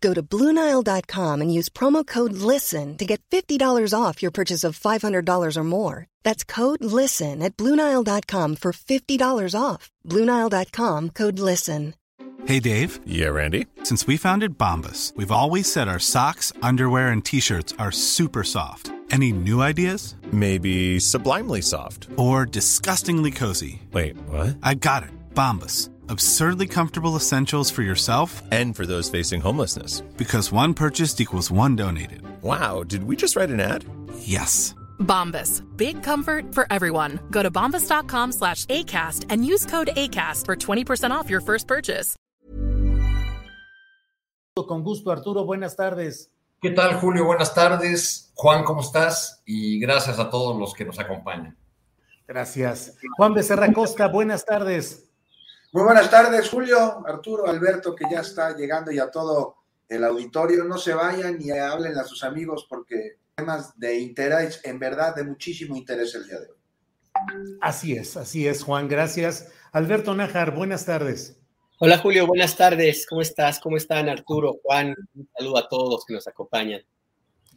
Go 0.00 0.14
to 0.14 0.22
Bluenile.com 0.22 1.40
and 1.42 1.52
use 1.52 1.68
promo 1.68 2.06
code 2.06 2.32
LISTEN 2.32 2.96
to 2.96 3.04
get 3.04 3.20
$50 3.30 3.94
off 3.94 4.22
your 4.22 4.30
purchase 4.30 4.64
of 4.64 4.78
$500 4.78 5.56
or 5.56 5.64
more. 5.64 6.06
That's 6.22 6.44
code 6.44 6.82
LISTEN 6.82 7.42
at 7.42 7.56
Bluenile.com 7.56 8.56
for 8.56 8.72
$50 8.72 9.54
off. 9.58 9.90
Bluenile.com 10.06 11.10
code 11.10 11.38
LISTEN. 11.38 11.94
Hey, 12.46 12.58
Dave. 12.58 13.00
Yeah, 13.04 13.28
Randy. 13.28 13.66
Since 13.82 14.06
we 14.06 14.16
founded 14.16 14.56
Bombus, 14.56 15.12
we've 15.14 15.30
always 15.30 15.70
said 15.70 15.88
our 15.88 15.98
socks, 15.98 16.52
underwear, 16.62 17.10
and 17.10 17.22
t 17.22 17.38
shirts 17.38 17.74
are 17.78 17.92
super 17.92 18.44
soft. 18.44 18.90
Any 19.10 19.32
new 19.32 19.60
ideas? 19.60 20.14
Maybe 20.32 21.00
sublimely 21.00 21.60
soft. 21.60 22.06
Or 22.16 22.46
disgustingly 22.46 23.32
cozy. 23.32 23.82
Wait, 23.92 24.16
what? 24.28 24.56
I 24.62 24.74
got 24.74 25.02
it. 25.02 25.10
Bombus 25.34 25.89
Absurdly 26.10 26.66
comfortable 26.66 27.14
essentials 27.14 27.70
for 27.70 27.82
yourself 27.82 28.42
and 28.50 28.74
for 28.74 28.84
those 28.84 29.08
facing 29.08 29.40
homelessness. 29.40 30.00
Because 30.16 30.50
one 30.50 30.74
purchased 30.74 31.20
equals 31.20 31.52
one 31.52 31.76
donated. 31.76 32.22
Wow, 32.42 32.82
did 32.82 33.04
we 33.04 33.14
just 33.14 33.36
write 33.36 33.48
an 33.48 33.60
ad? 33.60 33.84
Yes. 34.18 34.74
Bombas. 34.98 35.62
Big 35.76 36.02
comfort 36.02 36.52
for 36.52 36.66
everyone. 36.68 37.20
Go 37.30 37.44
to 37.44 37.50
bombas.com 37.52 38.32
slash 38.32 38.64
ACAST 38.66 39.26
and 39.28 39.44
use 39.44 39.64
code 39.66 39.90
ACAST 39.94 40.46
for 40.46 40.56
20% 40.56 41.12
off 41.12 41.30
your 41.30 41.40
first 41.40 41.68
purchase. 41.68 42.16
Con 44.56 44.82
gusto, 44.82 45.12
Arturo. 45.12 45.44
Buenas 45.44 45.76
tardes. 45.76 46.28
¿Qué 46.60 46.70
tal, 46.70 46.94
Julio? 46.98 47.24
Buenas 47.24 47.54
tardes. 47.54 48.32
Juan, 48.34 48.64
¿cómo 48.64 48.80
estás? 48.80 49.42
Y 49.46 49.78
gracias 49.78 50.18
a 50.18 50.28
todos 50.28 50.58
los 50.58 50.74
que 50.74 50.84
nos 50.84 50.98
acompañan. 50.98 51.56
Gracias. 52.26 52.96
Juan 53.16 53.32
Becerra 53.32 53.72
Costa, 53.72 54.08
buenas 54.08 54.44
tardes. 54.44 55.09
Muy 55.72 55.84
buenas 55.84 56.10
tardes, 56.10 56.48
Julio, 56.48 57.06
Arturo, 57.06 57.46
Alberto, 57.46 57.94
que 57.94 58.04
ya 58.10 58.22
está 58.22 58.56
llegando 58.56 58.90
y 58.90 58.98
a 58.98 59.08
todo 59.08 59.54
el 59.88 60.02
auditorio. 60.02 60.64
No 60.64 60.76
se 60.76 60.94
vayan 60.94 61.40
y 61.40 61.52
hablen 61.52 61.96
a 61.96 62.02
sus 62.02 62.24
amigos 62.24 62.66
porque 62.68 63.18
temas 63.36 63.78
de 63.78 64.00
interés, 64.00 64.60
en 64.64 64.80
verdad, 64.80 65.14
de 65.14 65.22
muchísimo 65.22 65.76
interés 65.76 66.12
el 66.16 66.26
día 66.26 66.40
de 66.40 66.46
hoy. 66.48 67.56
Así 67.60 67.94
es, 67.94 68.16
así 68.16 68.48
es, 68.48 68.64
Juan. 68.64 68.88
Gracias. 68.88 69.52
Alberto 69.70 70.12
Nájar, 70.12 70.52
buenas 70.52 70.86
tardes. 70.86 71.40
Hola, 71.78 71.98
Julio, 71.98 72.26
buenas 72.26 72.56
tardes. 72.56 73.06
¿Cómo 73.08 73.22
estás? 73.22 73.60
¿Cómo 73.60 73.76
están, 73.76 74.08
Arturo, 74.08 74.58
Juan? 74.64 74.96
Un 75.14 75.28
saludo 75.38 75.58
a 75.58 75.68
todos 75.68 76.04
que 76.04 76.14
nos 76.14 76.26
acompañan. 76.26 76.82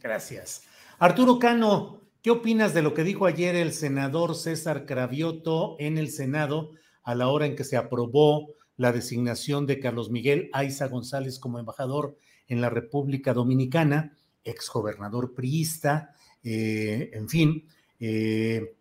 Gracias. 0.00 0.62
Arturo 1.00 1.40
Cano, 1.40 2.00
¿qué 2.22 2.30
opinas 2.30 2.74
de 2.74 2.82
lo 2.82 2.94
que 2.94 3.02
dijo 3.02 3.26
ayer 3.26 3.56
el 3.56 3.72
senador 3.72 4.36
César 4.36 4.86
Cravioto 4.86 5.74
en 5.80 5.98
el 5.98 6.12
Senado? 6.12 6.70
A 7.04 7.14
la 7.14 7.28
hora 7.28 7.46
en 7.46 7.54
que 7.54 7.64
se 7.64 7.76
aprobó 7.76 8.48
la 8.76 8.92
designación 8.92 9.66
de 9.66 9.78
Carlos 9.78 10.10
Miguel 10.10 10.50
Aiza 10.52 10.88
González 10.88 11.38
como 11.38 11.58
embajador 11.58 12.16
en 12.48 12.60
la 12.60 12.70
República 12.70 13.32
Dominicana, 13.32 14.16
exgobernador 14.42 15.34
priista, 15.34 16.14
eh, 16.42 17.10
en 17.12 17.28
fin, 17.28 17.68
eh, 18.00 18.74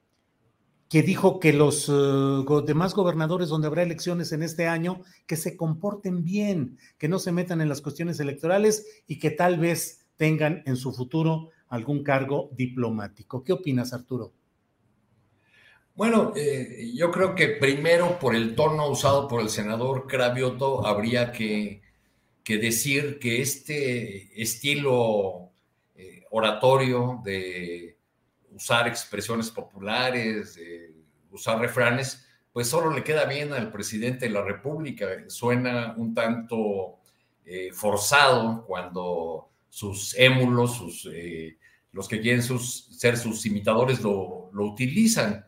que 0.89 1.01
dijo 1.01 1.39
que 1.39 1.53
los 1.53 1.89
eh, 1.89 2.63
demás 2.65 2.93
gobernadores 2.93 3.49
donde 3.49 3.67
habrá 3.67 3.83
elecciones 3.83 4.31
en 4.31 4.43
este 4.43 4.67
año, 4.67 5.01
que 5.25 5.37
se 5.37 5.55
comporten 5.55 6.23
bien, 6.23 6.77
que 6.97 7.07
no 7.07 7.19
se 7.19 7.31
metan 7.31 7.61
en 7.61 7.69
las 7.69 7.81
cuestiones 7.81 8.19
electorales 8.19 9.03
y 9.07 9.19
que 9.19 9.31
tal 9.31 9.59
vez 9.59 10.05
tengan 10.17 10.61
en 10.65 10.75
su 10.75 10.93
futuro 10.93 11.49
algún 11.67 12.03
cargo 12.03 12.51
diplomático. 12.55 13.43
¿Qué 13.43 13.53
opinas, 13.53 13.93
Arturo? 13.93 14.33
Bueno, 15.95 16.33
eh, 16.35 16.91
yo 16.95 17.11
creo 17.11 17.35
que 17.35 17.49
primero 17.49 18.17
por 18.17 18.35
el 18.35 18.55
tono 18.55 18.89
usado 18.89 19.27
por 19.27 19.41
el 19.41 19.49
senador 19.49 20.07
Cravioto 20.07 20.85
habría 20.87 21.31
que, 21.31 21.81
decir 22.45 23.19
que 23.19 23.41
este 23.41 24.41
estilo 24.41 25.51
eh, 25.95 26.23
oratorio 26.31 27.21
de 27.23 27.97
usar 28.51 28.87
expresiones 28.87 29.51
populares, 29.51 30.55
de 30.55 30.95
usar 31.31 31.59
refranes, 31.59 32.25
pues 32.51 32.67
solo 32.67 32.91
le 32.91 33.03
queda 33.03 33.25
bien 33.25 33.53
al 33.53 33.71
presidente 33.71 34.25
de 34.25 34.31
la 34.31 34.43
República. 34.43 35.05
Suena 35.27 35.93
un 35.95 36.15
tanto 36.15 37.01
eh, 37.45 37.71
forzado 37.71 38.65
cuando 38.65 39.49
sus 39.69 40.15
émulos, 40.17 40.75
sus, 40.75 41.07
los 41.91 42.07
que 42.07 42.19
quieren 42.19 42.41
ser 42.41 43.15
sus 43.17 43.45
imitadores 43.45 44.01
lo 44.01 44.49
utilizan. 44.53 45.45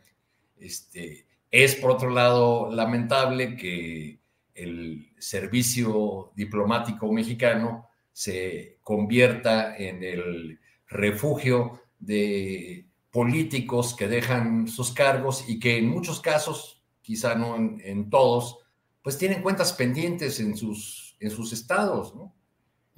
Este, 0.58 1.26
es, 1.50 1.76
por 1.76 1.92
otro 1.92 2.10
lado, 2.10 2.70
lamentable 2.70 3.56
que 3.56 4.20
el 4.54 5.12
servicio 5.18 6.32
diplomático 6.34 7.12
mexicano 7.12 7.88
se 8.12 8.78
convierta 8.82 9.76
en 9.76 10.02
el 10.02 10.58
refugio 10.88 11.82
de 11.98 12.86
políticos 13.10 13.94
que 13.94 14.08
dejan 14.08 14.68
sus 14.68 14.92
cargos 14.92 15.48
y 15.48 15.58
que 15.58 15.78
en 15.78 15.88
muchos 15.88 16.20
casos, 16.20 16.82
quizá 17.02 17.34
no 17.34 17.56
en, 17.56 18.10
todos, 18.10 18.58
pues 19.02 19.18
tienen 19.18 19.42
cuentas 19.42 19.72
pendientes 19.72 20.40
en 20.40 20.56
sus, 20.56 21.16
en 21.20 21.30
sus 21.30 21.52
estados. 21.52 22.14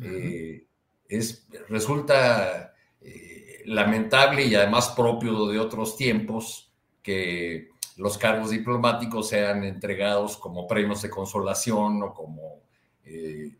Eh, 0.00 0.66
es, 1.08 1.46
resulta 1.68 2.74
eh, 3.00 3.62
lamentable 3.66 4.44
y 4.44 4.54
además 4.54 4.90
propio 4.96 5.46
de 5.46 5.58
otros 5.58 5.96
tiempos 5.96 6.67
que 7.08 7.70
los 7.96 8.18
cargos 8.18 8.50
diplomáticos 8.50 9.30
sean 9.30 9.64
entregados 9.64 10.36
como 10.36 10.66
premios 10.66 11.00
de 11.00 11.08
consolación 11.08 12.02
o 12.02 12.12
como 12.12 12.60
eh, 13.02 13.50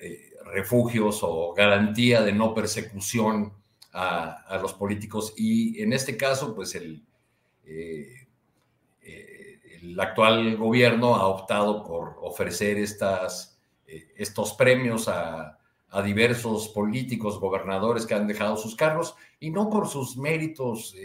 eh, 0.00 0.30
refugios 0.46 1.18
o 1.20 1.52
garantía 1.52 2.22
de 2.22 2.32
no 2.32 2.54
persecución 2.54 3.52
a, 3.92 4.58
los 4.62 4.72
políticos. 4.72 5.34
Y 5.36 5.82
en 5.82 5.92
este 5.92 6.16
caso, 6.16 6.54
pues 6.54 6.74
el, 6.76 7.04
eh, 7.66 8.26
el 9.02 10.00
actual 10.00 10.56
gobierno 10.56 11.16
ha 11.16 11.26
optado 11.26 11.84
por 11.84 12.16
ofrecer 12.22 12.78
estas, 12.78 13.60
estos 14.16 14.54
premios 14.54 15.08
a, 15.08 15.58
a 15.90 16.02
diversos 16.02 16.68
políticos, 16.68 17.38
gobernadores 17.38 18.06
que 18.06 18.14
han 18.14 18.26
dejado 18.26 18.56
sus 18.56 18.74
cargos 18.74 19.14
y 19.40 19.50
no 19.50 19.68
por 19.68 19.88
sus 19.88 20.16
méritos 20.16 20.96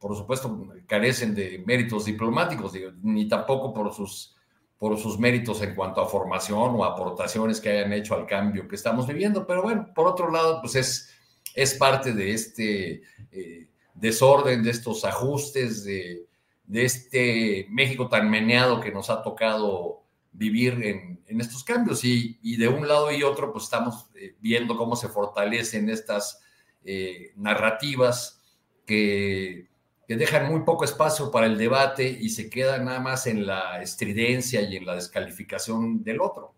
por 0.00 0.16
supuesto, 0.16 0.66
carecen 0.86 1.34
de 1.34 1.62
méritos 1.66 2.06
diplomáticos, 2.06 2.72
ni 3.02 3.28
tampoco 3.28 3.74
por 3.74 3.92
sus, 3.92 4.34
por 4.78 4.98
sus 4.98 5.18
méritos 5.18 5.60
en 5.60 5.74
cuanto 5.74 6.00
a 6.00 6.08
formación 6.08 6.74
o 6.74 6.84
aportaciones 6.84 7.60
que 7.60 7.68
hayan 7.68 7.92
hecho 7.92 8.14
al 8.14 8.26
cambio 8.26 8.66
que 8.66 8.76
estamos 8.76 9.06
viviendo. 9.06 9.46
Pero 9.46 9.62
bueno, 9.62 9.92
por 9.94 10.06
otro 10.06 10.30
lado, 10.30 10.62
pues 10.62 10.74
es, 10.74 11.10
es 11.54 11.74
parte 11.74 12.14
de 12.14 12.32
este 12.32 13.02
eh, 13.30 13.68
desorden, 13.94 14.62
de 14.62 14.70
estos 14.70 15.04
ajustes, 15.04 15.84
de, 15.84 16.26
este 16.72 17.66
México 17.68 18.08
tan 18.08 18.30
meneado 18.30 18.80
que 18.80 18.92
nos 18.92 19.10
ha 19.10 19.22
tocado 19.22 20.04
vivir 20.32 20.80
en, 20.82 21.20
estos 21.40 21.62
cambios. 21.62 22.04
Y, 22.04 22.56
de 22.56 22.68
un 22.68 22.88
lado 22.88 23.12
y 23.12 23.22
otro, 23.22 23.52
pues 23.52 23.64
estamos 23.64 24.06
eh, 24.14 24.34
viendo 24.40 24.78
cómo 24.78 24.96
se 24.96 25.08
fortalecen 25.08 25.90
estas 25.90 26.40
eh, 26.84 27.32
narrativas 27.36 28.40
que 28.86 29.69
que 30.10 30.16
dejan 30.16 30.50
muy 30.50 30.62
poco 30.62 30.84
espacio 30.84 31.30
para 31.30 31.46
el 31.46 31.56
debate 31.56 32.18
y 32.20 32.30
se 32.30 32.50
quedan 32.50 32.86
nada 32.86 32.98
más 32.98 33.28
en 33.28 33.46
la 33.46 33.80
estridencia 33.80 34.60
y 34.60 34.74
en 34.76 34.84
la 34.84 34.96
descalificación 34.96 36.02
del 36.02 36.20
otro. 36.20 36.52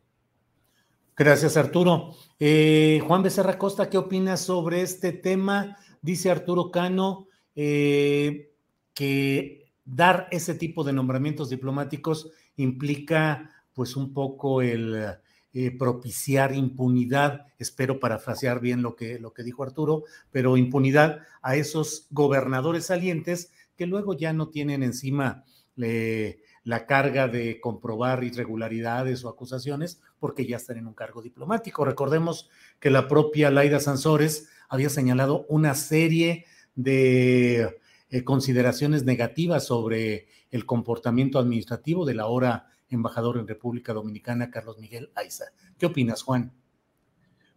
Gracias, 1.14 1.58
Arturo. 1.58 2.14
Eh, 2.40 3.02
Juan 3.06 3.22
Becerra 3.22 3.58
Costa, 3.58 3.90
¿qué 3.90 3.98
opinas 3.98 4.40
sobre 4.40 4.80
este 4.80 5.12
tema? 5.12 5.76
Dice 6.00 6.30
Arturo 6.30 6.70
Cano 6.70 7.28
eh, 7.54 8.54
que 8.94 9.70
dar 9.84 10.28
ese 10.30 10.54
tipo 10.54 10.82
de 10.82 10.94
nombramientos 10.94 11.50
diplomáticos 11.50 12.30
implica 12.56 13.50
pues 13.74 13.96
un 13.96 14.14
poco 14.14 14.62
el 14.62 15.18
eh, 15.54 15.70
propiciar 15.76 16.54
impunidad, 16.54 17.46
espero 17.58 18.00
parafrasear 18.00 18.60
bien 18.60 18.80
lo 18.80 18.96
que, 18.96 19.18
lo 19.18 19.34
que 19.34 19.42
dijo 19.42 19.62
Arturo, 19.62 20.04
pero 20.30 20.56
impunidad 20.56 21.20
a 21.42 21.56
esos 21.56 22.06
gobernadores 22.10 22.86
salientes 22.86 23.52
que 23.76 23.86
luego 23.86 24.14
ya 24.14 24.32
no 24.32 24.48
tienen 24.48 24.82
encima 24.82 25.44
la 25.74 26.86
carga 26.86 27.28
de 27.28 27.60
comprobar 27.60 28.24
irregularidades 28.24 29.24
o 29.24 29.28
acusaciones 29.28 30.00
porque 30.18 30.46
ya 30.46 30.56
están 30.56 30.78
en 30.78 30.86
un 30.86 30.94
cargo 30.94 31.22
diplomático. 31.22 31.84
Recordemos 31.84 32.48
que 32.78 32.90
la 32.90 33.08
propia 33.08 33.50
Laida 33.50 33.80
Sansores 33.80 34.48
había 34.68 34.88
señalado 34.88 35.44
una 35.48 35.74
serie 35.74 36.46
de 36.74 37.78
eh, 38.10 38.24
consideraciones 38.24 39.04
negativas 39.04 39.66
sobre 39.66 40.28
el 40.50 40.66
comportamiento 40.66 41.38
administrativo 41.38 42.04
del 42.06 42.20
ahora 42.20 42.71
embajador 42.94 43.38
en 43.38 43.48
República 43.48 43.92
Dominicana, 43.92 44.50
Carlos 44.50 44.78
Miguel 44.78 45.10
Aiza. 45.14 45.46
¿Qué 45.78 45.86
opinas, 45.86 46.22
Juan? 46.22 46.52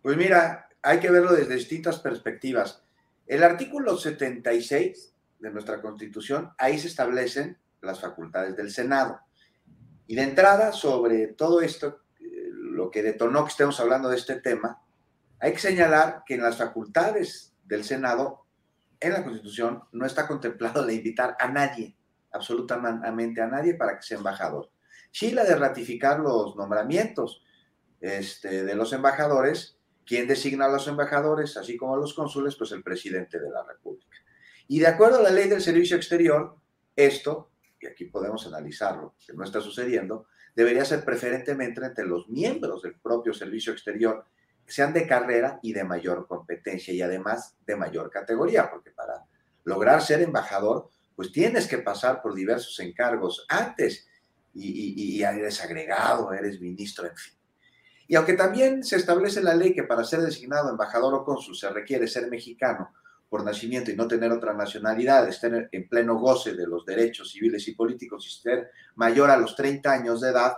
Pues 0.01 0.17
mira, 0.17 0.69
hay 0.81 0.99
que 0.99 1.09
verlo 1.09 1.33
desde 1.33 1.55
distintas 1.55 1.99
perspectivas. 1.99 2.83
El 3.25 3.43
artículo 3.43 3.97
76 3.97 5.13
de 5.39 5.51
nuestra 5.51 5.81
Constitución, 5.81 6.51
ahí 6.57 6.77
se 6.77 6.87
establecen 6.87 7.57
las 7.81 7.99
facultades 7.99 8.55
del 8.55 8.71
Senado. 8.71 9.19
Y 10.07 10.15
de 10.15 10.23
entrada, 10.23 10.71
sobre 10.71 11.27
todo 11.27 11.61
esto, 11.61 12.01
eh, 12.19 12.49
lo 12.51 12.91
que 12.91 13.01
detonó 13.01 13.43
que 13.43 13.51
estemos 13.51 13.79
hablando 13.79 14.09
de 14.09 14.17
este 14.17 14.39
tema, 14.41 14.81
hay 15.39 15.53
que 15.53 15.59
señalar 15.59 16.23
que 16.25 16.35
en 16.35 16.43
las 16.43 16.57
facultades 16.57 17.55
del 17.63 17.83
Senado, 17.83 18.45
en 18.99 19.13
la 19.13 19.23
Constitución, 19.23 19.83
no 19.91 20.05
está 20.05 20.27
contemplado 20.27 20.85
de 20.85 20.93
invitar 20.93 21.35
a 21.39 21.47
nadie, 21.47 21.95
absolutamente 22.31 23.41
a 23.41 23.47
nadie, 23.47 23.73
para 23.73 23.97
que 23.97 24.03
sea 24.03 24.17
embajador. 24.17 24.69
Sí 25.15 25.31
la 25.31 25.45
de 25.45 25.55
ratificar 25.55 26.19
los 26.19 26.57
nombramientos 26.57 27.41
este, 28.01 28.65
de 28.65 28.75
los 28.75 28.91
embajadores, 28.91 29.77
quien 30.05 30.27
designa 30.27 30.65
a 30.65 30.69
los 30.69 30.89
embajadores, 30.89 31.55
así 31.55 31.77
como 31.77 31.95
a 31.95 31.97
los 31.97 32.13
cónsules, 32.13 32.57
pues 32.57 32.73
el 32.73 32.83
presidente 32.83 33.39
de 33.39 33.49
la 33.49 33.63
República. 33.63 34.17
Y 34.67 34.79
de 34.79 34.87
acuerdo 34.87 35.19
a 35.19 35.21
la 35.21 35.29
ley 35.29 35.47
del 35.47 35.61
servicio 35.61 35.95
exterior, 35.95 36.57
esto 36.97 37.49
y 37.79 37.87
aquí 37.87 38.03
podemos 38.03 38.45
analizarlo, 38.45 39.15
que 39.25 39.31
no 39.31 39.45
está 39.45 39.61
sucediendo, 39.61 40.27
debería 40.53 40.83
ser 40.83 41.05
preferentemente 41.05 41.79
entre 41.85 42.05
los 42.05 42.27
miembros 42.27 42.81
del 42.81 42.95
propio 42.95 43.33
servicio 43.33 43.71
exterior, 43.71 44.25
que 44.65 44.73
sean 44.73 44.91
de 44.91 45.07
carrera 45.07 45.61
y 45.63 45.71
de 45.71 45.85
mayor 45.85 46.27
competencia 46.27 46.93
y 46.93 47.01
además 47.01 47.55
de 47.65 47.77
mayor 47.77 48.09
categoría, 48.09 48.69
porque 48.69 48.91
para 48.91 49.23
lograr 49.63 50.01
ser 50.01 50.21
embajador, 50.21 50.89
pues 51.15 51.31
tienes 51.31 51.69
que 51.69 51.77
pasar 51.77 52.21
por 52.21 52.35
diversos 52.35 52.77
encargos 52.81 53.45
antes 53.47 54.09
y, 54.55 55.21
eres 55.21 55.61
agregado, 55.61 56.31
eres 56.33 56.59
ministro, 56.61 57.07
en 57.07 57.15
fin. 57.15 57.33
Y 58.07 58.15
aunque 58.15 58.33
también 58.33 58.83
se 58.83 58.95
establece 58.95 59.41
la 59.41 59.55
ley 59.55 59.73
que 59.73 59.83
para 59.83 60.03
ser 60.03 60.21
designado 60.21 60.69
embajador 60.69 61.13
o 61.13 61.25
cónsul 61.25 61.55
se 61.55 61.69
requiere 61.69 62.07
ser 62.07 62.29
mexicano, 62.29 62.91
por 63.29 63.43
nacimiento 63.43 63.91
y 63.91 63.95
no 63.95 64.07
tener 64.07 64.31
otra 64.31 64.53
nacionalidad, 64.53 65.27
estar 65.27 65.67
en 65.71 65.89
pleno 65.89 66.15
goce 66.17 66.53
de 66.53 66.67
los 66.67 66.85
derechos 66.85 67.31
civiles 67.31 67.67
y 67.67 67.73
políticos 67.73 68.25
y 68.27 68.41
ser 68.41 68.71
mayor 68.95 69.29
a 69.29 69.37
los 69.37 69.55
30 69.55 69.91
años 69.91 70.21
de 70.21 70.29
edad, 70.29 70.53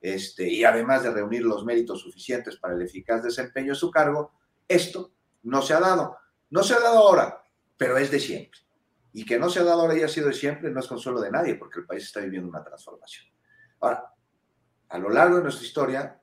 este, 0.00 0.48
y 0.48 0.64
además 0.64 1.02
de 1.02 1.10
reunir 1.10 1.42
los 1.42 1.64
méritos 1.64 2.00
suficientes 2.00 2.56
para 2.56 2.74
el 2.74 2.82
eficaz 2.82 3.22
desempeño 3.22 3.72
de 3.72 3.78
su 3.78 3.90
cargo, 3.90 4.32
esto 4.66 5.12
no 5.42 5.62
se 5.62 5.74
ha 5.74 5.80
dado. 5.80 6.16
No 6.50 6.62
se 6.62 6.74
ha 6.74 6.80
dado 6.80 6.98
ahora, 6.98 7.44
pero 7.76 7.98
es 7.98 8.10
de 8.10 8.20
siempre. 8.20 8.60
Y 9.12 9.24
que 9.24 9.38
no 9.38 9.48
se 9.48 9.60
ha 9.60 9.64
dado 9.64 9.82
ahora 9.82 9.96
y 9.96 10.02
ha 10.02 10.08
sido 10.08 10.28
de 10.28 10.34
siempre 10.34 10.70
no 10.70 10.80
es 10.80 10.86
consuelo 10.86 11.20
de 11.20 11.30
nadie, 11.30 11.54
porque 11.54 11.80
el 11.80 11.86
país 11.86 12.04
está 12.04 12.20
viviendo 12.20 12.48
una 12.48 12.64
transformación. 12.64 13.26
Ahora, 13.80 14.14
a 14.88 14.98
lo 14.98 15.10
largo 15.10 15.36
de 15.36 15.42
nuestra 15.42 15.66
historia, 15.66 16.20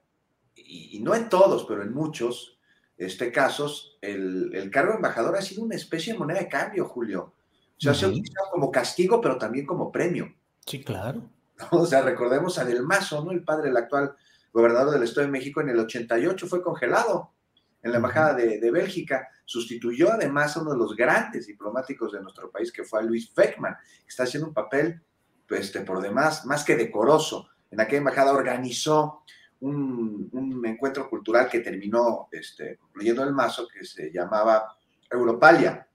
y, 0.55 0.97
y 0.97 0.99
no 1.01 1.15
en 1.15 1.29
todos, 1.29 1.65
pero 1.65 1.83
en 1.83 1.93
muchos, 1.93 2.53
este, 2.97 3.31
casos, 3.31 3.97
el, 4.01 4.69
cargo 4.71 4.91
de 4.91 4.97
embajador 4.97 5.35
ha 5.35 5.41
sido 5.41 5.63
una 5.63 5.75
especie 5.75 6.13
de 6.13 6.19
moneda 6.19 6.39
de 6.39 6.47
cambio, 6.47 6.85
Julio. 6.85 7.33
O 7.77 7.81
sea, 7.83 7.93
se 7.93 8.05
ha 8.05 8.09
utilizado 8.09 8.47
como 8.51 8.71
castigo, 8.71 9.19
pero 9.19 9.37
también 9.37 9.65
como 9.65 9.91
premio. 9.91 10.33
Sí, 10.65 10.83
claro. 10.83 11.29
O 11.71 11.85
sea, 11.85 12.01
recordemos 12.01 12.57
a 12.57 12.65
Del 12.65 12.81
Mazo, 12.81 13.23
¿no? 13.23 13.31
El 13.31 13.43
padre 13.43 13.67
del 13.67 13.77
actual 13.77 14.15
gobernador 14.51 14.91
del 14.91 15.03
Estado 15.03 15.27
de 15.27 15.31
México 15.31 15.61
en 15.61 15.69
el 15.69 15.79
88 15.79 16.47
fue 16.47 16.63
congelado 16.63 17.31
en 17.81 17.91
la 17.91 17.97
embajada 17.97 18.33
de, 18.33 18.71
Bélgica. 18.71 19.29
Sustituyó 19.45 20.11
además 20.11 20.57
a 20.57 20.61
uno 20.61 20.71
de 20.71 20.77
los 20.77 20.95
grandes 20.95 21.45
diplomáticos 21.47 22.11
de 22.11 22.21
nuestro 22.21 22.49
país, 22.49 22.71
que 22.71 22.83
fue 22.83 22.99
a 22.99 23.03
Luis 23.03 23.31
Feckman, 23.33 23.75
que 23.75 24.07
está 24.07 24.23
haciendo 24.23 24.47
un 24.47 24.53
papel, 24.53 25.01
este, 25.49 25.81
por 25.81 26.01
demás, 26.01 26.45
más 26.45 26.63
que 26.63 26.75
decoroso. 26.75 27.49
En 27.71 27.81
aquella 27.81 27.99
embajada 27.99 28.33
organizó 28.33 29.23
un, 29.61 30.61
encuentro 30.65 31.09
cultural 31.09 31.49
que 31.49 31.59
terminó 31.59 32.27
este, 32.31 32.77
concluyendo 32.77 33.23
el 33.23 33.33
mazo 33.33 33.67
que 33.67 33.85
se 33.85 34.11
llamaba 34.11 34.77
Europalia. 35.09 35.87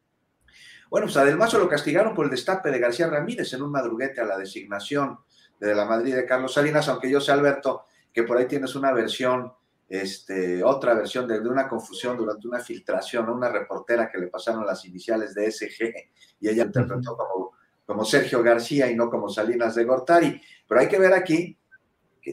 Bueno, 0.90 1.06
pues 1.06 1.16
a 1.18 1.24
Del 1.24 1.36
Mazo 1.36 1.58
lo 1.58 1.68
castigaron 1.68 2.14
por 2.14 2.24
el 2.24 2.30
destape 2.30 2.70
de 2.70 2.78
García 2.78 3.08
Ramírez 3.08 3.52
en 3.52 3.62
un 3.62 3.70
madruguete 3.70 4.22
a 4.22 4.24
la 4.24 4.38
designación 4.38 5.18
de 5.60 5.74
la 5.74 5.84
Madrid 5.84 6.14
de 6.14 6.24
Carlos 6.24 6.54
Salinas, 6.54 6.88
aunque 6.88 7.10
yo 7.10 7.20
sé, 7.20 7.30
Alberto, 7.30 7.84
que 8.12 8.22
por 8.22 8.38
ahí 8.38 8.46
tienes 8.46 8.74
una 8.74 8.92
versión, 8.92 9.52
este, 9.88 10.62
otra 10.64 10.94
versión 10.94 11.28
de, 11.28 11.40
una 11.40 11.68
confusión 11.68 12.16
durante 12.16 12.48
una 12.48 12.60
filtración 12.60 13.26
a 13.26 13.32
una 13.32 13.50
reportera 13.50 14.10
que 14.10 14.18
le 14.18 14.28
pasaron 14.28 14.64
las 14.64 14.84
iniciales 14.86 15.34
de 15.34 15.50
SG 15.50 15.92
y 16.40 16.48
ella 16.48 16.64
interpretó 16.64 17.16
como, 17.16 17.52
como 17.88 18.04
Sergio 18.04 18.42
García 18.42 18.90
y 18.90 18.94
no 18.94 19.08
como 19.08 19.30
Salinas 19.30 19.74
de 19.74 19.84
Gortari. 19.84 20.42
Pero 20.68 20.78
hay 20.78 20.88
que 20.88 20.98
ver 20.98 21.14
aquí 21.14 21.58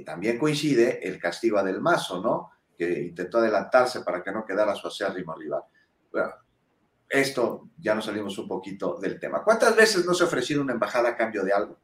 también 0.04 0.38
coincide 0.38 1.08
el 1.08 1.18
castigo 1.18 1.58
a 1.58 1.64
Del 1.64 1.80
Mazo, 1.80 2.22
¿no? 2.22 2.52
Que 2.78 3.04
intentó 3.04 3.38
adelantarse 3.38 4.02
para 4.02 4.22
que 4.22 4.34
no 4.34 4.46
quedara 4.46 4.76
su 4.76 4.88
acérrimo 4.88 5.34
rival. 5.34 5.62
Bueno, 6.12 6.32
esto 7.08 7.70
ya 7.78 7.96
nos 7.96 8.04
salimos 8.04 8.38
un 8.38 8.50
poquito 8.50 8.98
del 9.00 9.18
tema. 9.18 9.46
¿Cuántas 9.46 9.74
veces 9.78 10.06
no 10.06 10.14
se 10.14 10.26
ha 10.26 10.28
ofrecido 10.28 10.62
una 10.62 10.74
embajada 10.74 11.08
a 11.08 11.16
cambio 11.16 11.46
de 11.46 11.54
algo? 11.54 11.80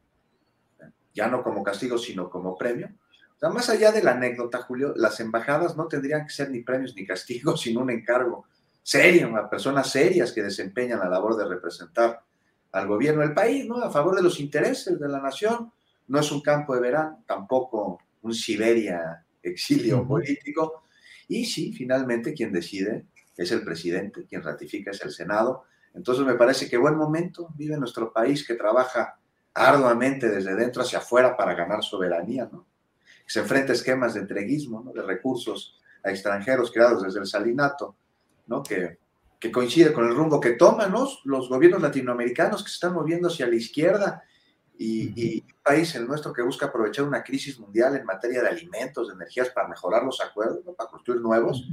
Ya 1.14 1.28
no 1.28 1.42
como 1.42 1.64
castigo, 1.64 1.98
sino 1.98 2.30
como 2.30 2.58
premio. 2.58 2.90
O 3.36 3.40
sea, 3.40 3.50
más 3.50 3.70
allá 3.70 3.94
de 3.94 4.04
la 4.04 4.12
anécdota, 4.12 4.64
Julio, 4.64 4.94
las 4.98 5.18
embajadas 5.22 5.78
no 5.78 5.88
tendrían 5.88 6.26
que 6.26 6.34
ser 6.34 6.50
ni 6.50 6.60
premios 6.60 6.94
ni 6.94 7.06
castigos, 7.06 7.62
sino 7.62 7.80
un 7.80 7.92
encargo 7.92 8.46
serio, 8.84 9.34
a 9.38 9.50
personas 9.50 9.90
serias 9.90 10.34
que 10.34 10.44
desempeñan 10.44 11.00
la 11.00 11.08
labor 11.08 11.38
de 11.38 11.46
representar 11.46 12.22
al 12.72 12.88
gobierno 12.88 13.22
del 13.22 13.34
país, 13.34 13.68
¿no? 13.68 13.78
A 13.78 13.92
favor 13.92 14.16
de 14.16 14.24
los 14.24 14.40
intereses 14.40 15.00
de 15.00 15.10
la 15.10 15.20
nación 15.20 15.72
no 16.08 16.20
es 16.20 16.32
un 16.32 16.42
campo 16.42 16.76
de 16.76 16.82
verano, 16.82 17.24
tampoco 17.26 18.00
un 18.22 18.34
Siberia 18.34 19.26
exilio 19.44 20.08
político. 20.08 20.84
Y 21.28 21.46
sí, 21.46 21.74
finalmente 21.74 22.34
quien 22.34 22.52
decide 22.52 23.06
es 23.38 23.52
el 23.52 23.64
presidente, 23.64 24.26
quien 24.26 24.44
ratifica 24.44 24.92
es 24.92 25.02
el 25.04 25.12
Senado. 25.12 25.64
Entonces 25.94 26.26
me 26.26 26.36
parece 26.36 26.70
que 26.70 26.78
buen 26.78 26.96
momento 26.96 27.50
vive 27.56 27.78
nuestro 27.78 28.14
país 28.14 28.46
que 28.46 28.56
trabaja 28.56 29.18
arduamente 29.54 30.30
desde 30.30 30.56
dentro 30.56 30.82
hacia 30.82 31.00
afuera 31.00 31.36
para 31.36 31.54
ganar 31.54 31.84
soberanía, 31.84 32.50
¿no? 32.52 32.66
Se 33.26 33.40
enfrenta 33.40 33.72
a 33.72 33.76
esquemas 33.76 34.14
de 34.14 34.22
entreguismo, 34.22 34.82
¿no? 34.84 34.92
de 34.92 35.02
recursos 35.04 35.80
a 36.04 36.12
extranjeros 36.12 36.72
creados 36.72 37.04
desde 37.04 37.20
el 37.20 37.26
salinato, 37.26 37.96
¿no? 38.48 38.62
Que, 38.62 38.98
que 39.42 39.52
coincide 39.52 39.92
con 39.92 40.08
el 40.08 40.16
rumbo 40.16 40.40
que 40.40 40.52
toman 40.52 40.94
los 40.94 41.50
gobiernos 41.50 41.82
latinoamericanos 41.82 42.64
que 42.64 42.70
se 42.70 42.76
están 42.76 42.94
moviendo 42.94 43.28
hacia 43.28 43.48
la 43.48 43.56
izquierda 43.56 44.24
y, 44.78 45.42
un 45.42 45.62
país, 45.64 45.94
el 45.96 46.08
nuestro, 46.08 46.32
que 46.32 46.44
busca 46.44 46.68
aprovechar 46.68 47.06
una 47.06 47.24
crisis 47.24 47.60
mundial 47.60 47.96
en 47.96 48.06
materia 48.06 48.42
de 48.42 48.50
alimentos, 48.50 49.08
de 49.08 49.16
energías, 49.16 49.50
para 49.50 49.68
mejorar 49.68 50.04
los 50.04 50.22
acuerdos, 50.22 50.64
para 50.76 50.90
construir 50.90 51.22
nuevos, 51.22 51.68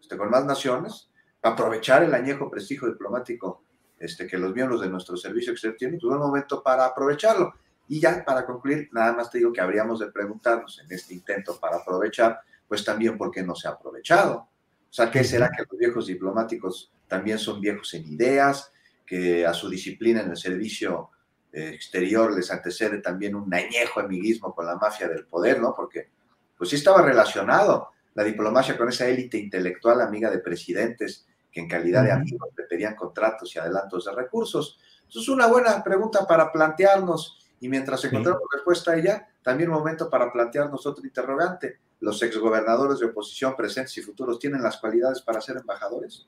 este, 0.00 0.16
con 0.16 0.30
más 0.30 0.44
naciones, 0.44 1.10
para 1.40 1.54
aprovechar 1.54 2.04
el 2.04 2.14
añejo 2.14 2.48
prestigio 2.48 2.88
diplomático 2.88 3.62
este, 3.98 4.26
que 4.26 4.38
los 4.38 4.54
miembros 4.54 4.80
de 4.80 4.88
nuestro 4.88 5.16
servicio 5.16 5.52
exterior 5.52 5.76
tienen, 5.76 5.98
tuvo 5.98 6.12
un 6.12 6.20
momento 6.20 6.62
para 6.62 6.84
aprovecharlo. 6.84 7.52
Y 7.88 8.00
ya 8.00 8.24
para 8.24 8.46
concluir, 8.46 8.88
nada 8.92 9.12
más 9.12 9.30
te 9.30 9.38
digo 9.38 9.52
que 9.52 9.60
habríamos 9.60 9.98
de 9.98 10.12
preguntarnos 10.12 10.80
en 10.80 10.92
este 10.92 11.14
intento 11.14 11.58
para 11.58 11.78
aprovechar, 11.78 12.40
pues 12.68 12.84
también 12.84 13.18
por 13.18 13.32
qué 13.32 13.42
no 13.42 13.56
se 13.56 13.66
ha 13.66 13.72
aprovechado. 13.72 14.36
O 14.38 14.92
sea, 14.92 15.10
¿qué 15.10 15.24
será 15.24 15.50
que 15.50 15.64
los 15.68 15.78
viejos 15.78 16.06
diplomáticos 16.06 16.92
también 17.08 17.38
son 17.38 17.60
viejos 17.60 17.92
en 17.94 18.06
ideas, 18.06 18.70
que 19.04 19.46
a 19.46 19.54
su 19.54 19.68
disciplina 19.68 20.20
en 20.20 20.30
el 20.30 20.36
servicio 20.36 21.10
exterior 21.50 22.34
les 22.34 22.50
antecede 22.50 22.98
también 22.98 23.34
un 23.34 23.52
añejo 23.52 24.00
amiguismo 24.00 24.54
con 24.54 24.66
la 24.66 24.76
mafia 24.76 25.08
del 25.08 25.24
poder, 25.24 25.60
¿no? 25.60 25.74
Porque 25.74 26.10
pues 26.56 26.70
sí 26.70 26.76
estaba 26.76 27.02
relacionado 27.02 27.90
la 28.14 28.22
diplomacia 28.22 28.76
con 28.76 28.88
esa 28.88 29.06
élite 29.06 29.38
intelectual 29.38 30.00
amiga 30.00 30.30
de 30.30 30.38
presidentes 30.38 31.26
que 31.50 31.60
en 31.60 31.68
calidad 31.68 32.04
de 32.04 32.12
amigos 32.12 32.50
le 32.56 32.64
pedían 32.64 32.94
contratos 32.94 33.54
y 33.54 33.58
adelantos 33.58 34.04
de 34.04 34.12
recursos. 34.12 34.78
Eso 35.08 35.20
es 35.20 35.28
una 35.28 35.46
buena 35.46 35.82
pregunta 35.82 36.26
para 36.26 36.52
plantearnos 36.52 37.48
y 37.60 37.68
mientras 37.68 38.04
encontramos 38.04 38.42
respuesta 38.52 38.92
a 38.92 38.96
ella, 38.96 39.28
también 39.42 39.70
un 39.70 39.76
momento 39.76 40.10
para 40.10 40.30
plantearnos 40.32 40.86
otro 40.86 41.04
interrogante. 41.04 41.78
¿Los 42.00 42.22
exgobernadores 42.22 43.00
de 43.00 43.06
oposición 43.06 43.56
presentes 43.56 43.96
y 43.98 44.02
futuros 44.02 44.38
tienen 44.38 44.62
las 44.62 44.76
cualidades 44.76 45.22
para 45.22 45.40
ser 45.40 45.56
embajadores? 45.56 46.26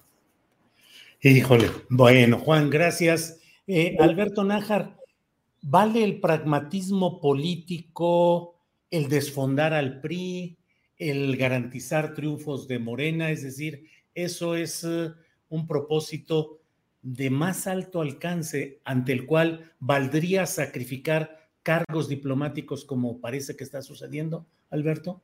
Híjole, 1.22 1.70
bueno, 1.88 2.38
Juan, 2.38 2.70
gracias. 2.70 3.40
Eh, 3.66 3.96
Alberto 4.00 4.42
Nájar, 4.42 5.00
¿Vale 5.62 6.02
el 6.02 6.20
pragmatismo 6.20 7.20
político, 7.20 8.58
el 8.90 9.10
desfondar 9.10 9.74
al 9.74 10.00
PRI, 10.00 10.56
el 10.96 11.36
garantizar 11.36 12.14
triunfos 12.14 12.66
de 12.66 12.78
Morena? 12.78 13.30
Es 13.30 13.42
decir, 13.42 13.84
eso 14.14 14.56
es 14.56 14.84
eh, 14.84 15.10
un 15.50 15.66
propósito 15.66 16.60
de 17.02 17.28
más 17.28 17.66
alto 17.66 18.00
alcance 18.00 18.80
ante 18.84 19.12
el 19.12 19.26
cual 19.26 19.72
valdría 19.80 20.46
sacrificar 20.46 21.50
cargos 21.62 22.08
diplomáticos 22.08 22.86
como 22.86 23.20
parece 23.20 23.54
que 23.54 23.64
está 23.64 23.82
sucediendo, 23.82 24.46
Alberto? 24.70 25.22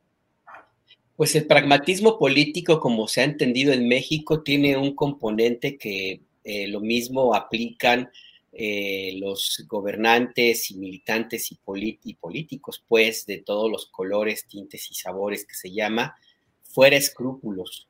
Pues 1.17 1.33
el 1.35 1.47
pragmatismo 1.47 2.19
político, 2.19 2.79
como 2.79 3.07
se 3.07 3.21
ha 3.21 3.23
entendido 3.23 3.73
en 3.73 3.87
México, 3.87 4.43
tiene 4.43 4.77
un 4.77 4.93
componente 4.93 5.75
que 5.75 6.21
eh, 6.43 6.67
lo 6.67 6.79
mismo 6.79 7.33
aplican 7.33 8.11
eh, 8.53 9.13
los 9.17 9.65
gobernantes 9.67 10.69
y 10.69 10.77
militantes 10.77 11.51
y, 11.51 11.55
políticos, 11.55 12.83
pues, 12.87 13.25
de 13.25 13.39
todos 13.39 13.71
los 13.71 13.87
colores, 13.87 14.45
tintes 14.47 14.91
y 14.91 14.93
sabores 14.93 15.47
que 15.47 15.55
se 15.55 15.71
llama, 15.71 16.15
fuera 16.61 16.97
escrúpulos. 16.97 17.87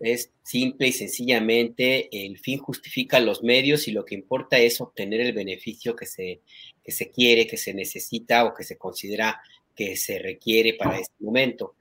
Es 0.00 0.32
simple 0.42 0.88
y 0.88 0.92
sencillamente 0.92 2.08
el 2.26 2.38
fin 2.38 2.58
justifica 2.58 3.20
los 3.20 3.44
medios 3.44 3.86
y 3.86 3.92
lo 3.92 4.04
que 4.04 4.16
importa 4.16 4.58
es 4.58 4.80
obtener 4.80 5.20
el 5.20 5.32
beneficio 5.32 5.94
que 5.94 6.06
se, 6.06 6.40
que 6.82 6.90
se 6.90 7.08
quiere, 7.12 7.46
que 7.46 7.56
se 7.56 7.72
necesita 7.72 8.44
o 8.44 8.52
que 8.52 8.64
se 8.64 8.76
considera 8.76 9.40
que 9.76 9.96
se 9.96 10.18
requiere 10.18 10.74
para 10.74 10.98
este 10.98 11.14
momento. 11.20 11.76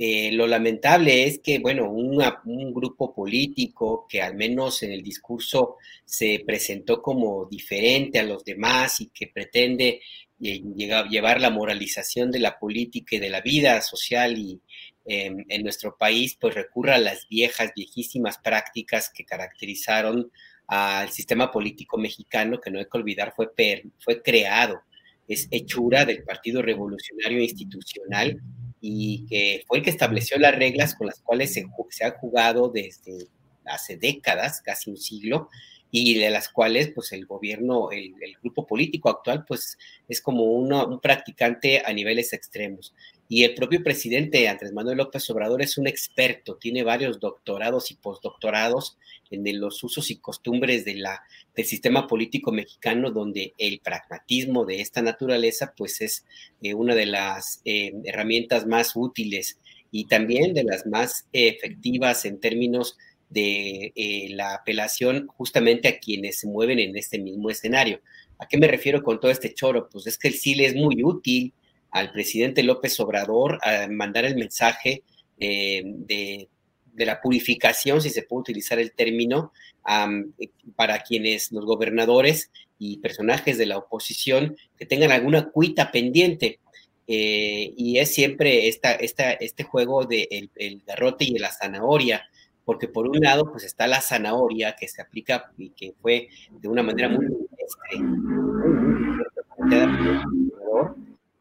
Eh, 0.00 0.30
lo 0.32 0.46
lamentable 0.46 1.24
es 1.24 1.40
que, 1.40 1.58
bueno, 1.58 1.90
un 1.90 2.72
grupo 2.72 3.12
político 3.12 4.06
que 4.08 4.22
al 4.22 4.36
menos 4.36 4.84
en 4.84 4.92
el 4.92 5.02
discurso 5.02 5.76
se 6.04 6.44
presentó 6.46 7.02
como 7.02 7.46
diferente 7.46 8.20
a 8.20 8.22
los 8.22 8.44
demás 8.44 9.00
y 9.00 9.08
que 9.08 9.26
pretende 9.26 10.00
eh, 10.40 10.62
llevar 11.08 11.40
la 11.40 11.50
moralización 11.50 12.30
de 12.30 12.38
la 12.38 12.60
política 12.60 13.16
y 13.16 13.18
de 13.18 13.28
la 13.28 13.40
vida 13.40 13.80
social 13.82 14.38
y 14.38 14.60
em, 15.04 15.44
en 15.48 15.62
nuestro 15.64 15.96
país, 15.98 16.36
pues 16.40 16.54
recurra 16.54 16.94
a 16.94 16.98
las 16.98 17.26
viejas, 17.28 17.72
viejísimas 17.74 18.38
prácticas 18.38 19.10
que 19.10 19.24
caracterizaron 19.24 20.30
al 20.68 21.10
sistema 21.10 21.50
político 21.50 21.98
mexicano, 21.98 22.60
que 22.60 22.70
no 22.70 22.78
hay 22.78 22.84
que 22.84 22.98
olvidar 22.98 23.32
fue, 23.34 23.48
fue 23.98 24.22
creado, 24.22 24.82
es 25.26 25.48
hechura 25.50 26.04
del 26.04 26.22
Partido 26.22 26.62
Revolucionario 26.62 27.42
Institucional 27.42 28.40
y 28.80 29.26
que 29.26 29.64
fue 29.66 29.78
el 29.78 29.84
que 29.84 29.90
estableció 29.90 30.38
las 30.38 30.54
reglas 30.54 30.94
con 30.94 31.06
las 31.06 31.20
cuales 31.20 31.52
se, 31.52 31.64
ha 32.04 32.10
jugado 32.12 32.68
desde 32.68 33.28
hace 33.64 33.96
décadas, 33.96 34.60
casi 34.62 34.90
un 34.90 34.96
siglo, 34.96 35.48
y 35.90 36.18
de 36.18 36.30
las 36.30 36.48
cuales 36.48 36.90
pues 36.94 37.12
el 37.12 37.26
gobierno, 37.26 37.90
el, 37.90 38.14
grupo 38.42 38.66
político 38.66 39.08
actual 39.08 39.44
pues 39.46 39.78
es 40.08 40.20
como 40.20 40.44
un 40.44 41.00
practicante 41.00 41.82
a 41.84 41.92
niveles 41.92 42.32
extremos. 42.32 42.94
Y 43.30 43.44
el 43.44 43.54
propio 43.54 43.82
presidente 43.82 44.48
Andrés 44.48 44.72
Manuel 44.72 44.96
López 44.98 45.28
Obrador 45.28 45.60
es 45.60 45.76
un 45.76 45.86
experto, 45.86 46.56
tiene 46.56 46.82
varios 46.82 47.20
doctorados 47.20 47.90
y 47.90 47.94
postdoctorados 47.94 48.96
en 49.30 49.60
los 49.60 49.84
usos 49.84 50.10
y 50.10 50.16
costumbres 50.16 50.86
del 50.86 51.04
sistema 51.64 52.06
político 52.06 52.52
mexicano, 52.52 53.10
donde 53.10 53.52
el 53.58 53.80
pragmatismo 53.80 54.64
de 54.64 54.80
esta 54.80 55.02
naturaleza 55.02 55.74
pues 55.76 56.00
es 56.00 56.24
eh, 56.62 56.72
una 56.72 56.94
de 56.94 57.06
las 57.06 57.60
eh, 57.66 57.92
herramientas 58.04 58.66
más 58.66 58.92
útiles 58.94 59.58
y 59.90 60.06
también 60.06 60.54
de 60.54 60.64
las 60.64 60.86
más 60.86 61.26
efectivas 61.32 62.24
en 62.24 62.40
términos 62.40 62.96
de 63.28 63.92
eh, 63.94 64.28
la 64.30 64.54
apelación 64.54 65.26
justamente 65.26 65.88
a 65.88 65.98
quienes 65.98 66.38
se 66.38 66.46
mueven 66.46 66.78
en 66.78 66.96
este 66.96 67.18
mismo 67.18 67.50
escenario. 67.50 68.00
¿A 68.38 68.48
qué 68.48 68.56
me 68.56 68.68
refiero 68.68 69.02
con 69.02 69.20
todo 69.20 69.30
este 69.30 69.52
choro? 69.52 69.88
Pues 69.90 70.06
es 70.06 70.16
que 70.16 70.28
el 70.28 70.34
CIL 70.34 70.60
es 70.60 70.74
muy 70.74 71.02
útil 71.02 71.52
al 71.90 72.12
presidente 72.12 72.62
López 72.62 72.98
Obrador 73.00 73.58
a 73.62 73.88
mandar 73.88 74.24
el 74.24 74.36
mensaje 74.36 75.02
eh, 75.38 75.82
de, 75.84 76.48
la 76.94 77.20
purificación, 77.20 78.00
si 78.00 78.10
se 78.10 78.22
puede 78.22 78.40
utilizar 78.40 78.78
el 78.78 78.92
término, 78.92 79.52
para 80.76 81.02
quienes 81.02 81.50
los 81.52 81.64
gobernadores 81.64 82.50
y 82.78 82.98
personajes 82.98 83.56
de 83.56 83.66
la 83.66 83.78
oposición 83.78 84.56
que 84.76 84.84
tengan 84.84 85.12
alguna 85.12 85.48
cuita 85.48 85.90
pendiente. 85.90 86.60
Eh, 87.06 87.72
y 87.76 87.98
es 87.98 88.12
siempre 88.12 88.68
esta, 88.68 88.92
esta, 88.92 89.32
este 89.32 89.62
juego 89.62 90.04
de 90.04 90.28
el 90.56 90.82
garrote 90.84 91.24
y 91.24 91.38
la 91.38 91.50
zanahoria 91.50 92.28
porque 92.68 92.86
por 92.86 93.08
un 93.08 93.18
lado 93.20 93.50
pues 93.50 93.64
está 93.64 93.86
la 93.86 94.02
zanahoria 94.02 94.76
que 94.76 94.88
se 94.88 95.00
aplica 95.00 95.50
y 95.56 95.70
que 95.70 95.94
fue 96.02 96.28
de 96.50 96.68
una 96.68 96.82
manera 96.82 97.08
muy 97.08 97.26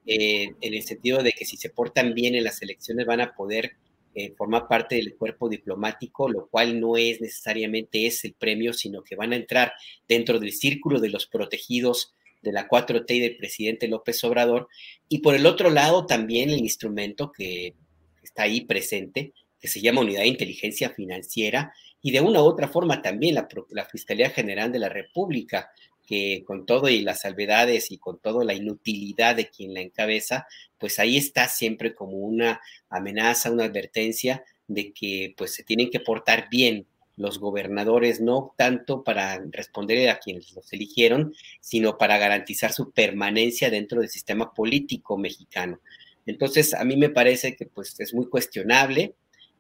eh, 0.08 0.54
en 0.62 0.74
el 0.74 0.84
sentido 0.84 1.22
de 1.22 1.34
que 1.34 1.46
si 1.46 1.58
se 1.58 1.70
portan 1.70 2.14
bien 2.14 2.34
en 2.34 2.46
las 2.46 2.62
elecciones 2.62 3.06
van 3.06 3.20
a 3.20 3.36
poder 3.36 3.74
eh, 4.16 4.34
formar 4.36 4.68
parte 4.68 4.96
del 4.96 5.16
cuerpo 5.16 5.50
diplomático, 5.50 6.30
lo 6.30 6.48
cual 6.48 6.80
no 6.80 6.98
es 6.98 7.22
necesariamente 7.22 8.08
es 8.08 8.24
el 8.26 8.34
premio, 8.34 8.74
sino 8.74 9.04
que 9.04 9.16
van 9.16 9.34
a 9.34 9.36
entrar 9.36 9.74
dentro 10.08 10.40
del 10.40 10.54
círculo 10.54 11.00
de 11.00 11.10
los 11.10 11.28
protegidos 11.28 12.16
de 12.42 12.52
la 12.54 12.68
4T 12.70 13.12
y 13.12 13.20
del 13.20 13.38
presidente 13.38 13.88
López 13.88 14.24
Obrador. 14.24 14.70
Y 15.10 15.20
por 15.20 15.36
el 15.36 15.46
otro 15.46 15.70
lado 15.70 16.06
también 16.06 16.50
el 16.50 16.60
instrumento 16.60 17.32
que 17.32 17.76
está 18.24 18.44
ahí 18.44 18.62
presente, 18.62 19.34
que 19.60 19.68
se 19.68 19.82
llama 19.82 20.02
Unidad 20.02 20.22
de 20.22 20.28
Inteligencia 20.30 20.90
Financiera, 20.90 21.74
y 22.02 22.12
de 22.12 22.22
una 22.22 22.42
u 22.42 22.46
otra 22.46 22.70
forma 22.70 23.02
también 23.02 23.36
la, 23.36 23.48
la 23.72 23.86
Fiscalía 23.86 24.30
General 24.30 24.72
de 24.72 24.80
la 24.80 24.90
República, 24.90 25.70
que 26.08 26.44
con 26.46 26.66
todo 26.66 26.90
y 26.90 27.02
las 27.02 27.22
salvedades 27.22 27.92
y 27.92 27.98
con 27.98 28.18
toda 28.20 28.44
la 28.44 28.54
inutilidad 28.54 29.36
de 29.36 29.50
quien 29.50 29.74
la 29.74 29.82
encabeza, 29.82 30.48
pues 30.80 30.98
ahí 30.98 31.18
está 31.18 31.48
siempre 31.48 31.94
como 31.94 32.18
una 32.18 32.62
amenaza, 32.90 33.52
una 33.52 33.66
advertencia 33.66 34.44
de 34.68 34.94
que 34.94 35.36
pues 35.38 35.54
se 35.54 35.64
tienen 35.64 35.90
que 35.92 36.00
portar 36.00 36.48
bien 36.50 36.88
los 37.18 37.40
gobernadores, 37.40 38.22
no 38.22 38.54
tanto 38.58 39.04
para 39.04 39.44
responder 39.52 40.10
a 40.10 40.20
quienes 40.20 40.54
los 40.54 40.72
eligieron, 40.72 41.34
sino 41.60 41.98
para 41.98 42.18
garantizar 42.18 42.72
su 42.72 42.92
permanencia 42.92 43.70
dentro 43.70 44.02
del 44.02 44.10
sistema 44.10 44.54
político 44.54 45.18
mexicano. 45.18 45.80
Entonces, 46.26 46.74
a 46.74 46.84
mí 46.84 46.96
me 46.96 47.10
parece 47.10 47.56
que 47.56 47.66
pues 47.66 48.00
es 48.00 48.14
muy 48.14 48.30
cuestionable, 48.30 49.16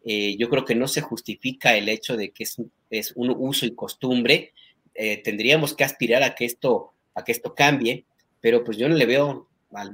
eh, 0.09 0.37
yo 0.37 0.47
creo 0.49 0.63
que 0.63 0.75
no 0.75 0.87
se 0.87 1.01
justifica 1.01 1.75
el 1.75 1.89
hecho 1.89 2.15
de 2.15 2.31
que 2.31 2.45
es 2.89 3.11
un 3.15 3.35
uso 3.37 3.65
y 3.65 3.75
costumbre. 3.75 4.53
Eh, 4.99 5.21
tendríamos 5.23 5.75
que 5.75 5.83
aspirar 5.83 6.23
a 6.23 6.33
que 6.33 6.45
esto, 6.45 6.91
a 7.13 7.23
que 7.23 7.31
esto 7.31 7.53
cambie, 7.53 8.05
pero 8.41 8.63
pues 8.63 8.77
yo 8.77 8.89
no 8.89 8.95
le 8.95 9.05
veo, 9.05 9.47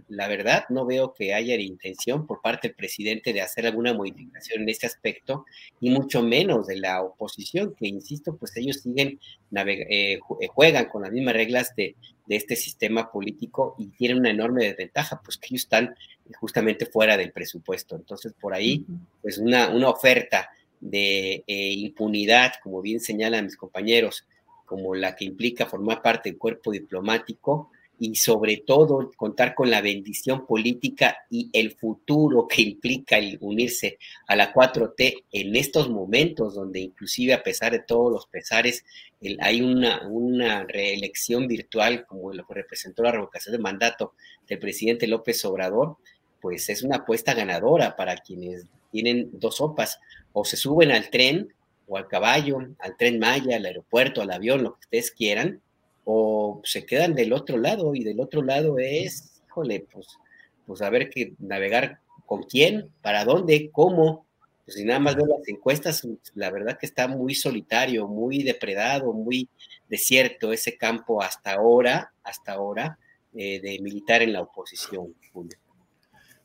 la 0.08 0.28
verdad, 0.30 0.64
no 0.70 0.86
veo 0.86 1.14
que 1.14 1.34
haya 1.34 1.56
intención 1.56 2.26
por 2.26 2.42
parte 2.42 2.70
del 2.70 2.76
presidente 2.76 3.34
de 3.34 3.42
hacer 3.42 3.66
alguna 3.66 3.94
modificación 3.94 4.62
en 4.62 4.70
este 4.70 4.88
aspecto, 4.88 5.46
y 5.82 5.90
mucho 5.90 6.24
menos 6.24 6.68
de 6.68 6.78
la 6.78 7.02
oposición, 7.02 7.76
que 7.78 7.88
insisto, 7.88 8.38
pues 8.38 8.56
ellos 8.56 8.78
siguen, 8.82 9.20
eh, 9.54 10.20
juegan 10.48 10.86
con 10.86 11.02
las 11.02 11.12
mismas 11.12 11.34
reglas 11.34 11.76
de, 11.76 11.96
de 12.26 12.36
este 12.36 12.56
sistema 12.56 13.12
político 13.12 13.76
y 13.78 13.88
tienen 13.88 14.20
una 14.20 14.30
enorme 14.30 14.64
desventaja, 14.66 15.20
pues 15.22 15.38
que 15.38 15.48
ellos 15.48 15.64
están 15.64 15.96
justamente 16.40 16.86
fuera 16.86 17.18
del 17.18 17.34
presupuesto. 17.34 17.98
Entonces, 17.98 18.34
por 18.40 18.54
ahí, 18.54 18.86
pues 19.22 19.38
una, 19.38 19.70
una 19.70 19.90
oferta 19.90 20.50
de 20.80 21.44
eh, 21.48 21.72
impunidad, 21.74 22.54
como 22.62 22.82
bien 22.82 23.00
señalan 23.00 23.46
mis 23.46 23.58
compañeros, 23.58 24.26
como 24.66 24.96
la 24.96 25.16
que 25.16 25.26
implica 25.26 25.66
formar 25.66 26.02
parte 26.02 26.30
del 26.30 26.38
cuerpo 26.38 26.72
diplomático, 26.72 27.70
y 28.00 28.16
sobre 28.16 28.58
todo 28.58 29.12
contar 29.16 29.56
con 29.56 29.70
la 29.70 29.82
bendición 29.82 30.46
política 30.46 31.18
y 31.30 31.50
el 31.54 31.72
futuro 31.72 32.48
que 32.48 32.62
implica 32.62 33.18
el 33.18 33.38
unirse 33.40 33.98
a 34.28 34.36
la 34.36 34.54
4T 34.54 35.24
en 35.32 35.56
estos 35.56 35.90
momentos 35.90 36.56
donde 36.56 36.80
inclusive 36.80 37.34
a 37.34 37.44
pesar 37.44 37.72
de 37.72 37.80
todos 37.80 38.12
los 38.12 38.28
pesares 38.28 38.84
hay 39.40 39.62
una, 39.62 40.06
una 40.08 40.66
reelección 40.66 41.48
virtual 41.48 42.06
como 42.06 42.34
lo 42.34 42.46
que 42.46 42.56
representó 42.56 43.04
la 43.04 43.12
revocación 43.12 43.56
de 43.56 43.62
mandato 43.62 44.14
del 44.48 44.60
presidente 44.60 45.08
López 45.08 45.46
Obrador, 45.46 45.98
pues 46.42 46.68
es 46.70 46.84
una 46.84 46.98
apuesta 46.98 47.34
ganadora 47.34 47.96
para 47.96 48.18
quienes 48.18 48.66
tienen 48.92 49.30
dos 49.32 49.58
sopas, 49.58 50.00
o 50.34 50.44
se 50.44 50.58
suben 50.58 50.92
al 50.92 51.10
tren 51.10 51.54
o 51.88 51.98
al 51.98 52.08
caballo, 52.08 52.60
al 52.80 52.98
tren 52.98 53.20
Maya, 53.20 53.58
al 53.58 53.66
aeropuerto, 53.66 54.22
al 54.22 54.32
avión, 54.32 54.64
lo 54.64 54.74
que 54.74 54.82
ustedes 54.82 55.12
quieran, 55.12 55.62
o 56.06 56.62
se 56.64 56.86
quedan 56.86 57.16
del 57.16 57.34
otro 57.34 57.58
lado 57.58 57.96
y 57.96 58.04
del 58.04 58.20
otro 58.20 58.42
lado 58.42 58.78
es, 58.80 59.42
híjole, 59.48 59.86
pues, 59.92 60.08
pues 60.66 60.82
a 60.82 60.90
ver 60.90 61.10
que 61.10 61.34
navegar 61.40 62.00
con 62.26 62.44
quién, 62.44 62.90
para 63.02 63.26
dónde, 63.26 63.70
cómo. 63.72 64.26
Pues 64.66 64.78
si 64.78 64.86
nada 64.86 65.00
más 65.00 65.16
veo 65.16 65.26
las 65.26 65.48
encuestas, 65.48 66.08
la 66.36 66.50
verdad 66.50 66.78
que 66.80 66.86
está 66.86 67.08
muy 67.08 67.36
solitario, 67.36 68.08
muy 68.08 68.44
depredado, 68.44 69.12
muy 69.12 69.50
desierto 69.90 70.54
ese 70.54 70.78
campo 70.78 71.22
hasta 71.22 71.54
ahora, 71.54 72.14
hasta 72.24 72.54
ahora, 72.54 72.98
eh, 73.36 73.60
de 73.60 73.80
militar 73.80 74.22
en 74.22 74.34
la 74.34 74.42
oposición, 74.42 75.14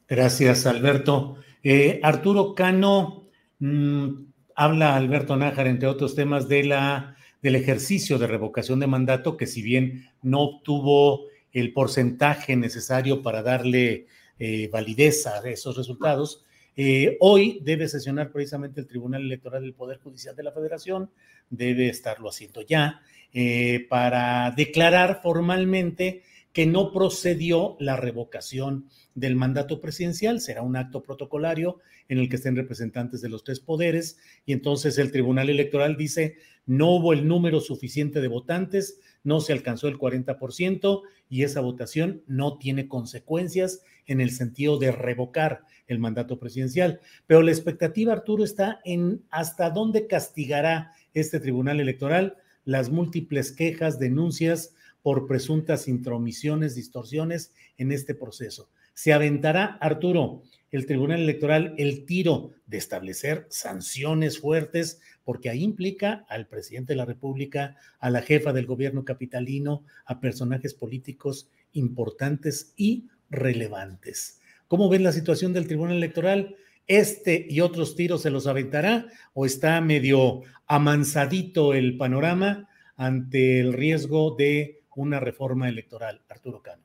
Gracias, 0.09 0.67
Alberto. 0.67 1.37
Eh, 1.63 2.01
Arturo 2.03 2.55
Cano, 2.55 3.29
mm, 3.59 4.28
habla 4.59 4.97
Alberto 4.97 5.37
Nájar, 5.37 5.69
entre 5.69 5.89
otros 5.89 6.17
temas, 6.17 6.49
de 6.49 6.65
la 6.65 7.17
del 7.41 7.55
ejercicio 7.55 8.19
de 8.19 8.27
revocación 8.27 8.81
de 8.81 8.89
mandato, 8.89 9.37
que 9.37 9.47
si 9.47 9.63
bien 9.63 10.11
no 10.21 10.41
obtuvo 10.41 11.27
el 11.53 11.73
porcentaje 11.73 12.57
necesario 12.57 13.23
para 13.23 13.45
darle 13.45 14.07
eh, 14.41 14.69
validez 14.73 15.29
a 15.29 15.49
esos 15.49 15.77
resultados, 15.77 16.45
eh, 16.77 17.17
hoy 17.21 17.61
debe 17.63 17.87
sesionar 17.87 18.33
precisamente 18.33 18.81
el 18.81 18.89
Tribunal 18.89 19.23
Electoral 19.23 19.63
del 19.63 19.75
Poder 19.75 19.99
Judicial 19.99 20.35
de 20.35 20.43
la 20.43 20.51
Federación, 20.51 21.09
debe 21.49 21.89
estarlo 21.89 22.29
haciendo 22.29 22.63
ya, 22.63 23.01
eh, 23.33 23.87
para 23.89 24.51
declarar 24.57 25.21
formalmente 25.23 26.25
que 26.53 26.67
no 26.67 26.93
procedió 26.93 27.77
la 27.79 27.97
revocación 27.97 28.89
del 29.15 29.37
mandato 29.37 29.81
presidencial. 29.81 30.41
Será 30.41 30.63
un 30.63 30.77
acto 30.77 31.03
protocolario 31.03 31.79
en 32.09 32.19
el 32.19 32.29
que 32.29 32.37
estén 32.37 32.57
representantes 32.57 33.21
de 33.21 33.29
los 33.29 33.45
tres 33.45 33.61
poderes 33.61 34.19
y 34.47 34.53
entonces 34.53 34.99
el 34.99 35.13
Tribunal 35.13 35.51
Electoral 35.51 35.97
dice 35.97 36.37
no 36.69 36.91
hubo 36.91 37.15
el 37.15 37.27
número 37.27 37.61
suficiente 37.61 38.21
de 38.21 38.29
votantes, 38.29 39.01
no 39.25 39.41
se 39.41 39.55
alcanzó 39.55 39.89
el 39.89 39.97
40% 39.97 41.01
y 41.31 41.43
esa 41.43 41.61
votación 41.61 42.23
no 42.27 42.59
tiene 42.59 42.89
consecuencias 42.89 43.83
en 44.07 44.21
el 44.21 44.31
sentido 44.31 44.79
de 44.79 44.93
revocar 44.93 45.63
el 45.87 45.99
mandato 45.99 46.39
presidencial. 46.39 47.01
Pero 47.27 47.41
la 47.41 47.53
expectativa, 47.53 48.13
Arturo, 48.13 48.45
está 48.45 48.81
en 48.85 49.23
hasta 49.31 49.71
dónde 49.71 50.07
castigará 50.07 50.93
este 51.15 51.41
Tribunal 51.41 51.81
Electoral 51.81 52.37
las 52.67 52.91
múltiples 52.91 53.53
quejas, 53.53 53.99
denuncias 53.99 54.75
por 55.09 55.27
presuntas 55.27 55.89
intromisiones, 55.89 56.75
distorsiones 56.75 57.55
en 57.79 57.93
este 57.93 58.15
proceso. 58.15 58.69
Se 58.93 59.15
aventará, 59.15 59.79
Arturo, 59.81 60.43
el 60.71 60.85
Tribunal 60.85 61.23
Electoral 61.23 61.75
el 61.79 62.05
tiro 62.05 62.51
de 62.67 62.77
establecer 62.77 63.47
sanciones 63.49 64.39
fuertes, 64.39 65.01
porque 65.25 65.49
ahí 65.49 65.63
implica 65.63 66.27
al 66.29 66.47
presidente 66.47 66.93
de 66.93 66.99
la 66.99 67.07
República, 67.07 67.77
a 68.01 68.11
la 68.11 68.21
jefa 68.21 68.53
del 68.53 68.67
gobierno 68.67 69.07
capitalino, 69.07 69.83
a 70.05 70.21
personajes 70.21 70.75
políticos 70.75 71.49
importantes 71.73 72.75
y 72.77 73.09
relevantes. 73.31 74.43
¿Cómo 74.67 74.91
ven 74.91 75.05
la 75.05 75.13
situación 75.13 75.55
del 75.55 75.69
Tribunal 75.69 75.97
Electoral? 75.97 76.55
¿Este 76.87 77.47
y 77.49 77.63
otros 77.63 77.97
tiros 77.97 78.21
se 78.21 78.31
los 78.31 78.47
aventará 78.47 79.07
o 79.33 79.47
está 79.47 79.81
medio 79.81 80.43
amansadito 80.67 81.73
el 81.73 81.97
panorama 81.97 82.69
ante 82.95 83.61
el 83.61 83.73
riesgo 83.73 84.37
de 84.37 84.78
una 85.03 85.21
reforma 85.21 85.69
electoral? 85.69 86.23
Arturo 86.29 86.63
Cano. 86.63 86.83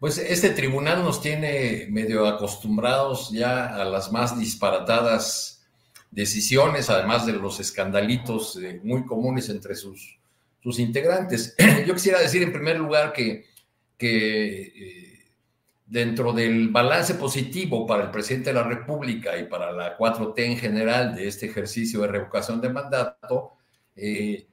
Pues 0.00 0.18
este 0.18 0.50
tribunal 0.50 1.02
nos 1.02 1.20
tiene 1.20 1.86
medio 1.90 2.26
acostumbrados 2.26 3.30
ya 3.30 3.74
a 3.74 3.84
las 3.84 4.12
más 4.12 4.38
disparatadas 4.38 5.66
decisiones, 6.10 6.90
además 6.90 7.26
de 7.26 7.32
los 7.32 7.58
escandalitos 7.60 8.56
eh, 8.56 8.80
muy 8.82 9.04
comunes 9.04 9.48
entre 9.48 9.74
sus, 9.74 10.18
sus 10.62 10.78
integrantes. 10.78 11.56
Yo 11.86 11.94
quisiera 11.94 12.20
decir 12.20 12.42
en 12.42 12.52
primer 12.52 12.78
lugar 12.78 13.12
que, 13.12 13.46
que 13.96 14.62
eh, 14.62 15.14
dentro 15.86 16.32
del 16.32 16.68
balance 16.68 17.14
positivo 17.14 17.86
para 17.86 18.04
el 18.04 18.10
presidente 18.10 18.50
de 18.50 18.54
la 18.54 18.64
República 18.64 19.36
y 19.38 19.44
para 19.44 19.72
la 19.72 19.96
4T 19.96 20.34
en 20.38 20.56
general 20.56 21.14
de 21.14 21.28
este 21.28 21.46
ejercicio 21.46 22.00
de 22.00 22.08
revocación 22.08 22.60
de 22.60 22.68
mandato, 22.68 23.52
eh, 23.96 24.46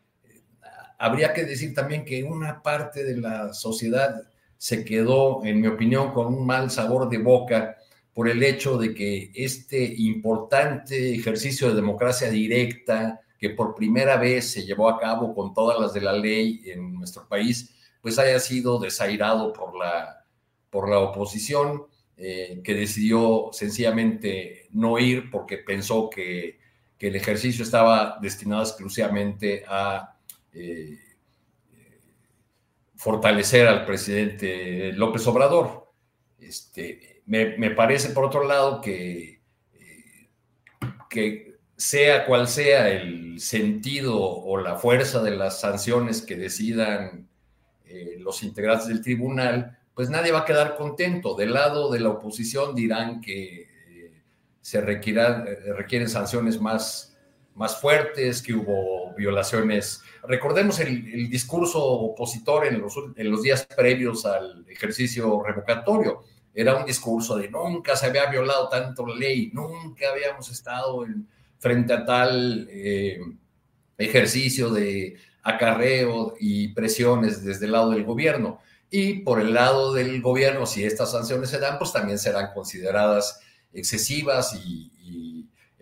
habría 1.01 1.33
que 1.33 1.45
decir 1.45 1.73
también 1.73 2.05
que 2.05 2.23
una 2.23 2.61
parte 2.61 3.03
de 3.03 3.17
la 3.17 3.53
sociedad 3.53 4.21
se 4.57 4.85
quedó, 4.85 5.43
en 5.43 5.59
mi 5.59 5.65
opinión, 5.65 6.11
con 6.13 6.27
un 6.27 6.45
mal 6.45 6.69
sabor 6.69 7.09
de 7.09 7.17
boca 7.17 7.75
por 8.13 8.29
el 8.29 8.43
hecho 8.43 8.77
de 8.77 8.93
que 8.93 9.31
este 9.33 9.83
importante 9.83 11.15
ejercicio 11.15 11.69
de 11.69 11.75
democracia 11.75 12.29
directa, 12.29 13.19
que 13.39 13.49
por 13.49 13.73
primera 13.73 14.17
vez 14.17 14.51
se 14.51 14.63
llevó 14.63 14.89
a 14.89 14.99
cabo 14.99 15.33
con 15.33 15.55
todas 15.55 15.79
las 15.79 15.91
de 15.93 16.01
la 16.01 16.13
ley 16.13 16.61
en 16.65 16.93
nuestro 16.93 17.27
país, 17.27 17.73
pues 17.99 18.19
haya 18.19 18.39
sido 18.39 18.77
desairado 18.77 19.53
por 19.53 19.75
la, 19.75 20.23
por 20.69 20.87
la 20.87 20.99
oposición, 20.99 21.87
eh, 22.15 22.61
que 22.63 22.75
decidió 22.75 23.49
sencillamente 23.53 24.67
no 24.69 24.99
ir 24.99 25.31
porque 25.31 25.57
pensó 25.57 26.11
que, 26.11 26.59
que 26.99 27.07
el 27.07 27.15
ejercicio 27.15 27.63
estaba 27.63 28.19
destinado 28.21 28.61
exclusivamente 28.61 29.63
a... 29.67 30.19
Eh, 30.53 30.97
fortalecer 32.95 33.67
al 33.67 33.85
presidente 33.85 34.93
López 34.93 35.25
Obrador. 35.25 35.91
Este, 36.39 37.23
me, 37.25 37.71
parece, 37.71 38.09
por 38.09 38.25
otro 38.25 38.47
lado, 38.47 38.79
que, 38.79 39.41
eh, 39.73 40.29
que 41.09 41.57
sea 41.75 42.25
cual 42.27 42.47
sea 42.47 42.89
el 42.89 43.39
sentido 43.39 44.19
o 44.21 44.57
la 44.57 44.75
fuerza 44.75 45.23
de 45.23 45.31
las 45.31 45.59
sanciones 45.61 46.21
que 46.21 46.35
decidan 46.35 47.27
eh, 47.85 48.17
los 48.19 48.43
integrantes 48.43 48.87
del 48.87 49.01
tribunal, 49.01 49.79
pues 49.95 50.11
nadie 50.11 50.31
va 50.31 50.41
a 50.41 50.45
quedar 50.45 50.75
contento. 50.75 51.35
Del 51.35 51.53
lado 51.53 51.91
de 51.91 52.01
la 52.01 52.09
oposición 52.09 52.75
dirán 52.75 53.19
que 53.19 53.63
eh, 53.63 54.13
se 54.61 54.79
requieren 54.79 56.07
sanciones 56.07 56.61
más, 56.61 57.17
más 57.55 57.81
fuertes, 57.81 58.43
que 58.43 58.53
hubo 58.53 59.15
violaciones 59.15 60.03
Recordemos 60.27 60.79
el, 60.79 61.29
discurso 61.29 61.83
opositor 61.83 62.67
en 62.67 62.79
los, 62.79 63.41
días 63.41 63.65
previos 63.65 64.25
al 64.25 64.65
ejercicio 64.69 65.41
revocatorio. 65.43 66.23
Era 66.53 66.75
un 66.75 66.85
discurso 66.85 67.37
de 67.37 67.49
nunca 67.49 67.95
se 67.95 68.07
había 68.07 68.25
violado 68.25 68.67
tanto 68.69 69.05
la 69.05 69.15
ley, 69.15 69.51
nunca 69.53 70.09
habíamos 70.11 70.49
estado 70.49 71.05
en, 71.05 71.27
frente 71.59 71.93
a 71.93 72.05
tal 72.05 72.67
eh, 72.69 73.19
ejercicio 73.97 74.69
de 74.69 75.15
acarreo 75.43 76.35
y 76.39 76.69
presiones 76.69 77.43
desde 77.43 77.65
el 77.65 77.71
lado 77.71 77.91
del 77.91 78.03
gobierno. 78.03 78.59
Y 78.89 79.19
por 79.19 79.39
el 79.39 79.53
lado 79.53 79.93
del 79.93 80.21
gobierno, 80.21 80.65
si 80.65 80.83
estas 80.83 81.11
sanciones 81.11 81.49
se 81.49 81.59
dan, 81.59 81.79
pues 81.79 81.93
también 81.93 82.19
serán 82.19 82.53
consideradas 82.53 83.39
excesivas 83.73 84.53
y, 84.55 84.91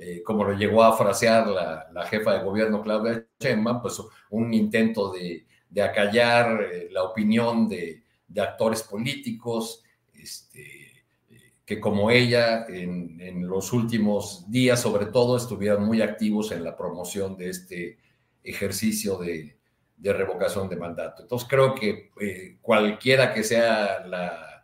eh, 0.02 0.24
como 0.24 0.46
lo 0.46 0.54
llegó 0.54 0.82
a 0.82 0.96
frasear 0.96 1.46
la, 1.48 2.06
jefa 2.10 2.38
de 2.38 2.46
gobierno 2.46 2.82
Claudia 2.82 3.28
Sheinbaum, 3.38 3.82
pues 3.82 4.02
un 4.30 4.54
intento 4.54 5.12
de, 5.12 5.46
acallar 5.84 6.62
eh, 6.62 6.88
la 6.90 7.04
opinión 7.04 7.68
de, 7.68 8.02
actores 8.38 8.84
políticos, 8.84 9.84
este, 10.14 11.04
que 11.66 11.82
como 11.82 12.10
ella 12.12 12.66
en, 12.70 13.46
los 13.46 13.74
últimos 13.74 14.50
días 14.50 14.80
sobre 14.80 15.08
todo 15.08 15.36
estuvieron 15.36 15.84
muy 15.84 16.02
activos 16.02 16.52
en 16.54 16.64
la 16.64 16.78
promoción 16.78 17.36
de 17.36 17.50
este 17.50 17.98
ejercicio 18.42 19.18
de, 19.18 19.58
revocación 20.02 20.70
de 20.70 20.78
mandato. 20.78 21.24
Entonces 21.24 21.46
creo 21.50 21.76
que 21.76 22.12
eh, 22.22 22.58
cualquiera 22.62 23.34
que 23.34 23.44
sea 23.44 24.06
la 24.06 24.64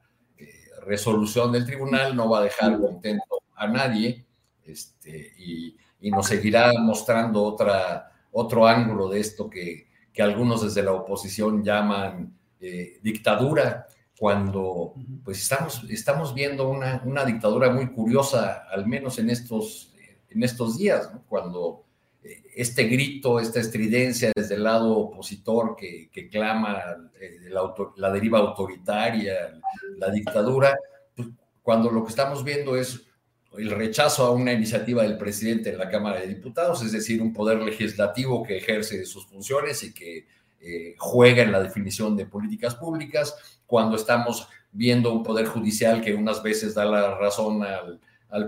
resolución 0.86 1.52
del 1.52 1.66
tribunal 1.66 2.16
no 2.16 2.30
va 2.30 2.40
a 2.40 2.44
dejar 2.44 2.80
contento 2.80 3.42
a 3.56 3.68
nadie 3.68 4.25
este, 4.66 5.34
y, 5.38 5.78
nos 6.12 6.28
seguirá 6.28 6.72
mostrando 6.80 7.42
otra, 7.44 8.12
otro 8.32 8.68
ángulo 8.68 9.10
de 9.10 9.20
esto 9.20 9.50
que, 9.50 9.88
que 10.14 10.22
algunos 10.22 10.62
desde 10.62 10.84
la 10.84 10.92
oposición 10.92 11.64
llaman 11.64 12.38
eh, 12.60 13.00
dictadura, 13.02 13.88
cuando 14.18 14.94
pues 15.24 15.42
estamos, 15.42 15.84
estamos 15.90 16.34
viendo 16.34 16.70
una, 16.70 17.02
una, 17.06 17.26
dictadura 17.26 17.70
muy 17.72 17.92
curiosa, 17.92 18.66
al 18.72 18.88
menos 18.88 19.20
en 19.20 19.30
estos, 19.30 19.94
en 20.30 20.44
estos 20.44 20.78
días, 20.78 21.10
cuando 21.28 21.86
eh, 22.24 22.44
este 22.56 22.86
grito, 22.86 23.40
esta 23.40 23.60
estridencia 23.60 24.32
desde 24.34 24.56
el 24.56 24.64
lado 24.64 24.98
opositor 24.98 25.76
que, 25.76 26.10
que 26.12 26.30
clama 26.30 26.80
eh, 27.20 27.50
la, 27.50 27.74
la, 27.98 28.12
deriva 28.12 28.40
autoritaria, 28.40 29.60
la 29.98 30.10
dictadura, 30.12 30.78
pues, 31.16 31.28
cuando 31.62 31.92
lo 31.92 32.04
que 32.04 32.10
estamos 32.10 32.44
viendo 32.44 32.78
es 32.78 33.05
el 33.58 33.72
rechazo 33.72 34.26
a 34.26 34.32
una 34.32 34.54
iniciativa 34.54 35.04
del 35.04 35.18
presidente 35.18 35.70
en 35.70 35.78
la 35.78 35.90
Cámara 35.90 36.20
de 36.20 36.28
Diputados, 36.28 36.84
es 36.84 36.92
decir, 36.92 37.22
un 37.22 37.34
poder 37.34 37.62
legislativo 37.62 38.44
que 38.44 38.58
ejerce 38.58 39.06
sus 39.06 39.26
funciones 39.28 39.84
y 39.84 39.94
que 39.94 40.28
eh, 40.62 40.96
juega 40.98 41.44
en 41.44 41.52
la 41.52 41.62
definición 41.62 42.16
de 42.16 42.26
políticas 42.26 42.76
públicas, 42.76 43.36
cuando 43.66 43.96
estamos 43.96 44.48
viendo 44.72 45.14
un 45.14 45.24
poder 45.24 45.46
judicial 45.46 46.02
que 46.02 46.14
unas 46.14 46.42
veces 46.42 46.74
da 46.74 46.86
la 46.86 47.18
razón 47.18 47.64
al, 47.64 48.00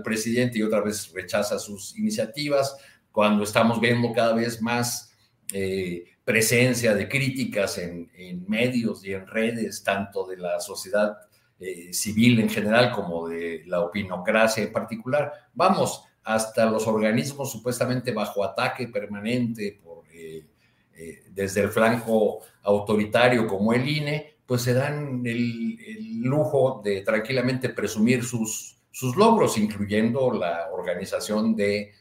presidente 0.02 0.58
y 0.58 0.62
otras 0.62 0.84
veces 0.84 1.12
rechaza 1.14 1.58
sus 1.58 1.96
iniciativas, 1.96 2.76
cuando 3.10 3.44
estamos 3.44 3.80
viendo 3.80 4.12
cada 4.12 4.34
vez 4.34 4.60
más 4.60 5.14
eh, 5.52 6.04
presencia 6.24 6.94
de 6.94 7.08
críticas 7.08 7.78
en, 7.78 8.10
en 8.14 8.44
medios 8.46 9.02
y 9.04 9.14
en 9.14 9.26
redes, 9.26 9.82
tanto 9.82 10.26
de 10.26 10.36
la 10.36 10.60
sociedad 10.60 11.16
eh, 11.60 11.92
civil 11.92 12.38
en 12.38 12.48
general 12.48 12.92
como 12.92 13.26
de 13.26 13.64
la 13.66 13.80
opinocracia 13.80 14.62
en 14.62 14.72
particular. 14.72 15.32
Vamos, 15.54 16.04
hasta 16.22 16.66
los 16.66 16.86
organismos 16.86 17.50
supuestamente 17.50 18.12
bajo 18.12 18.44
ataque 18.44 18.86
permanente 18.86 19.80
eh, 20.12 20.46
eh, 20.94 21.24
desde 21.32 21.62
el 21.62 21.70
flanco 21.70 22.42
autoritario 22.62 23.48
como 23.48 23.72
el 23.72 23.88
INE, 23.88 24.36
pues 24.46 24.62
se 24.62 24.72
dan 24.72 25.22
el, 25.26 26.20
lujo 26.22 26.80
de 26.84 27.00
tranquilamente 27.00 27.70
presumir 27.70 28.22
sus, 28.22 28.78
sus 28.92 29.16
logros, 29.16 29.58
incluyendo 29.58 30.32
la 30.32 30.68
organización 30.72 31.56
de 31.56 31.92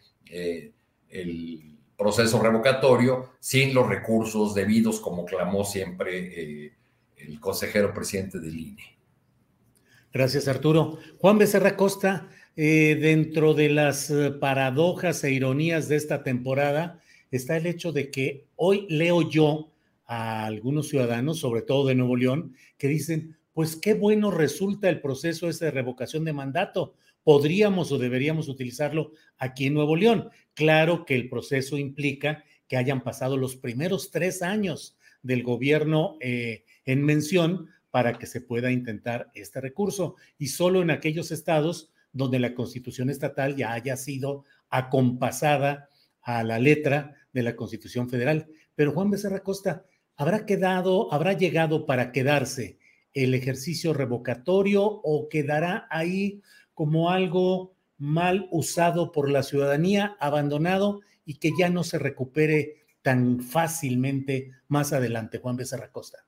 el 1.10 1.78
proceso 1.98 2.42
revocatorio 2.42 3.32
sin 3.40 3.74
los 3.74 3.88
recursos 3.88 4.54
debidos, 4.54 5.00
como 5.00 5.26
clamó 5.26 5.64
siempre 5.64 6.74
el 7.16 7.40
consejero 7.40 7.94
presidente 7.94 8.40
del 8.40 8.60
INE. 8.60 8.97
Gracias, 10.14 10.48
Arturo. 10.48 10.98
Juan 11.20 11.38
Becerra 11.38 11.76
Costa, 11.76 12.30
eh, 12.56 12.98
dentro 13.00 13.54
de 13.54 13.70
las 13.70 14.10
eh, 14.10 14.32
paradojas 14.32 15.24
e 15.24 15.32
ironías 15.32 15.90
de 15.90 15.96
esta 15.96 16.24
temporada 16.24 17.00
está 17.30 17.58
el 17.58 17.68
hecho 17.68 17.92
de 17.92 18.10
que 18.10 18.48
hoy 18.56 18.88
leo 18.90 19.30
yo 19.30 19.72
a 20.06 20.46
algunos 20.46 20.88
ciudadanos, 20.88 21.40
sobre 21.40 21.62
todo 21.62 21.88
de 21.88 21.96
Nuevo 21.96 22.16
León, 22.16 22.56
que 22.78 22.88
dicen, 22.88 23.38
pues 23.54 23.76
qué 23.76 23.94
bueno 23.94 24.32
resulta 24.32 24.90
el 24.90 25.02
proceso 25.02 25.50
ese 25.50 25.66
de 25.66 25.72
revocación 25.72 26.24
de 26.24 26.34
mandato. 26.34 26.96
Podríamos 27.24 27.92
o 27.92 27.98
deberíamos 27.98 28.48
utilizarlo 28.48 29.12
aquí 29.38 29.66
en 29.66 29.74
Nuevo 29.74 29.96
León. 29.96 30.30
Claro 30.54 31.06
que 31.06 31.16
el 31.16 31.30
proceso 31.30 31.78
implica 31.78 32.44
que 32.68 32.78
hayan 32.78 33.04
pasado 33.04 33.36
los 33.38 33.56
primeros 33.56 34.10
tres 34.10 34.42
años 34.42 34.98
del 35.22 35.44
gobierno 35.44 36.18
eh, 36.22 36.64
en 36.86 37.04
mención 37.04 37.68
para 37.98 38.20
que 38.20 38.28
se 38.28 38.42
pueda 38.42 38.70
intentar 38.70 39.32
este 39.34 39.60
recurso 39.60 40.18
y 40.38 40.50
solo 40.50 40.84
en 40.84 40.92
aquellos 40.92 41.32
estados 41.32 41.90
donde 42.14 42.38
la 42.38 42.54
constitución 42.54 43.10
estatal 43.10 43.56
ya 43.56 43.74
haya 43.74 43.98
sido 43.98 44.44
acompasada 44.70 45.90
a 46.22 46.44
la 46.44 46.60
letra 46.60 47.16
de 47.34 47.42
la 47.42 47.56
constitución 47.56 48.08
federal. 48.08 48.50
Pero 48.76 48.92
Juan 48.92 49.10
Becerra 49.10 49.40
Costa, 49.40 49.84
¿habrá 50.16 50.46
quedado, 50.46 51.12
habrá 51.12 51.34
llegado 51.34 51.88
para 51.88 52.12
quedarse 52.12 52.78
el 53.14 53.34
ejercicio 53.34 53.96
revocatorio 53.96 54.84
o 54.84 55.28
quedará 55.28 55.88
ahí 55.90 56.44
como 56.76 57.10
algo 57.10 57.74
mal 57.98 58.48
usado 58.52 59.12
por 59.12 59.28
la 59.28 59.42
ciudadanía, 59.42 60.16
abandonado 60.20 61.02
y 61.26 61.40
que 61.40 61.50
ya 61.58 61.72
no 61.72 61.84
se 61.84 61.98
recupere 61.98 62.86
tan 63.02 63.40
fácilmente 63.40 64.52
más 64.68 64.94
adelante, 64.94 65.40
Juan 65.40 65.58
Becerra 65.58 65.92
Costa? 65.92 66.27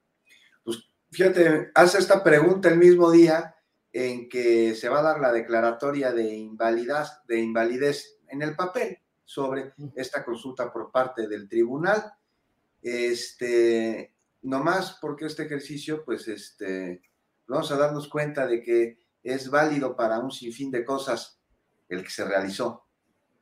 Fíjate, 1.12 1.72
hace 1.74 1.98
esta 1.98 2.24
pregunta 2.24 2.70
el 2.70 2.78
mismo 2.78 3.10
día 3.10 3.56
en 3.92 4.30
que 4.30 4.76
se 4.76 4.90
va 4.90 5.00
a 5.00 5.04
dar 5.04 5.20
la 5.20 5.32
declaratoria 5.32 6.12
de 6.12 6.36
invalidez, 6.36 7.10
de 7.28 7.40
invalidez 7.40 8.20
en 8.28 8.42
el 8.44 8.56
papel 8.56 9.00
sobre 9.26 9.74
esta 9.96 10.24
consulta 10.24 10.72
por 10.72 10.92
parte 10.92 11.28
del 11.28 11.50
tribunal. 11.50 12.14
Este, 12.82 14.14
más 14.44 14.98
porque 15.02 15.26
este 15.26 15.44
ejercicio, 15.44 16.04
pues, 16.06 16.28
este, 16.28 17.02
vamos 17.48 17.72
a 17.72 17.78
darnos 17.78 18.08
cuenta 18.08 18.46
de 18.46 18.62
que 18.62 19.00
es 19.24 19.50
válido 19.50 19.96
para 19.96 20.20
un 20.20 20.32
sinfín 20.32 20.72
de 20.72 20.86
cosas 20.86 21.42
el 21.90 22.04
que 22.04 22.10
se 22.10 22.24
realizó, 22.24 22.86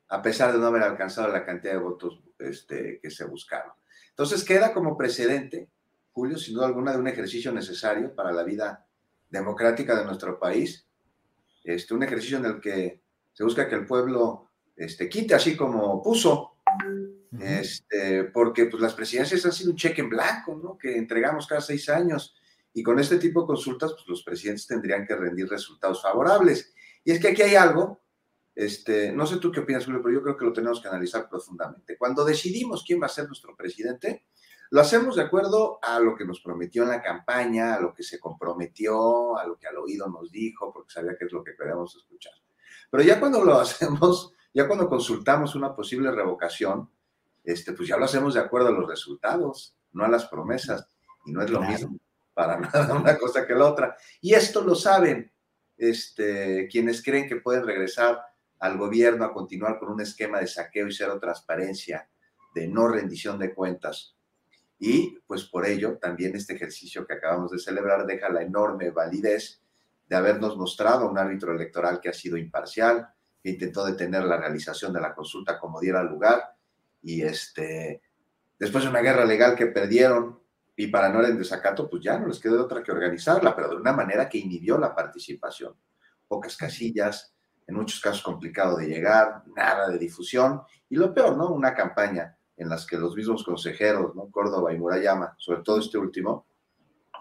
a 0.08 0.22
pesar 0.22 0.54
de 0.54 0.60
no 0.60 0.68
haber 0.68 0.84
alcanzado 0.84 1.28
la 1.28 1.46
cantidad 1.46 1.74
de 1.74 1.80
votos 1.80 2.24
este, 2.40 3.00
que 3.02 3.12
se 3.12 3.26
buscaron. 3.26 3.74
Entonces 4.10 4.44
queda 4.44 4.74
como 4.74 4.98
precedente, 4.98 5.70
Julio, 6.18 6.36
sin 6.40 6.56
duda 6.56 6.66
alguna, 6.66 6.94
de 6.94 6.98
un 6.98 7.08
ejercicio 7.08 7.52
necesario 7.52 8.16
para 8.16 8.32
la 8.32 8.42
vida 8.42 8.84
democrática 9.30 9.96
de 9.96 10.04
nuestro 10.04 10.40
país, 10.40 10.88
este, 11.64 11.94
un 11.94 12.02
ejercicio 12.02 12.40
en 12.40 12.46
el 12.46 12.60
que 12.60 13.04
se 13.34 13.44
busca 13.44 13.70
que 13.70 13.76
el 13.76 13.86
pueblo 13.86 14.50
este, 14.76 15.08
quite 15.08 15.36
así 15.36 15.56
como 15.56 16.02
puso 16.02 16.58
este, 17.40 18.24
porque 18.34 18.66
pues, 18.66 18.82
las 18.82 18.96
presidencias 18.96 19.46
han 19.46 19.52
sido 19.52 19.70
un 19.70 19.78
cheque 19.78 20.02
en 20.02 20.10
blanco, 20.10 20.56
¿no? 20.56 20.76
Que 20.76 20.98
entregamos 20.98 21.46
cada 21.46 21.62
seis 21.62 21.88
años. 21.88 22.36
Y 22.74 22.82
con 22.82 22.98
este 22.98 23.20
tipo 23.20 23.42
de 23.42 23.48
consultas, 23.48 23.94
pues 23.94 24.08
los 24.08 24.24
presidentes 24.24 24.66
tendrían 24.66 25.06
que 25.06 25.16
rendir 25.16 25.48
resultados 25.48 26.02
favorables. 26.02 26.74
Y 27.04 27.12
es 27.12 27.20
que 27.20 27.28
aquí 27.28 27.44
hay 27.44 27.54
algo, 27.54 28.02
este, 28.56 29.12
no 29.12 29.28
sé 29.28 29.38
tú 29.38 29.52
qué 29.52 29.60
opinas, 29.60 29.86
Julio, 29.86 30.02
pero 30.02 30.16
yo 30.16 30.24
creo 30.24 30.36
que 30.36 30.46
lo 30.46 30.54
tenemos 30.54 30.82
que 30.82 30.88
analizar 30.88 31.30
profundamente. 31.30 31.96
Cuando 31.96 32.26
decidimos 32.26 32.84
quién 32.84 33.00
va 33.00 33.06
a 33.06 33.10
ser 33.10 33.28
nuestro 33.28 33.56
presidente, 33.56 34.26
lo 34.72 34.82
hacemos 34.82 35.16
de 35.16 35.24
acuerdo 35.24 35.80
a 35.82 36.00
lo 36.00 36.16
que 36.16 36.26
nos 36.26 36.42
prometió 36.42 36.84
en 36.84 36.90
la 36.90 37.02
campaña, 37.02 37.76
a 37.76 37.80
lo 37.80 37.94
que 37.94 38.04
se 38.04 38.20
comprometió, 38.20 39.38
a 39.38 39.46
lo 39.46 39.58
que 39.58 39.68
al 39.68 39.78
oído 39.78 40.08
nos 40.08 40.32
dijo, 40.32 40.72
porque 40.74 40.92
sabía 40.92 41.18
que 41.18 41.26
es 41.26 41.32
lo 41.32 41.44
que 41.44 41.56
queríamos 41.56 41.96
escuchar. 41.96 42.34
Pero 42.90 43.04
ya 43.04 43.20
cuando 43.20 43.44
lo 43.44 43.54
hacemos, 43.60 44.34
ya 44.54 44.68
cuando 44.68 44.90
consultamos 44.90 45.56
una 45.56 45.76
posible 45.76 46.12
revocación, 46.12 46.90
este, 47.44 47.74
pues 47.74 47.88
ya 47.88 47.98
lo 47.98 48.06
hacemos 48.06 48.34
de 48.34 48.42
acuerdo 48.42 48.68
a 48.68 48.72
los 48.72 48.88
resultados, 48.88 49.76
no 49.94 50.04
a 50.04 50.10
las 50.10 50.26
promesas. 50.26 50.88
Y 51.26 51.32
no 51.32 51.42
es 51.42 51.50
lo 51.50 51.62
mismo 51.62 51.98
para 52.38 52.60
nada 52.60 52.94
una 52.94 53.18
cosa 53.18 53.48
que 53.48 53.56
la 53.56 53.66
otra. 53.66 53.98
Y 54.22 54.36
esto 54.36 54.62
lo 54.62 54.76
saben 54.76 55.32
este, 55.76 56.68
quienes 56.72 57.04
creen 57.04 57.28
que 57.28 57.38
pueden 57.38 57.66
regresar 57.66 58.22
al 58.60 58.78
gobierno 58.78 59.26
a 59.26 59.34
continuar 59.34 59.80
con 59.80 59.90
un 59.90 60.02
esquema 60.02 60.40
de 60.40 60.48
saqueo 60.48 60.88
y 60.88 60.94
cero 60.94 61.20
transparencia, 61.20 62.10
de 62.54 62.68
no 62.68 62.88
rendición 62.88 63.40
de 63.40 63.54
cuentas. 63.54 64.17
Y 64.80 65.20
pues 65.26 65.46
por 65.46 65.66
ello 65.66 65.98
también 65.98 66.36
este 66.36 66.54
ejercicio 66.54 67.06
que 67.06 67.16
acabamos 67.16 67.52
de 67.52 67.60
celebrar 67.60 68.06
deja 68.06 68.30
la 68.30 68.44
enorme 68.44 68.92
validez 68.92 69.62
de 70.08 70.16
habernos 70.16 70.56
mostrado 70.56 71.10
un 71.10 71.18
árbitro 71.18 71.54
electoral 71.54 72.00
que 72.00 72.10
ha 72.10 72.14
sido 72.14 72.38
imparcial, 72.38 73.10
que 73.42 73.50
intentó 73.50 73.86
detener 73.86 74.24
la 74.24 74.38
realización 74.38 74.94
de 74.94 75.02
la 75.02 75.14
consulta 75.14 75.60
como 75.60 75.80
diera 75.80 76.04
lugar 76.04 76.56
y 77.02 77.22
este, 77.22 78.02
después 78.60 78.84
de 78.84 78.90
una 78.90 79.02
guerra 79.02 79.26
legal 79.26 79.56
que 79.56 79.68
perdieron 79.68 80.40
y 80.76 80.88
para 80.88 81.10
no 81.10 81.26
en 81.26 81.40
desacato, 81.40 81.90
pues 81.90 82.04
ya 82.04 82.20
no 82.20 82.28
les 82.28 82.40
quedó 82.40 82.64
otra 82.64 82.84
que 82.84 82.92
organizarla, 82.92 83.56
pero 83.56 83.70
de 83.70 83.78
una 83.78 83.94
manera 83.94 84.30
que 84.30 84.38
inhibió 84.38 84.78
la 84.78 84.94
participación. 84.94 85.74
Pocas 86.28 86.56
casillas, 86.56 87.34
en 87.66 87.76
muchos 87.76 88.00
casos 88.00 88.22
complicado 88.22 88.78
de 88.78 88.88
llegar, 88.88 89.44
nada 89.56 89.90
de 89.90 89.98
difusión 89.98 90.62
y 90.88 90.96
lo 90.96 91.14
peor, 91.14 91.36
¿no? 91.36 91.50
Una 91.50 91.74
campaña 91.74 92.37
en 92.58 92.70
las 92.70 92.86
que 92.86 92.98
los 92.98 93.16
mismos 93.16 93.44
consejeros, 93.44 94.16
¿no? 94.16 94.30
Córdoba 94.32 94.74
y 94.74 94.78
Murayama, 94.78 95.36
sobre 95.38 95.62
todo 95.62 95.80
este 95.80 95.98
último, 95.98 96.48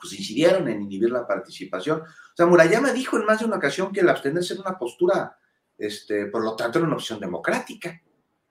pues 0.01 0.13
incidieron 0.15 0.69
en 0.69 0.83
inhibir 0.83 1.11
la 1.11 1.27
participación. 1.27 2.01
O 2.01 2.37
sea, 2.37 2.47
Murayama 2.47 2.93
dijo 2.93 3.17
en 3.17 3.27
más 3.27 3.41
de 3.41 3.45
una 3.45 3.57
ocasión 3.57 3.93
que 3.93 4.01
el 4.01 4.09
abstenerse 4.09 4.55
era 4.55 4.63
una 4.63 4.79
postura, 4.79 5.39
este, 5.77 6.27
por 6.27 6.43
lo 6.43 6.57
tanto, 6.57 6.79
era 6.79 6.87
una 6.87 6.97
opción 6.97 7.21
democrática. 7.21 8.01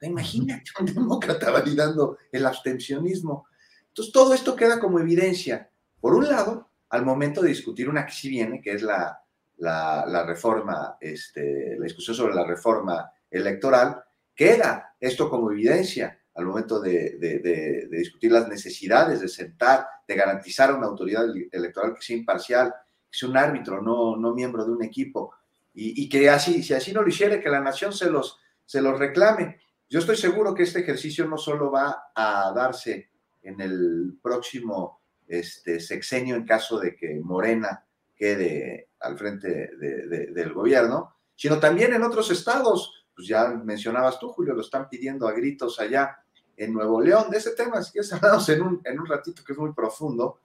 Imagínate 0.02 0.71
un 0.80 0.86
demócrata 0.86 1.50
validando 1.50 2.17
el 2.32 2.45
abstencionismo. 2.45 3.48
Entonces, 3.88 4.13
todo 4.13 4.34
esto 4.34 4.56
queda 4.56 4.80
como 4.80 5.00
evidencia. 5.00 5.69
Por 6.00 6.13
un 6.13 6.28
lado, 6.28 6.69
al 6.89 7.04
momento 7.04 7.41
de 7.41 7.50
discutir 7.50 7.89
una 7.89 8.06
que 8.06 8.12
sí 8.12 8.30
viene, 8.30 8.62
que 8.62 8.74
es 8.74 8.84
la, 8.84 9.19
la, 9.58 10.24
reforma, 10.26 10.98
este, 11.00 11.76
la 11.78 11.86
discusión 11.86 12.15
sobre 12.15 12.36
la 12.36 12.45
reforma 12.45 13.12
electoral, 13.32 14.04
queda 14.36 14.95
esto 15.00 15.30
como 15.30 15.52
evidencia 15.52 16.19
al 16.36 16.45
momento 16.45 16.80
de, 16.80 17.17
de, 17.17 17.88
discutir 17.89 18.32
las 18.32 18.48
necesidades 18.48 19.21
de 19.21 19.30
sentar, 19.30 19.88
de 20.08 20.15
garantizar 20.15 20.74
una 20.76 20.88
autoridad 20.88 21.26
electoral 21.52 21.95
que 21.95 22.02
sea 22.02 22.17
imparcial, 22.17 22.74
que 23.10 23.17
sea 23.17 23.30
un 23.30 23.38
árbitro, 23.38 23.82
no, 23.82 24.17
no 24.17 24.34
miembro 24.34 24.65
de 24.65 24.71
un 24.71 24.84
equipo, 24.84 25.34
y, 25.78 26.08
que 26.08 26.30
así, 26.30 26.63
si 26.63 26.74
así 26.74 26.93
no 26.93 27.02
lo 27.02 27.10
hiciera, 27.10 27.41
que 27.41 27.50
la 27.50 27.60
nación 27.60 27.91
se 27.91 28.10
los, 28.10 28.39
se 28.65 28.82
los 28.82 28.98
reclame. 28.98 29.60
Yo 29.89 30.00
estoy 30.00 30.15
seguro 30.15 30.56
que 30.56 30.63
este 30.63 30.80
ejercicio 30.80 31.28
no 31.28 31.38
solo 31.38 31.69
va 31.69 32.12
a 32.15 32.54
darse 32.56 33.10
en 33.43 33.60
el 33.60 34.17
próximo 34.21 35.02
este, 35.28 35.82
sexenio 35.82 36.36
en 36.36 36.45
caso 36.45 36.80
de 36.80 36.95
que 36.95 37.19
Morena 37.21 37.86
quede 38.15 38.88
al 39.02 39.17
frente 39.17 39.69
del 39.76 40.54
gobierno, 40.54 41.17
sino 41.36 41.60
también 41.60 41.93
en 41.93 42.04
otros 42.04 42.32
estados. 42.32 43.06
Pues 43.13 43.28
ya 43.28 43.50
mencionabas 43.50 44.17
tú, 44.17 44.30
Julio, 44.30 44.54
lo 44.54 44.62
están 44.62 44.88
pidiendo 44.88 45.28
a 45.28 45.34
gritos 45.34 45.78
allá 45.82 46.24
en 46.58 46.74
Nuevo 46.74 47.02
León. 47.02 47.30
De 47.30 47.38
ese 47.38 47.52
tema, 47.52 47.82
si 47.82 47.91
quieres 47.91 48.12
hablamos 48.13 48.48
en 48.50 48.62
un, 48.62 48.82
en 48.84 49.00
un 49.00 49.06
ratito 49.06 49.44
que 49.44 49.54
es 49.54 49.60
muy 49.60 49.74
profundo, 49.74 50.39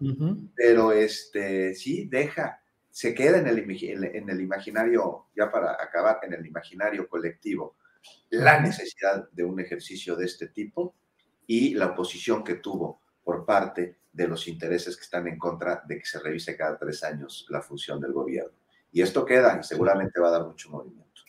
pero 0.55 0.93
este, 0.93 1.75
sí, 1.75 2.07
deja, 2.07 2.61
se 2.91 3.15
queda 3.15 3.39
en 3.39 3.47
el, 3.47 3.59
en 3.59 4.31
el 4.31 4.41
imaginario, 4.41 5.27
ya 5.37 5.51
para 5.51 5.73
acabar, 5.73 6.21
en 6.23 6.35
el 6.35 6.47
imaginario 6.47 7.09
colectivo 7.09 7.77
la 8.31 8.61
necesidad 8.61 9.29
de 9.31 9.45
un 9.45 9.61
ejercicio 9.61 10.17
de 10.17 10.27
este 10.27 10.49
tipo 10.49 10.95
y 11.47 11.75
la 11.75 11.89
oposición 11.89 12.45
que 12.45 12.55
tuvo 12.55 13.01
por 13.23 13.45
parte 13.45 13.99
de 14.13 14.29
los 14.29 14.49
intereses 14.49 14.97
que 14.97 15.03
están 15.03 15.27
en 15.29 15.39
contra 15.39 15.83
de 15.87 15.99
que 15.99 16.05
se 16.07 16.19
revise 16.19 16.57
cada 16.57 16.79
tres 16.79 17.03
años 17.05 17.47
la 17.49 17.61
función 17.61 18.01
del 18.01 18.13
gobierno. 18.13 18.57
Y 18.93 19.03
esto 19.03 19.25
queda 19.25 19.59
y 19.61 19.65
seguramente 19.65 20.19
va 20.21 20.29
a 20.29 20.33
dar 20.33 20.47
mucho 20.47 20.71
movimiento. 20.71 21.23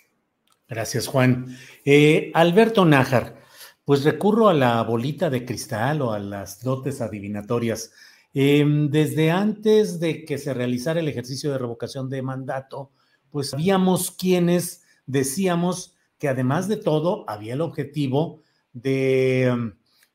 Gracias, 0.68 1.08
Juan. 1.08 1.48
Eh, 1.84 2.32
Alberto 2.34 2.86
Nájar, 2.86 3.41
pues 3.86 4.04
recurro 4.04 4.50
a 4.50 4.54
la 4.54 4.82
bolita 4.84 5.30
de 5.30 5.46
cristal 5.46 6.02
o 6.02 6.14
a 6.14 6.20
las 6.20 6.64
dotes 6.64 7.02
adivinatorias. 7.02 7.92
Em, 8.34 8.90
desde 8.90 9.32
antes 9.32 10.00
de 10.00 10.24
que 10.24 10.38
se 10.38 10.54
realizara 10.54 11.00
el 11.00 11.08
ejercicio 11.08 11.52
de 11.52 11.58
revocación 11.58 12.10
de 12.10 12.22
mandato, 12.22 12.92
pues 13.30 13.50
sabíamos 13.50 14.12
quienes 14.12 14.84
decíamos 15.06 15.96
que 16.18 16.30
además 16.30 16.68
de 16.68 16.78
todo 16.78 17.26
había 17.28 17.54
el 17.54 17.62
objetivo 17.62 18.44
de 18.74 19.52
mm, 19.54 19.72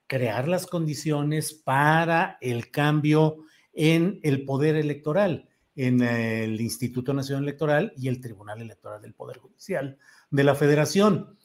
crear 0.07 0.49
las 0.49 0.67
condiciones 0.67 1.53
para 1.53 2.39
el 2.41 2.71
cambio 2.71 3.39
en 3.73 4.21
el 4.23 4.45
poder 4.45 4.77
electoral, 4.77 5.49
en 5.75 6.01
el 6.01 6.61
Instituto 6.61 7.13
Nacional 7.13 7.43
Electoral 7.43 7.93
y 7.97 8.09
el 8.09 8.21
Tribunal 8.21 8.63
Electoral 8.63 9.03
del 9.03 9.15
Poder 9.15 9.39
Judicial 9.39 9.99
de 10.31 10.45
la 10.45 10.55
Federación. 10.55 11.37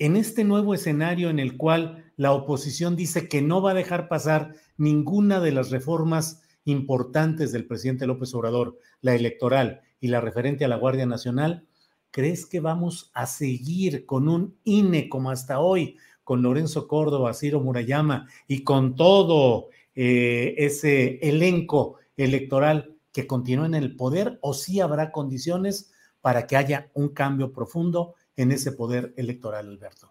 En 0.00 0.16
este 0.16 0.44
nuevo 0.44 0.72
escenario 0.72 1.28
en 1.28 1.38
el 1.38 1.58
cual 1.58 2.10
la 2.16 2.32
oposición 2.32 2.96
dice 2.96 3.28
que 3.28 3.42
no 3.42 3.60
va 3.60 3.72
a 3.72 3.74
dejar 3.74 4.08
pasar 4.08 4.54
ninguna 4.78 5.40
de 5.40 5.52
las 5.52 5.70
reformas 5.70 6.40
importantes 6.64 7.52
del 7.52 7.66
presidente 7.66 8.06
López 8.06 8.34
Obrador, 8.34 8.78
la 9.02 9.14
electoral 9.14 9.82
y 10.00 10.08
la 10.08 10.22
referente 10.22 10.64
a 10.64 10.68
la 10.68 10.78
Guardia 10.78 11.04
Nacional, 11.04 11.66
¿crees 12.10 12.46
que 12.46 12.60
vamos 12.60 13.10
a 13.12 13.26
seguir 13.26 14.06
con 14.06 14.30
un 14.30 14.56
INE 14.64 15.10
como 15.10 15.30
hasta 15.30 15.60
hoy, 15.60 15.98
con 16.24 16.40
Lorenzo 16.40 16.88
Córdoba, 16.88 17.34
Ciro 17.34 17.60
Murayama 17.60 18.26
y 18.48 18.64
con 18.64 18.96
todo 18.96 19.68
eh, 19.94 20.54
ese 20.56 21.18
elenco 21.20 21.96
electoral 22.16 22.96
que 23.12 23.26
continúe 23.26 23.66
en 23.66 23.74
el 23.74 23.96
poder 23.96 24.38
o 24.40 24.54
si 24.54 24.80
habrá 24.80 25.12
condiciones 25.12 25.92
para 26.22 26.46
que 26.46 26.56
haya 26.56 26.90
un 26.94 27.10
cambio 27.10 27.52
profundo 27.52 28.14
en 28.40 28.52
ese 28.52 28.72
poder 28.72 29.12
electoral, 29.16 29.68
Alberto? 29.68 30.10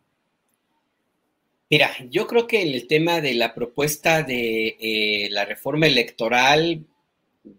Mira, 1.70 1.92
yo 2.10 2.28
creo 2.28 2.48
que 2.48 2.62
el 2.62 2.88
tema 2.88 3.22
de 3.22 3.34
la 3.34 3.54
propuesta 3.54 4.24
de 4.24 4.78
eh, 4.80 5.30
la 5.32 5.46
reforma 5.46 5.88
electoral 5.88 6.86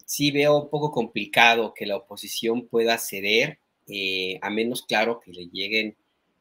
sí 0.05 0.31
veo 0.31 0.63
un 0.63 0.69
poco 0.69 0.91
complicado 0.91 1.75
que 1.75 1.87
la 1.87 1.97
oposición 1.97 2.67
pueda 2.67 2.99
ceder, 2.99 3.59
eh, 3.89 4.39
a 4.43 4.51
menos 4.51 4.83
claro 4.83 5.21
que 5.21 5.33
le 5.33 5.47
lleguen 5.47 5.97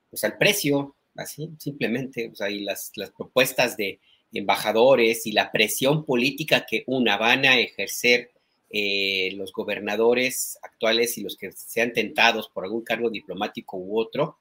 pues, 0.10 0.24
al 0.24 0.38
precio, 0.38 0.96
así 1.15 1.50
simplemente, 1.58 2.32
o 2.32 2.48
las, 2.48 2.92
las 2.96 3.12
propuestas 3.12 3.78
de 3.78 4.00
embajadores 4.34 5.26
y 5.26 5.32
la 5.32 5.52
presión 5.52 6.06
política 6.06 6.65
que 6.68 6.84
una 6.86 7.18
van 7.18 7.46
a 7.46 7.58
ejercer 7.60 8.32
eh, 8.71 9.32
los 9.36 9.51
gobernadores 9.51 10.60
actuales 10.62 11.17
y 11.17 11.23
los 11.23 11.36
que 11.36 11.51
sean 11.51 11.91
tentados 11.91 12.49
por 12.49 12.63
algún 12.63 12.84
cargo 12.84 13.10
diplomático 13.10 13.77
u 13.77 13.99
otro, 13.99 14.38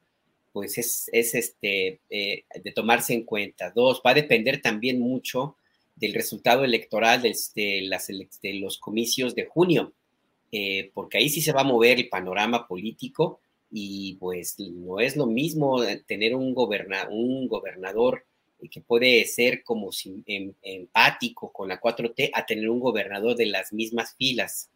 pues 0.53 0.77
es, 0.77 1.09
este, 1.13 2.01
eh, 2.11 2.45
de 2.63 2.73
tomarse 2.73 3.15
en 3.15 3.25
cuenta. 3.25 3.71
Dos, 3.71 4.03
va 4.05 4.11
a 4.11 4.15
depender 4.15 4.61
también 4.61 5.01
mucho 5.01 5.57
del 5.97 6.13
resultado 6.15 6.65
electoral 6.65 7.23
de, 7.23 8.59
los 8.61 8.79
comicios 8.79 9.35
de 9.35 9.47
junio, 9.47 9.93
eh, 10.53 10.91
porque 10.95 11.19
ahí 11.19 11.29
sí 11.29 11.41
se 11.41 11.53
va 11.53 11.63
a 11.63 11.65
mover 11.65 11.99
el 11.99 12.09
panorama 12.09 12.69
político 12.69 13.41
y 13.71 14.15
pues 14.15 14.59
no 14.59 15.01
es 15.01 15.17
lo 15.17 15.27
mismo 15.27 15.83
tener 16.07 16.35
un 16.35 16.55
gobernador 16.55 18.25
que 18.71 18.81
puede 18.81 19.25
ser 19.25 19.63
como 19.63 19.91
em, 20.27 20.53
empático 20.63 21.53
con 21.53 21.69
la 21.69 21.81
4T 21.81 22.31
a 22.33 22.45
tener 22.45 22.69
un 22.69 22.81
gobernador 22.81 23.37
de 23.37 23.47
las 23.47 23.73
mismas 23.73 24.15
filas. 24.17 24.71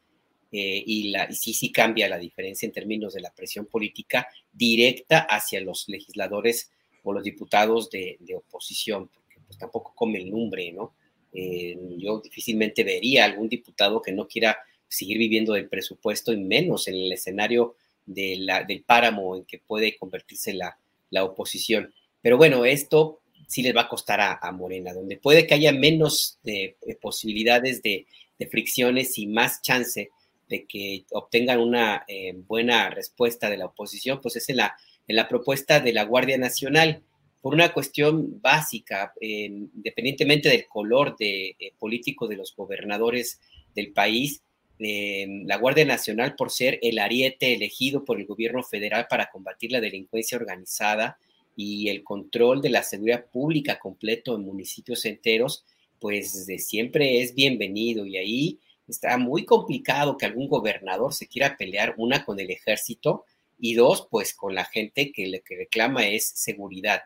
Eh, 0.53 0.83
y, 0.87 1.09
la, 1.09 1.27
y 1.31 1.35
sí, 1.35 1.55
sí 1.55 1.73
cambia 1.73 2.09
la 2.09 2.19
diferencia 2.19 2.67
en 2.67 2.73
términos 2.73 3.15
de 3.15 3.23
la 3.23 3.33
presión 3.35 3.67
política 3.67 4.29
directa 4.53 5.21
hacia 5.21 5.63
los 5.63 5.89
legisladores 5.89 6.71
o 7.05 7.13
los 7.13 7.25
diputados 7.25 7.91
de, 7.91 8.19
oposición, 8.37 9.09
porque 9.09 9.41
pues 9.47 9.59
tampoco 9.59 9.93
come 9.95 10.19
el 10.19 10.31
nombre, 10.31 10.71
¿no? 10.73 10.95
Eh, 11.33 11.77
yo 11.97 12.21
difícilmente 12.21 12.85
vería 12.85 13.25
algún 13.25 13.49
diputado 13.49 14.03
que 14.03 14.13
no 14.13 14.29
quiera 14.29 14.59
seguir 14.87 15.17
viviendo 15.17 15.55
del 15.55 15.71
presupuesto 15.71 16.33
y 16.35 16.37
menos 16.37 16.87
en 16.87 16.97
el 16.97 17.11
escenario 17.11 17.77
de 18.05 18.37
la, 18.37 18.63
del 18.63 18.83
páramo 18.83 19.35
en 19.37 19.45
que 19.45 19.59
puede 19.59 19.97
convertirse 19.97 20.53
la, 20.53 20.79
la 21.09 21.25
oposición. 21.25 21.95
Pero 22.21 22.37
bueno, 22.37 22.67
esto 22.67 23.22
sí 23.47 23.63
les 23.63 23.75
va 23.75 23.83
a 23.83 23.89
costar 23.89 24.21
a, 24.21 24.53
Morena, 24.53 24.93
donde 24.93 25.17
puede 25.17 25.47
que 25.47 25.55
haya 25.55 25.73
menos 25.73 26.39
de, 26.43 26.77
posibilidades 27.01 27.83
de, 27.83 28.07
fricciones 28.51 29.19
y 29.19 29.29
más 29.29 29.63
chance 29.63 30.11
de 30.49 30.67
que 30.67 31.05
obtengan 31.13 31.61
una 31.61 32.05
eh, 32.09 32.33
buena 32.35 32.91
respuesta 32.91 33.49
de 33.49 33.57
la 33.57 33.67
oposición, 33.67 34.21
pues 34.21 34.35
es 34.35 34.49
en 34.49 34.57
la, 34.57 34.77
en 35.07 35.15
la 35.15 35.29
propuesta 35.29 35.79
de 35.79 35.93
la 35.93 36.03
Guardia 36.03 36.39
Nacional, 36.39 37.05
por 37.41 37.55
una 37.55 37.73
cuestión 37.73 38.41
básica, 38.41 39.13
independientemente 39.21 40.49
del 40.49 40.67
color 40.67 41.17
de, 41.17 41.57
eh, 41.59 41.73
político 41.79 42.27
de 42.27 42.37
los 42.37 42.55
gobernadores 42.55 43.41
del 43.75 43.93
país, 43.93 44.43
la 44.79 45.57
Guardia 45.59 45.85
Nacional, 45.85 46.35
por 46.35 46.51
ser 46.51 46.79
el 46.83 46.99
ariete 46.99 47.55
elegido 47.55 48.05
por 48.05 48.19
el 48.19 48.27
gobierno 48.27 48.63
federal 48.65 49.07
para 49.09 49.31
combatir 49.31 49.71
la 49.71 49.81
delincuencia 49.81 50.37
organizada, 50.37 51.19
y 51.57 51.89
el 51.89 52.03
control 52.03 52.63
de 52.63 52.71
la 52.71 52.83
seguridad 52.83 53.27
pública 53.27 53.79
completo 53.79 54.35
en 54.35 54.45
municipios 54.45 55.05
enteros, 55.05 55.65
pues 56.01 56.47
de 56.47 56.59
siempre 56.59 57.23
es 57.23 57.35
bienvenido 57.35 58.07
y 58.07 58.17
ahí 58.17 58.59
está 58.89 59.17
muy 59.19 59.45
complicado 59.45 60.17
que 60.17 60.27
algún 60.27 60.49
gobernador 60.49 61.13
se 61.15 61.27
quiera 61.27 61.57
pelear, 61.57 61.95
una 61.97 62.25
con 62.25 62.41
el 62.41 62.51
ejército 62.51 63.25
y 63.59 63.75
dos, 63.75 64.09
pues 64.11 64.35
con 64.35 64.55
la 64.55 64.65
gente 64.65 65.13
que 65.13 65.29
lo 65.29 65.39
que 65.43 65.57
reclama 65.57 66.07
es 66.09 66.29
seguridad. 66.29 67.03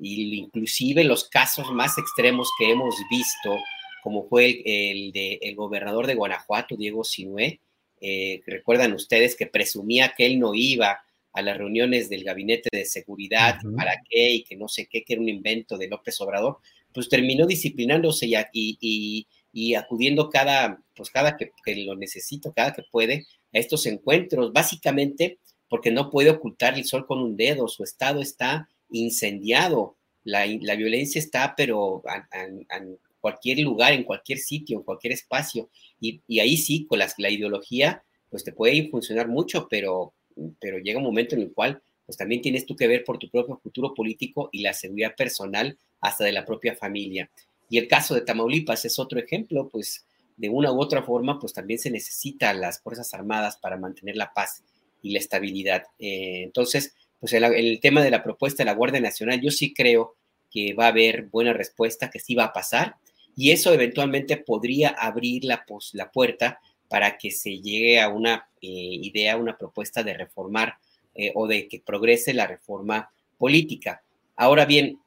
Y 0.00 0.36
inclusive 0.36 1.04
los 1.04 1.28
casos 1.28 1.72
más 1.72 1.98
extremos 1.98 2.50
que 2.58 2.70
hemos 2.70 2.94
visto, 3.10 3.56
como 4.02 4.28
fue 4.28 4.62
el, 4.64 5.12
de, 5.12 5.38
el 5.42 5.56
gobernador 5.56 6.06
de 6.06 6.14
Guanajuato, 6.14 6.76
Diego 6.76 7.02
Sinué, 7.02 7.60
eh, 8.00 8.42
recuerdan 8.46 8.92
ustedes 8.92 9.34
que 9.34 9.46
presumía 9.46 10.14
que 10.16 10.26
él 10.26 10.38
no 10.38 10.54
iba 10.54 11.00
a 11.36 11.42
las 11.42 11.58
reuniones 11.58 12.08
del 12.08 12.24
gabinete 12.24 12.70
de 12.72 12.86
seguridad, 12.86 13.58
para 13.76 14.00
qué 14.08 14.30
y 14.36 14.42
que 14.42 14.56
no 14.56 14.68
sé 14.68 14.88
qué, 14.90 15.04
que 15.04 15.12
era 15.12 15.22
un 15.22 15.28
invento 15.28 15.76
de 15.76 15.86
López 15.86 16.18
Obrador, 16.22 16.60
pues 16.94 17.10
terminó 17.10 17.46
disciplinándose 17.46 18.26
y, 18.26 19.26
y, 19.52 19.74
acudiendo 19.74 20.30
cada, 20.30 20.82
pues 20.94 21.10
cada 21.10 21.36
que, 21.36 21.52
lo 21.84 21.94
necesito, 21.94 22.54
cada 22.54 22.72
que 22.72 22.84
puede, 22.90 23.26
a 23.52 23.58
estos 23.58 23.84
encuentros, 23.84 24.50
básicamente 24.54 25.38
porque 25.68 25.90
no 25.90 26.10
puede 26.10 26.30
ocultar 26.30 26.74
el 26.74 26.86
sol 26.86 27.06
con 27.06 27.18
un 27.18 27.36
dedo, 27.36 27.68
su 27.68 27.84
estado 27.84 28.22
está 28.22 28.70
incendiado, 28.88 29.98
la, 30.24 30.46
la 30.46 30.74
violencia 30.74 31.18
está, 31.18 31.52
pero 31.54 32.02
en 32.32 32.98
cualquier 33.20 33.58
lugar, 33.58 33.92
en 33.92 34.04
cualquier 34.04 34.38
sitio, 34.38 34.78
en 34.78 34.84
cualquier 34.84 35.12
espacio, 35.12 35.68
y, 36.00 36.22
y 36.26 36.40
ahí 36.40 36.56
sí, 36.56 36.86
con 36.86 36.98
la 36.98 37.30
ideología, 37.30 38.02
pues 38.30 38.42
te 38.42 38.52
puede 38.52 38.88
funcionar 38.88 39.28
mucho, 39.28 39.68
pero 39.68 40.14
pero 40.60 40.78
llega 40.78 40.98
un 40.98 41.04
momento 41.04 41.34
en 41.34 41.42
el 41.42 41.52
cual 41.52 41.82
pues 42.04 42.16
también 42.16 42.40
tienes 42.40 42.64
tú 42.64 42.76
que 42.76 42.86
ver 42.86 43.04
por 43.04 43.18
tu 43.18 43.28
propio 43.28 43.56
futuro 43.56 43.92
político 43.92 44.48
y 44.52 44.60
la 44.60 44.72
seguridad 44.72 45.14
personal 45.16 45.76
hasta 46.00 46.24
de 46.24 46.32
la 46.32 46.44
propia 46.44 46.76
familia. 46.76 47.28
Y 47.68 47.78
el 47.78 47.88
caso 47.88 48.14
de 48.14 48.20
Tamaulipas 48.20 48.84
es 48.84 48.98
otro 48.98 49.18
ejemplo, 49.18 49.68
pues 49.68 50.06
de 50.36 50.48
una 50.48 50.70
u 50.70 50.80
otra 50.80 51.02
forma, 51.02 51.40
pues 51.40 51.52
también 51.52 51.80
se 51.80 51.90
necesita 51.90 52.54
las 52.54 52.80
Fuerzas 52.80 53.12
Armadas 53.12 53.56
para 53.56 53.76
mantener 53.76 54.16
la 54.16 54.32
paz 54.32 54.62
y 55.02 55.10
la 55.10 55.18
estabilidad. 55.18 55.82
Eh, 55.98 56.42
entonces, 56.44 56.94
pues 57.18 57.32
el, 57.32 57.80
tema 57.80 58.04
de 58.04 58.10
la 58.10 58.22
propuesta 58.22 58.62
de 58.62 58.66
la 58.66 58.74
Guardia 58.74 59.00
Nacional, 59.00 59.40
yo 59.40 59.50
sí 59.50 59.74
creo 59.74 60.14
que 60.50 60.74
va 60.74 60.84
a 60.84 60.90
haber 60.90 61.24
buena 61.24 61.52
respuesta, 61.52 62.10
que 62.10 62.20
sí 62.20 62.36
va 62.36 62.44
a 62.44 62.52
pasar, 62.52 62.96
y 63.34 63.50
eso 63.50 63.72
eventualmente 63.72 64.36
podría 64.36 64.90
abrir 64.90 65.44
la 65.44 65.64
puerta 66.12 66.60
para 66.88 67.18
que 67.18 67.30
se 67.30 67.60
llegue 67.60 68.00
a 68.00 68.08
una 68.08 68.48
eh, 68.60 68.68
idea, 68.68 69.36
una 69.36 69.56
propuesta 69.56 70.02
de 70.02 70.14
reformar 70.14 70.74
eh, 71.14 71.32
o 71.34 71.46
de 71.46 71.68
que 71.68 71.80
progrese 71.80 72.34
la 72.34 72.46
reforma 72.46 73.10
política. 73.38 74.02
Ahora 74.36 74.64
bien, 74.64 74.98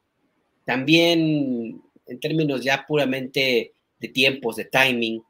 también 0.64 1.80
en 2.06 2.20
términos 2.20 2.62
ya 2.62 2.84
puramente 2.86 3.72
de 3.98 4.08
tiempos, 4.08 4.56
de 4.56 4.64
timing, 4.64 5.22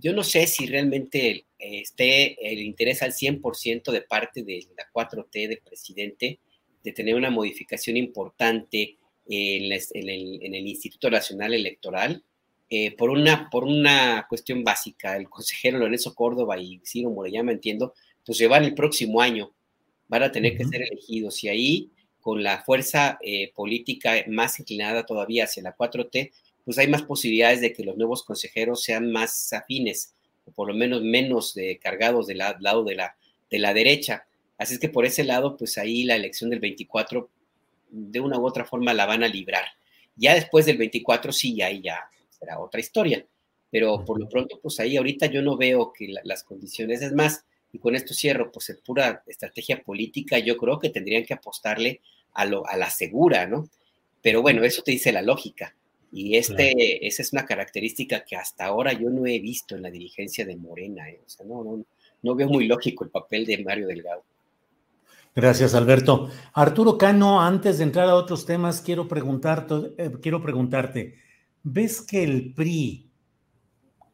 yo 0.00 0.12
no 0.12 0.22
sé 0.22 0.46
si 0.46 0.66
realmente 0.66 1.46
esté 1.58 2.36
el 2.52 2.60
interés 2.60 3.02
al 3.02 3.12
100% 3.12 3.90
de 3.90 4.02
parte 4.02 4.42
de 4.42 4.66
la 4.76 4.84
4T 4.92 5.48
del 5.48 5.60
presidente 5.60 6.38
de 6.84 6.92
tener 6.92 7.14
una 7.14 7.30
modificación 7.30 7.96
importante 7.96 8.98
en, 9.26 9.72
el, 9.72 10.68
Instituto 10.68 11.10
Nacional 11.10 11.54
Electoral. 11.54 12.22
Eh, 12.70 12.96
por, 12.96 13.10
una, 13.10 13.50
por 13.50 13.64
una 13.64 14.26
cuestión 14.28 14.64
básica, 14.64 15.16
el 15.16 15.28
consejero 15.28 15.78
Lorenzo 15.78 16.14
Córdoba 16.14 16.58
y 16.58 16.80
Ciro 16.84 17.10
Morellama, 17.10 17.52
entiendo, 17.52 17.94
pues 18.24 18.38
se 18.38 18.46
van 18.46 18.64
el 18.64 18.74
próximo 18.74 19.20
año, 19.20 19.52
van 20.08 20.22
a 20.22 20.32
tener 20.32 20.56
que 20.56 20.64
ser 20.64 20.82
elegidos 20.82 21.44
y 21.44 21.48
ahí 21.48 21.90
con 22.20 22.42
la 22.42 22.62
fuerza 22.62 23.18
eh, 23.20 23.52
política 23.54 24.14
más 24.28 24.58
inclinada 24.58 25.04
todavía 25.04 25.44
hacia 25.44 25.62
la 25.62 25.76
4T, 25.76 26.32
pues 26.64 26.78
hay 26.78 26.88
más 26.88 27.02
posibilidades 27.02 27.60
de 27.60 27.74
que 27.74 27.84
los 27.84 27.98
nuevos 27.98 28.24
consejeros 28.24 28.82
sean 28.82 29.12
más 29.12 29.52
afines, 29.52 30.14
o 30.46 30.52
por 30.52 30.68
lo 30.68 30.74
menos 30.74 31.02
menos 31.02 31.54
cargados 31.82 32.26
del 32.26 32.38
lado 32.38 32.82
de 32.84 32.94
la, 32.94 33.16
de 33.50 33.58
la 33.58 33.74
derecha. 33.74 34.26
Así 34.56 34.74
es 34.74 34.80
que 34.80 34.88
por 34.88 35.04
ese 35.04 35.24
lado, 35.24 35.58
pues 35.58 35.76
ahí 35.76 36.04
la 36.04 36.16
elección 36.16 36.48
del 36.48 36.60
24, 36.60 37.28
de 37.90 38.20
una 38.20 38.38
u 38.38 38.46
otra 38.46 38.64
forma, 38.64 38.94
la 38.94 39.04
van 39.04 39.22
a 39.22 39.28
librar. 39.28 39.66
Ya 40.16 40.34
después 40.34 40.64
del 40.64 40.78
24, 40.78 41.30
sí, 41.30 41.60
ahí 41.60 41.82
ya 41.82 42.08
será 42.44 42.60
otra 42.60 42.80
historia. 42.80 43.26
Pero 43.70 44.04
por 44.04 44.20
lo 44.20 44.28
pronto, 44.28 44.60
pues 44.62 44.78
ahí 44.80 44.96
ahorita 44.96 45.26
yo 45.26 45.42
no 45.42 45.56
veo 45.56 45.92
que 45.92 46.14
las 46.22 46.44
condiciones, 46.44 47.02
es 47.02 47.12
más, 47.12 47.44
y 47.72 47.78
con 47.78 47.96
esto 47.96 48.14
cierro, 48.14 48.52
pues 48.52 48.70
es 48.70 48.80
pura 48.80 49.24
estrategia 49.26 49.82
política, 49.82 50.38
yo 50.38 50.56
creo 50.56 50.78
que 50.78 50.90
tendrían 50.90 51.24
que 51.24 51.34
apostarle 51.34 52.00
a, 52.34 52.44
lo, 52.44 52.66
a 52.66 52.76
la 52.76 52.90
segura, 52.90 53.46
¿no? 53.46 53.68
Pero 54.22 54.42
bueno, 54.42 54.62
eso 54.62 54.82
te 54.82 54.92
dice 54.92 55.12
la 55.12 55.22
lógica. 55.22 55.74
Y 56.12 56.36
este, 56.36 57.04
esa 57.04 57.22
es 57.22 57.32
una 57.32 57.44
característica 57.44 58.24
que 58.24 58.36
hasta 58.36 58.66
ahora 58.66 58.92
yo 58.92 59.10
no 59.10 59.26
he 59.26 59.40
visto 59.40 59.74
en 59.74 59.82
la 59.82 59.90
dirigencia 59.90 60.46
de 60.46 60.56
Morena. 60.56 61.10
¿eh? 61.10 61.20
O 61.26 61.28
sea, 61.28 61.44
no, 61.44 61.64
no, 61.64 61.84
no 62.22 62.34
veo 62.36 62.48
muy 62.48 62.68
lógico 62.68 63.02
el 63.02 63.10
papel 63.10 63.44
de 63.44 63.64
Mario 63.64 63.88
Delgado. 63.88 64.22
Gracias, 65.34 65.74
Alberto. 65.74 66.30
Arturo 66.52 66.96
Cano, 66.96 67.42
antes 67.42 67.78
de 67.78 67.84
entrar 67.84 68.08
a 68.08 68.14
otros 68.14 68.46
temas, 68.46 68.80
quiero, 68.80 69.08
preguntarte, 69.08 69.92
eh, 69.98 70.12
quiero 70.22 70.40
preguntarte, 70.40 71.16
ves 71.64 72.02
que 72.02 72.22
el 72.22 72.52
PRI, 72.52 73.10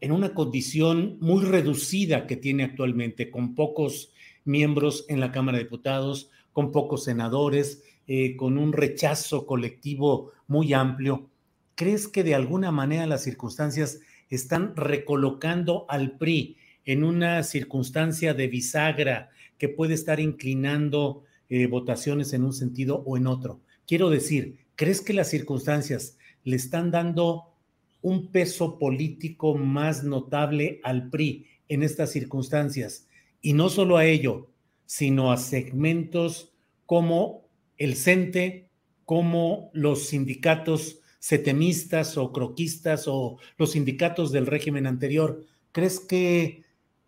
en 0.00 0.12
una 0.12 0.32
condición 0.32 1.18
muy 1.20 1.44
reducida 1.44 2.26
que 2.26 2.36
tiene 2.36 2.62
actualmente, 2.64 3.30
con 3.30 3.54
pocos 3.54 4.12
miembros 4.44 5.04
en 5.08 5.20
la 5.20 5.32
Cámara 5.32 5.58
de 5.58 5.64
Diputados, 5.64 6.30
con 6.52 6.72
pocos 6.72 7.04
senadores, 7.04 7.82
eh, 8.06 8.36
con 8.36 8.56
un 8.56 8.72
rechazo 8.72 9.46
colectivo 9.46 10.32
muy 10.46 10.72
amplio, 10.72 11.28
¿crees 11.74 12.08
que 12.08 12.22
de 12.22 12.34
alguna 12.34 12.70
manera 12.70 13.06
las 13.06 13.24
circunstancias 13.24 14.00
están 14.30 14.74
recolocando 14.76 15.86
al 15.88 16.16
PRI 16.16 16.56
en 16.84 17.04
una 17.04 17.42
circunstancia 17.42 18.32
de 18.32 18.46
bisagra 18.46 19.30
que 19.58 19.68
puede 19.68 19.94
estar 19.94 20.20
inclinando 20.20 21.24
eh, 21.48 21.66
votaciones 21.66 22.32
en 22.32 22.44
un 22.44 22.52
sentido 22.52 23.02
o 23.04 23.16
en 23.16 23.26
otro? 23.26 23.60
Quiero 23.86 24.08
decir, 24.08 24.58
¿crees 24.76 25.00
que 25.00 25.12
las 25.12 25.28
circunstancias 25.28 26.16
le 26.44 26.56
están 26.56 26.90
dando 26.90 27.54
un 28.02 28.28
peso 28.28 28.78
político 28.78 29.54
más 29.54 30.04
notable 30.04 30.80
al 30.84 31.10
PRI 31.10 31.46
en 31.68 31.82
estas 31.82 32.10
circunstancias? 32.12 33.06
Y 33.40 33.52
no 33.52 33.68
solo 33.68 33.96
a 33.96 34.04
ello, 34.04 34.48
sino 34.86 35.32
a 35.32 35.36
segmentos 35.36 36.52
como 36.86 37.44
el 37.76 37.96
CENTE, 37.96 38.68
como 39.04 39.70
los 39.72 40.08
sindicatos 40.08 41.00
setemistas 41.20 42.16
o 42.16 42.32
croquistas 42.32 43.06
o 43.06 43.38
los 43.56 43.72
sindicatos 43.72 44.32
del 44.32 44.46
régimen 44.46 44.86
anterior. 44.86 45.44
¿Crees 45.70 46.00
que 46.00 46.64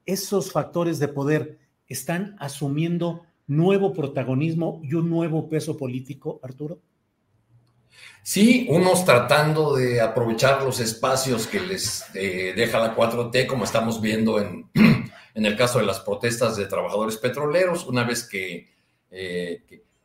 esos 0.06 0.52
factores 0.52 0.98
de 0.98 1.08
poder 1.08 1.58
están 1.88 2.36
asumiendo 2.38 3.22
nuevo 3.46 3.92
protagonismo 3.92 4.80
y 4.84 4.94
un 4.94 5.10
nuevo 5.10 5.48
peso 5.48 5.76
político, 5.76 6.38
Arturo? 6.42 6.78
Sí, 8.24 8.66
unos 8.70 9.04
tratando 9.04 9.74
de 9.74 10.00
aprovechar 10.00 10.62
los 10.62 10.78
espacios 10.78 11.48
que 11.48 11.58
les 11.58 12.04
eh, 12.14 12.52
deja 12.54 12.78
la 12.78 12.94
4T, 12.94 13.46
como 13.46 13.64
estamos 13.64 14.00
viendo 14.00 14.40
en, 14.40 14.70
en, 15.34 15.44
el 15.44 15.56
caso 15.56 15.80
de 15.80 15.86
las 15.86 15.98
protestas 16.00 16.56
de 16.56 16.66
trabajadores 16.66 17.16
petroleros, 17.16 17.84
una 17.84 18.04
vez 18.04 18.22
que, 18.28 18.70
eh, 19.10 19.62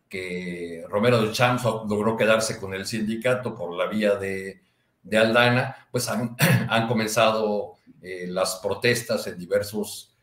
que, 0.10 0.84
Romero 0.90 1.22
de 1.22 1.32
Champs 1.32 1.64
logró 1.64 2.18
quedarse 2.18 2.58
con 2.60 2.74
el 2.74 2.88
sindicato 2.88 3.54
por 3.54 3.76
la 3.76 3.86
vía 3.86 4.16
de, 4.16 4.62
de 5.04 5.18
Aldana, 5.18 5.88
pues 5.92 6.10
han, 6.10 6.36
han 6.70 6.88
comenzado 6.88 7.76
eh, 8.02 8.26
las 8.28 8.56
protestas 8.56 9.28
en 9.28 9.38
diversos 9.38 10.14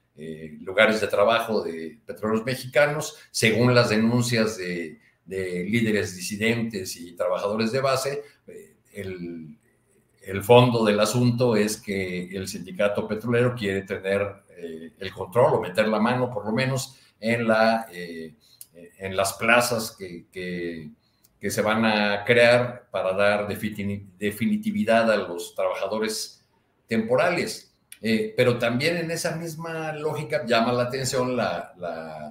lugares 0.61 1.01
de 1.01 1.09
trabajo 1.09 1.61
de 1.61 1.99
petróleos 2.07 2.45
mexicanos, 2.45 3.17
según 3.33 3.75
las 3.75 3.89
denuncias 3.89 4.57
de 4.57 5.01
de 5.25 5.65
líderes 5.65 6.17
disidentes 6.17 6.97
y 6.97 7.13
trabajadores 7.17 7.73
de 7.73 7.81
base, 7.81 8.23
eh, 8.47 8.77
el, 8.93 10.43
fondo 10.43 10.85
del 10.85 11.01
asunto 11.01 11.57
es 11.57 11.77
que 11.77 12.25
el 12.35 12.49
sindicato 12.49 13.07
petrolero 13.07 13.55
quiere 13.55 13.83
tener 13.83 14.45
eh, 14.51 14.93
el 14.99 15.13
control 15.13 15.55
o 15.55 15.61
meter 15.61 15.89
la 15.89 16.01
mano 16.01 16.31
por 16.31 16.47
lo 16.47 16.53
menos 16.53 16.99
en, 17.21 17.47
la, 17.47 17.87
eh, 17.93 18.35
en 18.99 19.17
las 19.17 19.35
plazas 19.35 19.97
que, 19.97 20.27
que, 20.33 20.91
se 21.51 21.61
van 21.61 21.85
a 21.85 22.25
crear 22.25 22.89
para 22.91 23.13
dar 23.13 23.47
definitividad 23.47 25.13
a 25.13 25.17
los 25.17 25.55
trabajadores 25.55 26.43
temporales. 26.87 27.71
pero 28.35 28.59
también 28.59 28.97
en 28.97 29.11
esa 29.11 29.37
misma 29.37 29.93
lógica 29.93 30.47
llama 30.47 30.73
la 30.73 30.85
atención 30.85 31.37
la 31.37 32.31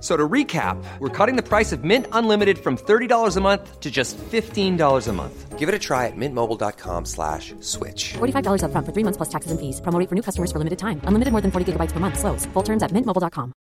So 0.00 0.16
to 0.16 0.26
recap, 0.26 0.82
we're 0.98 1.10
cutting 1.10 1.36
the 1.36 1.42
price 1.42 1.72
of 1.72 1.84
Mint 1.84 2.06
Unlimited 2.12 2.58
from 2.58 2.78
$30 2.78 3.36
a 3.36 3.40
month 3.40 3.80
to 3.80 3.90
just 3.90 4.16
$15 4.16 5.08
a 5.08 5.12
month. 5.12 5.58
Give 5.58 5.68
it 5.68 5.74
a 5.74 5.78
try 5.78 6.06
at 6.06 6.16
mintmobile.com 6.16 7.04
slash 7.04 7.54
switch. 7.60 8.14
$45 8.14 8.64
up 8.64 8.72
front 8.72 8.86
for 8.86 8.92
three 8.94 9.04
months 9.04 9.18
plus 9.18 9.28
taxes 9.28 9.52
and 9.52 9.60
fees. 9.60 9.78
Promoting 9.82 10.08
for 10.08 10.14
new 10.14 10.22
customers 10.22 10.50
for 10.50 10.56
limited 10.58 10.78
time. 10.78 11.02
Unlimited 11.04 11.32
more 11.32 11.42
than 11.42 11.50
40 11.50 11.72
gigabytes 11.72 11.92
per 11.92 12.00
month. 12.00 12.18
Slows. 12.18 12.46
Full 12.54 12.62
terms 12.62 12.82
at 12.82 12.92
mintmobile.com. 12.92 13.52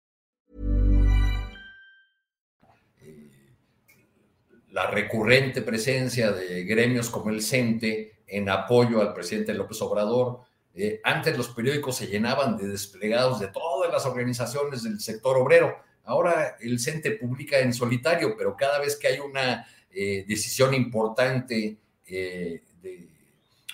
La 4.72 4.90
recurrente 4.92 5.62
presencia 5.62 6.32
de 6.32 6.64
gremios 6.64 7.10
como 7.10 7.32
el 7.32 7.42
CENTE 7.42 8.22
en 8.28 8.48
apoyo 8.48 9.02
al 9.02 9.14
presidente 9.14 9.54
López 9.54 9.82
Obrador. 9.82 10.40
Eh, 10.74 11.02
antes 11.04 11.36
los 11.36 11.50
periódicos 11.50 11.98
se 11.98 12.08
llenaban 12.08 12.56
de 12.56 12.68
desplegados 12.68 13.42
de 13.42 13.48
todas 13.48 13.92
las 13.92 14.06
organizaciones 14.06 14.84
del 14.84 15.02
sector 15.02 15.36
obrero 15.36 15.89
Ahora 16.10 16.58
el 16.60 16.80
CENTE 16.80 17.12
publica 17.12 17.60
en 17.60 17.72
solitario, 17.72 18.36
pero 18.36 18.58
cada 18.58 18.80
vez 18.80 18.96
que 18.96 19.10
hay 19.10 19.20
una 19.20 19.68
eh, 19.92 20.26
decisión 20.28 20.74
importante 20.74 21.78
eh, 22.08 22.64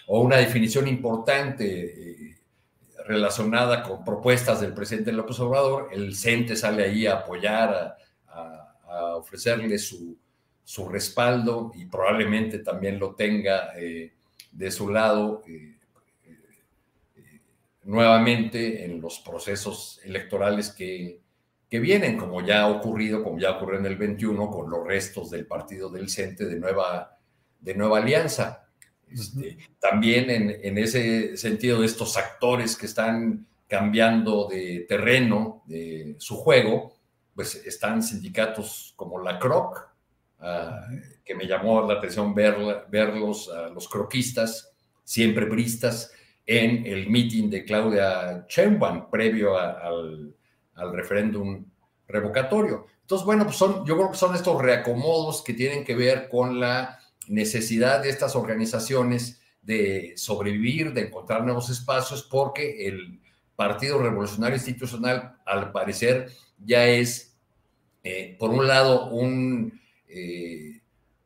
o 0.07 0.19
una 0.19 0.35
definición 0.35 0.85
importante 0.89 1.63
eh, 1.63 2.37
relacionada 3.07 3.83
con 3.83 4.03
propuestas 4.03 4.59
del 4.59 4.73
presidente 4.73 5.13
López 5.13 5.39
Obrador, 5.39 5.87
el 5.93 6.13
CENTE 6.13 6.57
sale 6.57 6.83
ahí 6.83 7.07
a 7.07 7.19
apoyar, 7.19 7.95
a, 8.27 9.15
ofrecerle 9.15 9.77
su, 9.77 10.17
su, 10.61 10.89
respaldo 10.89 11.71
y 11.73 11.85
probablemente 11.85 12.59
también 12.59 12.99
lo 12.99 13.15
tenga 13.15 13.73
de 14.51 14.71
su 14.71 14.89
lado 14.89 15.41
nuevamente 17.83 18.83
en 18.83 18.99
los 18.99 19.19
procesos 19.19 20.01
electorales 20.03 20.71
que 20.71 21.24
que 21.75 21.81
vienen, 21.81 22.15
como 22.15 22.41
ya 22.41 22.61
ha 22.61 22.67
ocurrido, 22.69 23.21
como 23.21 23.37
ya 23.37 23.51
ocurrió 23.51 23.79
en 23.79 23.85
el 23.85 23.97
21, 23.97 24.49
con 24.49 24.69
los 24.69 24.87
restos 24.87 25.29
del 25.29 25.45
partido 25.45 25.89
del 25.89 26.09
CENTE 26.09 26.45
de 26.45 26.57
Nueva, 26.57 27.17
de 27.59 27.75
nueva 27.75 27.97
Alianza. 27.97 28.69
Este, 29.11 29.57
también 29.77 30.29
en, 30.29 30.55
en, 30.63 30.77
ese 30.77 31.35
sentido, 31.35 31.83
estos 31.83 32.15
actores 32.15 32.77
que 32.77 32.85
están 32.85 33.45
cambiando 33.67 34.47
de 34.47 34.85
terreno 34.87 35.63
de 35.65 36.15
su 36.17 36.37
juego, 36.37 36.93
pues 37.35 37.55
están 37.55 38.01
sindicatos 38.01 38.93
como 38.95 39.21
la 39.21 39.37
CROC, 39.37 39.89
ah, 40.39 40.87
que 41.25 41.35
me 41.35 41.45
llamó 41.45 41.85
la 41.85 41.95
atención 41.95 42.33
ver, 42.33 42.85
verlos, 42.89 43.49
a 43.49 43.67
los 43.67 43.89
croquistas, 43.89 44.71
siempre 45.03 45.43
bristas, 45.43 46.13
en 46.45 46.85
el 46.85 47.09
meeting 47.09 47.49
de 47.49 47.65
Claudia 47.65 48.45
Sheinbaum 48.47 49.09
previo 49.09 49.57
al 49.57 50.33
al 50.75 50.93
referéndum 50.93 51.65
revocatorio. 52.07 52.87
Entonces, 53.01 53.25
bueno, 53.25 53.45
pues 53.45 53.57
son, 53.57 53.85
yo 53.85 53.95
creo 53.97 54.11
que 54.11 54.17
son 54.17 54.35
estos 54.35 54.61
reacomodos 54.61 55.43
que 55.43 55.53
tienen 55.53 55.83
que 55.83 55.95
ver 55.95 56.29
con 56.29 56.59
la 56.59 56.99
necesidad 57.27 58.01
de 58.01 58.09
estas 58.09 58.35
organizaciones 58.35 59.41
de 59.61 60.13
sobrevivir, 60.15 60.93
de 60.93 61.07
encontrar 61.07 61.43
nuevos 61.43 61.69
espacios, 61.69 62.23
porque 62.23 62.87
el 62.87 63.19
Partido 63.55 63.99
Revolucionario 63.99 64.57
Institucional, 64.57 65.37
al 65.45 65.71
parecer, 65.71 66.31
ya 66.63 66.87
es, 66.87 67.37
eh, 68.03 68.35
por 68.39 68.51
un 68.51 68.67
lado, 68.67 69.07
un, 69.07 69.79
eh, 70.07 70.81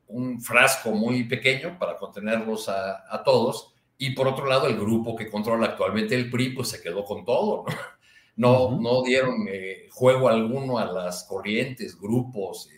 un 0.08 0.42
frasco 0.42 0.92
muy 0.92 1.24
pequeño 1.26 1.78
para 1.78 1.98
contenerlos 1.98 2.70
a, 2.70 3.04
a, 3.14 3.24
todos, 3.24 3.74
y 3.98 4.12
por 4.12 4.28
otro 4.28 4.46
lado, 4.46 4.68
el 4.68 4.80
grupo 4.80 5.16
que 5.16 5.30
controla 5.30 5.68
actualmente 5.68 6.16
el 6.16 6.30
PRI, 6.30 6.52
pues 6.52 6.70
se 6.70 6.82
quedó 6.82 7.04
con 7.04 7.26
todo, 7.26 7.66
¿no? 7.68 7.99
No, 8.40 8.80
no 8.80 9.04
dieron 9.04 9.46
eh, 9.50 9.90
juego 9.92 10.30
alguno 10.30 10.78
a 10.78 10.86
las 10.86 11.26
corrientes, 11.26 12.00
grupos, 12.00 12.70
eh, 12.72 12.76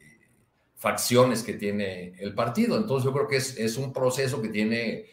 eh, 0.00 0.18
facciones 0.74 1.44
que 1.44 1.54
tiene 1.54 2.14
el 2.18 2.34
partido. 2.34 2.76
Entonces 2.76 3.04
yo 3.04 3.12
creo 3.12 3.28
que 3.28 3.36
es, 3.36 3.76
un 3.76 3.92
proceso 3.92 4.42
que 4.42 4.48
tiene 4.48 5.06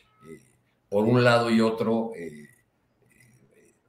por 0.90 1.04
un 1.04 1.24
lado 1.24 1.52
y 1.52 1.62
otro 1.62 2.12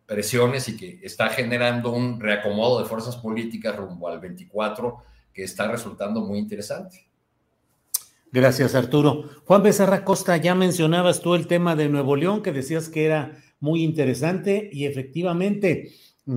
presiones 0.04 0.68
y 0.68 0.76
que 0.76 1.00
está 1.02 1.30
generando 1.30 1.90
un 1.90 2.20
reacomodo 2.20 2.82
de 2.82 2.88
fuerzas 2.88 3.16
políticas 3.16 3.74
rumbo 3.74 4.08
al 4.08 4.20
24 4.20 4.98
que 5.32 5.44
está 5.44 5.68
resultando 5.68 6.20
muy 6.20 6.38
interesante. 6.38 7.08
Gracias, 8.30 8.74
Arturo. 8.74 9.24
Juan 9.46 9.62
Becerra 9.62 10.04
Costa, 10.04 10.36
ya 10.36 10.54
mencionabas 10.54 11.22
tú 11.22 11.34
el 11.34 11.46
tema 11.46 11.76
de 11.76 11.88
Nuevo 11.88 12.14
León, 12.14 12.42
que 12.42 12.52
decías 12.52 12.90
que 12.90 13.06
era 13.06 13.38
muy 13.60 13.82
interesante 13.82 14.68
y 14.72 14.86
efectivamente, 14.86 15.92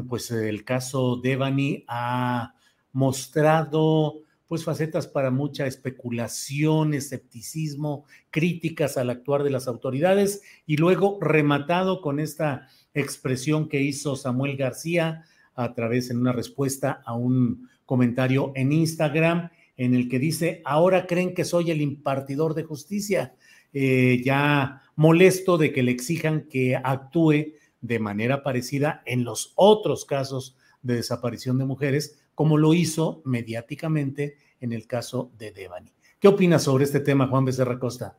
pues 0.07 0.31
el 0.31 0.63
caso 0.63 1.17
Devani 1.17 1.83
ha 1.87 2.55
mostrado 2.91 4.21
pues 4.47 4.65
facetas 4.65 5.07
para 5.07 5.31
mucha 5.31 5.65
especulación, 5.65 6.93
escepticismo, 6.93 8.03
críticas 8.31 8.97
al 8.97 9.09
actuar 9.09 9.43
de 9.43 9.49
las 9.49 9.65
autoridades 9.69 10.41
y 10.65 10.75
luego 10.75 11.19
rematado 11.21 12.01
con 12.01 12.19
esta 12.19 12.67
expresión 12.93 13.69
que 13.69 13.81
hizo 13.81 14.17
Samuel 14.17 14.57
García 14.57 15.23
a 15.55 15.73
través 15.73 16.09
en 16.09 16.17
una 16.17 16.33
respuesta 16.33 17.01
a 17.05 17.13
un 17.13 17.69
comentario 17.85 18.51
en 18.55 18.73
Instagram 18.73 19.51
en 19.77 19.95
el 19.95 20.09
que 20.09 20.19
dice, 20.19 20.61
ahora 20.65 21.07
creen 21.07 21.33
que 21.33 21.45
soy 21.45 21.71
el 21.71 21.81
impartidor 21.81 22.53
de 22.53 22.63
justicia, 22.63 23.35
eh, 23.73 24.21
ya 24.23 24.81
molesto 24.95 25.57
de 25.57 25.71
que 25.71 25.83
le 25.83 25.91
exijan 25.91 26.47
que 26.47 26.75
actúe 26.75 27.53
de 27.81 27.99
manera 27.99 28.43
parecida 28.43 29.01
en 29.05 29.23
los 29.23 29.53
otros 29.55 30.05
casos 30.05 30.57
de 30.81 30.95
desaparición 30.95 31.57
de 31.57 31.65
mujeres, 31.65 32.19
como 32.35 32.57
lo 32.57 32.73
hizo 32.73 33.21
mediáticamente 33.25 34.37
en 34.59 34.73
el 34.73 34.87
caso 34.87 35.31
de 35.37 35.51
Devani. 35.51 35.93
¿Qué 36.19 36.27
opinas 36.27 36.63
sobre 36.63 36.83
este 36.83 36.99
tema, 36.99 37.27
Juan 37.27 37.45
Becerra 37.45 37.79
Costa? 37.79 38.17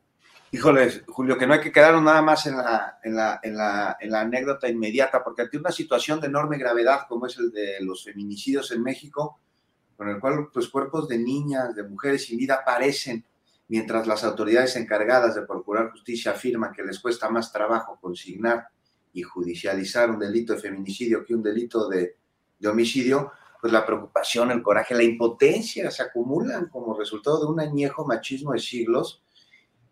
Híjole, 0.51 1.03
Julio, 1.07 1.37
que 1.37 1.47
no 1.47 1.53
hay 1.53 1.61
que 1.61 1.71
quedarnos 1.71 2.03
nada 2.03 2.21
más 2.21 2.45
en 2.45 2.57
la, 2.57 2.99
en 3.03 3.15
la, 3.15 3.39
en 3.41 3.57
la, 3.57 3.97
en 3.99 4.11
la 4.11 4.21
anécdota 4.21 4.69
inmediata, 4.69 5.23
porque 5.23 5.41
ante 5.41 5.57
una 5.57 5.71
situación 5.71 6.19
de 6.21 6.27
enorme 6.27 6.59
gravedad 6.59 7.07
como 7.09 7.25
es 7.25 7.37
el 7.39 7.51
de 7.51 7.77
los 7.81 8.03
feminicidios 8.03 8.71
en 8.71 8.83
México, 8.83 9.39
con 9.95 10.09
el 10.09 10.19
cual 10.19 10.49
pues 10.53 10.67
cuerpos 10.67 11.07
de 11.07 11.17
niñas, 11.17 11.75
de 11.75 11.83
mujeres 11.83 12.25
sin 12.25 12.37
vida 12.37 12.59
aparecen, 12.61 13.25
mientras 13.67 14.07
las 14.07 14.23
autoridades 14.23 14.75
encargadas 14.75 15.35
de 15.35 15.43
procurar 15.43 15.91
justicia 15.91 16.31
afirman 16.31 16.73
que 16.73 16.83
les 16.83 16.99
cuesta 16.99 17.29
más 17.29 17.51
trabajo 17.51 17.97
consignar 18.01 18.67
y 19.13 19.21
judicializar 19.23 20.09
un 20.09 20.19
delito 20.19 20.53
de 20.53 20.59
feminicidio 20.59 21.23
que 21.25 21.35
un 21.35 21.43
delito 21.43 21.87
de, 21.87 22.17
de 22.59 22.67
homicidio, 22.67 23.31
pues 23.61 23.71
la 23.71 23.85
preocupación, 23.85 24.51
el 24.51 24.61
coraje, 24.61 24.95
la 24.95 25.03
impotencia 25.03 25.89
se 25.91 26.03
acumulan 26.03 26.67
como 26.67 26.97
resultado 26.97 27.39
de 27.39 27.51
un 27.51 27.59
añejo 27.59 28.05
machismo 28.05 28.53
de 28.53 28.59
siglos 28.59 29.23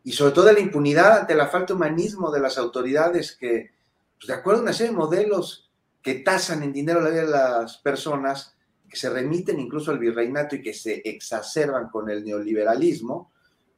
y 0.04 0.12
sobre 0.12 0.34
todo 0.34 0.46
de 0.46 0.54
la 0.54 0.60
impunidad 0.60 1.20
ante 1.20 1.36
la 1.36 1.48
falta 1.48 1.68
de 1.68 1.78
humanismo 1.78 2.32
de 2.32 2.40
las 2.40 2.58
autoridades 2.58 3.36
que, 3.36 3.72
pues 4.18 4.28
de 4.28 4.34
acuerdo 4.34 4.62
a 4.62 4.64
una 4.64 4.74
serie 4.74 4.92
de 4.92 4.98
modelos 4.98 5.70
que 6.02 6.16
tasan 6.16 6.64
en 6.64 6.74
dinero 6.74 7.02
la 7.02 7.12
vida 7.12 7.26
de 7.26 7.32
las 7.32 7.78
personas, 7.78 8.56
que 8.90 8.98
se 8.98 9.10
remiten 9.10 9.60
incluso 9.60 9.92
al 9.92 10.00
virreinato 10.00 10.56
y 10.56 10.62
que 10.62 10.74
se 10.74 11.02
exacerban 11.06 11.90
con 11.90 12.10
el 12.10 12.26
neoliberalismo, 12.26 13.31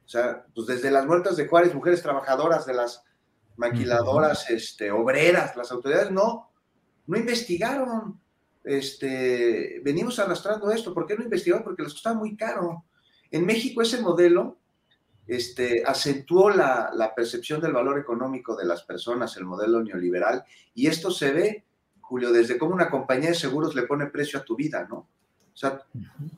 o 0.04 0.08
sea, 0.08 0.44
pues 0.54 0.66
desde 0.66 0.90
las 0.90 1.06
muertas 1.06 1.36
de 1.36 1.48
Juárez, 1.48 1.74
mujeres 1.74 2.02
trabajadoras 2.02 2.66
de 2.66 2.74
las 2.74 3.02
maquiladoras, 3.56 4.50
este, 4.50 4.90
obreras, 4.90 5.56
las 5.56 5.70
autoridades 5.72 6.10
no, 6.10 6.50
no 7.06 7.16
investigaron, 7.16 8.20
este, 8.64 9.80
venimos 9.84 10.18
arrastrando 10.18 10.70
esto, 10.70 10.92
¿por 10.92 11.06
qué 11.06 11.16
no 11.16 11.24
investigaron? 11.24 11.64
Porque 11.64 11.82
les 11.82 11.92
costaba 11.92 12.16
muy 12.16 12.36
caro. 12.36 12.84
En 13.30 13.46
México 13.46 13.82
ese 13.82 14.00
modelo 14.00 14.58
este, 15.26 15.82
acentuó 15.86 16.50
la, 16.50 17.12
percepción 17.16 17.60
del 17.60 17.72
valor 17.72 17.98
económico 17.98 18.56
de 18.56 18.66
las 18.66 18.82
personas, 18.82 19.36
el 19.36 19.44
modelo 19.44 19.82
neoliberal, 19.82 20.44
y 20.74 20.86
esto 20.86 21.10
se 21.10 21.32
ve, 21.32 21.64
Julio, 22.00 22.32
desde 22.32 22.58
cómo 22.58 22.74
una 22.74 22.90
compañía 22.90 23.30
de 23.30 23.34
seguros 23.34 23.74
le 23.74 23.84
pone 23.84 24.06
precio 24.06 24.38
a 24.38 24.44
tu 24.44 24.56
vida, 24.56 24.86
¿no? 24.88 24.96
O 24.96 25.56
sea, 25.56 25.80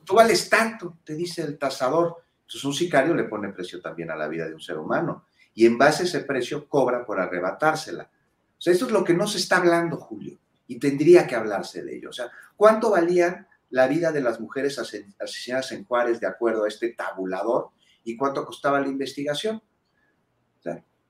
tú 0.05 0.15
vales 0.15 0.47
tanto, 0.49 0.97
te 1.03 1.15
dice 1.15 1.41
el 1.41 1.57
tasador. 1.57 2.17
Entonces 2.47 2.63
un 2.63 2.73
sicario 2.73 3.13
le 3.13 3.25
pone 3.25 3.49
precio 3.49 3.81
también 3.81 4.09
a 4.09 4.15
la 4.15 4.29
vida 4.29 4.47
de 4.47 4.53
un 4.53 4.61
ser 4.61 4.77
humano, 4.77 5.25
y 5.53 5.65
en 5.65 5.77
base 5.77 6.03
a 6.03 6.05
ese 6.05 6.21
precio 6.21 6.69
cobra 6.69 7.05
por 7.05 7.19
arrebatársela. 7.19 8.09
O 8.57 8.61
sea, 8.61 8.71
esto 8.71 8.85
es 8.85 8.91
lo 8.91 9.03
que 9.03 9.13
no 9.13 9.27
se 9.27 9.37
está 9.37 9.57
hablando, 9.57 9.97
Julio, 9.97 10.39
y 10.65 10.79
tendría 10.79 11.27
que 11.27 11.35
hablarse 11.35 11.83
de 11.83 11.97
ello. 11.97 12.09
O 12.09 12.13
sea, 12.13 12.31
¿cuánto 12.55 12.91
valían 12.91 13.45
la 13.69 13.87
vida 13.87 14.13
de 14.13 14.21
las 14.21 14.39
mujeres 14.39 14.79
asesinadas 14.79 15.73
en 15.73 15.83
Juárez 15.83 16.21
de 16.21 16.27
acuerdo 16.27 16.63
a 16.63 16.69
este 16.69 16.93
tabulador? 16.93 17.71
¿Y 18.05 18.15
cuánto 18.15 18.45
costaba 18.45 18.79
la 18.79 18.87
investigación? 18.87 19.61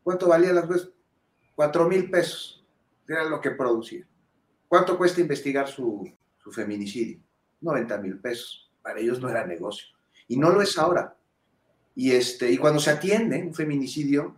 ¿Cuánto 0.01 0.29
valía 0.29 0.53
las 0.53 0.65
cosas? 0.65 0.89
Cuatro 1.53 1.85
mil 1.87 2.09
pesos. 2.09 2.65
Era 3.05 3.25
lo 3.25 3.41
que 3.41 3.51
producía. 3.51 4.07
¿Cuánto 4.67 4.97
cuesta 4.97 5.19
investigar 5.19 5.67
su, 5.67 6.09
feminicidio? 6.49 7.19
90 7.59 7.97
mil 7.97 8.17
pesos. 8.19 8.71
Para 8.81 9.01
ellos 9.01 9.19
no 9.19 9.29
era 9.29 9.45
negocio. 9.45 9.87
Y 10.29 10.37
no 10.37 10.49
lo 10.49 10.61
es 10.61 10.77
ahora. 10.77 11.16
Y, 11.97 12.11
este, 12.11 12.49
y 12.51 12.57
cuando 12.57 12.79
se 12.79 12.91
atiende 12.91 13.43
un 13.43 13.53
feminicidio, 13.53 14.35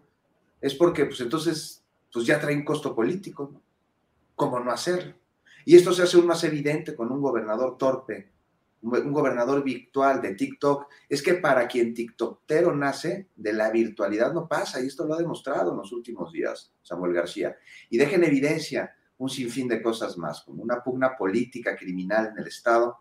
es 0.61 0.73
porque 0.73 1.05
pues 1.05 1.19
entonces 1.19 1.83
pues 2.11 2.25
ya 2.25 2.39
trae 2.39 2.55
un 2.55 2.63
costo 2.63 2.95
político, 2.95 3.51
¿no? 3.53 3.61
¿Cómo 4.35 4.59
no 4.59 4.71
hacerlo? 4.71 5.13
Y 5.65 5.75
esto 5.75 5.93
se 5.93 6.03
hace 6.03 6.17
aún 6.17 6.25
más 6.25 6.43
evidente 6.43 6.95
con 6.95 7.11
un 7.11 7.21
gobernador 7.21 7.77
torpe 7.77 8.31
un 8.81 9.11
gobernador 9.11 9.63
virtual 9.63 10.21
de 10.21 10.35
TikTok, 10.35 10.87
es 11.09 11.21
que 11.21 11.35
para 11.35 11.67
quien 11.67 11.93
TikTokero 11.93 12.73
nace, 12.73 13.27
de 13.35 13.53
la 13.53 13.69
virtualidad 13.71 14.33
no 14.33 14.47
pasa, 14.47 14.81
y 14.81 14.87
esto 14.87 15.05
lo 15.05 15.15
ha 15.15 15.17
demostrado 15.17 15.71
en 15.71 15.77
los 15.77 15.91
últimos 15.91 16.31
días 16.31 16.71
Samuel 16.81 17.13
García. 17.13 17.57
Y 17.89 17.97
deja 17.97 18.15
en 18.15 18.23
evidencia 18.23 18.95
un 19.17 19.29
sinfín 19.29 19.67
de 19.67 19.81
cosas 19.81 20.17
más, 20.17 20.41
como 20.41 20.63
una 20.63 20.81
pugna 20.81 21.17
política 21.17 21.75
criminal 21.75 22.27
en 22.27 22.39
el 22.39 22.47
Estado, 22.47 22.97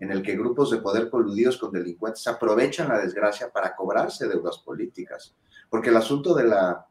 en 0.00 0.10
el 0.10 0.22
que 0.22 0.36
grupos 0.36 0.70
de 0.70 0.78
poder 0.78 1.08
coludidos 1.08 1.58
con 1.58 1.70
delincuentes 1.70 2.26
aprovechan 2.26 2.88
la 2.88 2.98
desgracia 2.98 3.50
para 3.52 3.76
cobrarse 3.76 4.26
deudas 4.26 4.58
políticas. 4.58 5.36
Porque 5.68 5.90
el 5.90 5.96
asunto 5.96 6.34
de 6.34 6.44
la, 6.44 6.86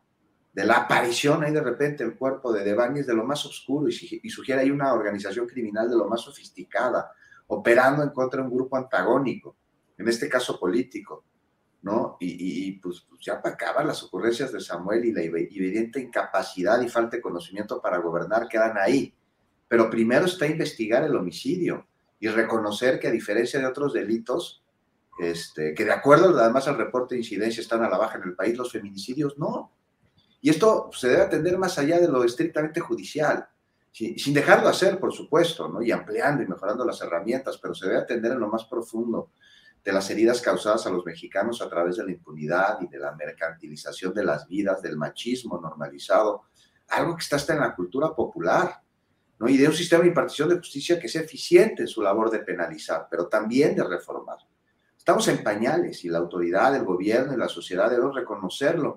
de 0.54 0.64
la 0.64 0.78
aparición 0.78 1.44
ahí 1.44 1.52
de 1.52 1.62
repente 1.62 2.04
el 2.04 2.16
cuerpo 2.16 2.54
de 2.54 2.64
Devani 2.64 3.00
es 3.00 3.08
de 3.08 3.16
lo 3.16 3.26
más 3.26 3.46
oscuro 3.46 3.90
y, 3.90 4.22
y 4.24 4.30
sugiere 4.30 4.62
ahí 4.62 4.72
una 4.72 4.94
organización 4.94 5.48
criminal 5.48 5.90
de 5.90 5.98
lo 5.98 6.08
más 6.08 6.22
sofisticada 6.22 7.12
operando 7.52 8.04
en 8.04 8.10
contra 8.10 8.42
de 8.42 8.48
un 8.48 8.56
grupo 8.56 8.78
antagónico, 8.78 9.56
en 9.98 10.08
este 10.08 10.30
caso 10.30 10.60
político, 10.60 11.26
¿no? 11.82 12.18
Y, 12.20 12.74
pues, 12.74 13.08
pues, 13.10 13.22
ya 13.22 13.42
para 13.42 13.56
acabar 13.56 13.86
las 13.86 14.04
ocurrencias 14.04 14.52
de 14.52 14.60
Samuel 14.60 15.06
y 15.06 15.12
la 15.12 15.24
evidente 15.24 16.00
incapacidad 16.00 16.80
y 16.82 16.90
falta 16.90 17.18
de 17.18 17.24
conocimiento 17.24 17.82
para 17.82 17.98
gobernar 17.98 18.48
quedan 18.48 18.78
ahí. 18.78 19.16
Pero 19.68 19.90
primero 19.90 20.26
está 20.26 20.46
investigar 20.46 21.04
el 21.04 21.16
homicidio 21.16 21.88
y 22.20 22.28
reconocer 22.28 23.00
que 23.00 23.08
a 23.08 23.12
diferencia 23.12 23.60
de 23.60 23.66
otros 23.66 23.94
delitos, 23.94 24.64
este, 25.20 25.74
que 25.74 25.86
de 25.86 25.92
acuerdo 25.92 26.38
además 26.38 26.68
al 26.68 26.78
reporte 26.78 27.16
de 27.16 27.22
incidencia 27.22 27.62
están 27.62 27.84
a 27.84 27.90
la 27.90 27.98
baja 27.98 28.18
en 28.18 28.24
el 28.24 28.36
país, 28.36 28.58
los 28.58 28.72
feminicidios 28.72 29.38
no. 29.38 29.72
Y 30.42 30.50
esto 30.50 30.90
se 30.94 31.10
debe 31.10 31.24
atender 31.24 31.58
más 31.58 31.78
allá 31.78 32.00
de 32.00 32.08
lo 32.08 32.24
estrictamente 32.24 32.80
judicial 32.80 33.48
sin 33.92 34.34
dejarlo 34.34 34.70
hacer, 34.70 35.00
por 35.00 35.14
supuesto, 35.14 35.68
¿no? 35.68 35.82
y 35.82 35.92
ampliando 35.92 36.44
y 36.44 36.48
mejorando 36.48 36.86
las 36.86 37.02
herramientas, 37.02 37.58
pero 37.58 37.74
se 37.74 37.88
debe 37.88 38.00
atender 38.00 38.32
en 38.32 38.40
lo 38.40 38.48
más 38.48 38.66
profundo 38.66 39.32
de 39.84 39.92
las 39.92 40.10
heridas 40.10 40.42
causadas 40.42 40.86
a 40.86 40.90
los 40.90 41.06
mexicanos 41.06 41.62
a 41.62 41.70
través 41.70 41.98
de 41.98 42.06
la 42.06 42.12
impunidad 42.12 42.80
y 42.82 42.88
de 42.88 43.00
la 43.00 43.14
mercantilización 43.16 44.14
de 44.14 44.24
las 44.24 44.48
vidas, 44.48 44.82
del 44.82 44.98
machismo 44.98 45.60
normalizado, 45.60 46.44
algo 46.90 47.16
que 47.16 47.24
está 47.24 47.38
hasta 47.38 47.54
en 47.54 47.62
la 47.62 47.76
cultura 47.76 48.14
popular, 48.14 48.82
¿no? 49.40 49.50
y 49.50 49.58
de 49.58 49.68
un 49.68 49.74
sistema 49.74 50.04
de 50.04 50.10
impartición 50.10 50.50
de 50.50 50.58
justicia 50.58 51.00
que 51.00 51.08
sea 51.08 51.22
eficiente 51.22 51.84
en 51.84 51.88
su 51.88 52.02
labor 52.02 52.30
de 52.30 52.40
penalizar, 52.40 53.08
pero 53.10 53.28
también 53.28 53.76
de 53.76 53.84
reformar. 53.84 54.38
Estamos 54.98 55.28
en 55.30 55.42
pañales 55.42 56.04
y 56.06 56.10
la 56.10 56.20
autoridad, 56.20 56.76
el 56.76 56.84
gobierno 56.84 57.34
y 57.34 57.38
la 57.38 57.48
sociedad 57.48 57.90
deben 57.90 58.14
reconocerlo. 58.14 58.90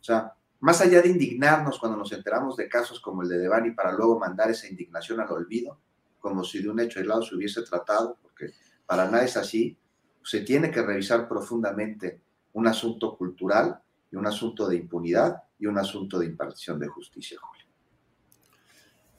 O 0.00 0.04
sea, 0.04 0.34
más 0.60 0.80
allá 0.80 1.00
de 1.00 1.08
indignarnos 1.08 1.78
cuando 1.78 1.96
nos 1.96 2.12
enteramos 2.12 2.56
de 2.56 2.68
casos 2.68 3.00
como 3.00 3.22
el 3.22 3.28
de 3.28 3.38
Devani 3.38 3.70
para 3.70 3.92
luego 3.92 4.18
mandar 4.18 4.50
esa 4.50 4.66
indignación 4.66 5.20
al 5.20 5.30
olvido, 5.30 5.80
como 6.18 6.42
si 6.42 6.60
de 6.60 6.68
un 6.68 6.80
hecho 6.80 6.98
aislado 6.98 7.22
se 7.22 7.36
hubiese 7.36 7.62
tratado, 7.62 8.18
porque 8.20 8.52
para 8.84 9.04
nada 9.04 9.24
es 9.24 9.36
así, 9.36 9.78
se 10.24 10.40
tiene 10.40 10.70
que 10.70 10.82
revisar 10.82 11.28
profundamente 11.28 12.20
un 12.54 12.66
asunto 12.66 13.16
cultural 13.16 13.80
y 14.10 14.16
un 14.16 14.26
asunto 14.26 14.68
de 14.68 14.76
impunidad 14.76 15.44
y 15.58 15.66
un 15.66 15.78
asunto 15.78 16.18
de 16.18 16.26
impartición 16.26 16.78
de 16.80 16.88
justicia, 16.88 17.38
Julio. 17.40 17.67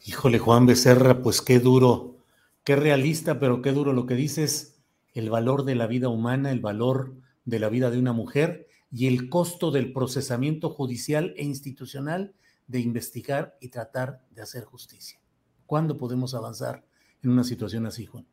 Híjole, 0.05 0.39
Juan 0.39 0.65
Becerra, 0.65 1.21
pues 1.21 1.41
qué 1.41 1.59
duro, 1.59 2.17
qué 2.63 2.75
realista, 2.75 3.39
pero 3.39 3.61
qué 3.61 3.71
duro 3.71 3.93
lo 3.93 4.05
que 4.05 4.15
dices, 4.15 4.79
el 5.13 5.29
valor 5.29 5.65
de 5.65 5.75
la 5.75 5.87
vida 5.87 6.07
humana, 6.09 6.51
el 6.51 6.61
valor 6.61 7.13
de 7.45 7.59
la 7.59 7.69
vida 7.69 7.91
de 7.91 7.99
una 7.99 8.13
mujer 8.13 8.67
y 8.91 9.07
el 9.07 9.29
costo 9.29 9.71
del 9.71 9.91
procesamiento 9.91 10.69
judicial 10.69 11.33
e 11.37 11.43
institucional 11.43 12.33
de 12.67 12.79
investigar 12.79 13.57
y 13.59 13.69
tratar 13.69 14.21
de 14.29 14.41
hacer 14.41 14.63
justicia. 14.63 15.19
¿Cuándo 15.65 15.97
podemos 15.97 16.33
avanzar 16.33 16.85
en 17.21 17.31
una 17.31 17.43
situación 17.43 17.85
así, 17.85 18.05
Juan? 18.05 18.25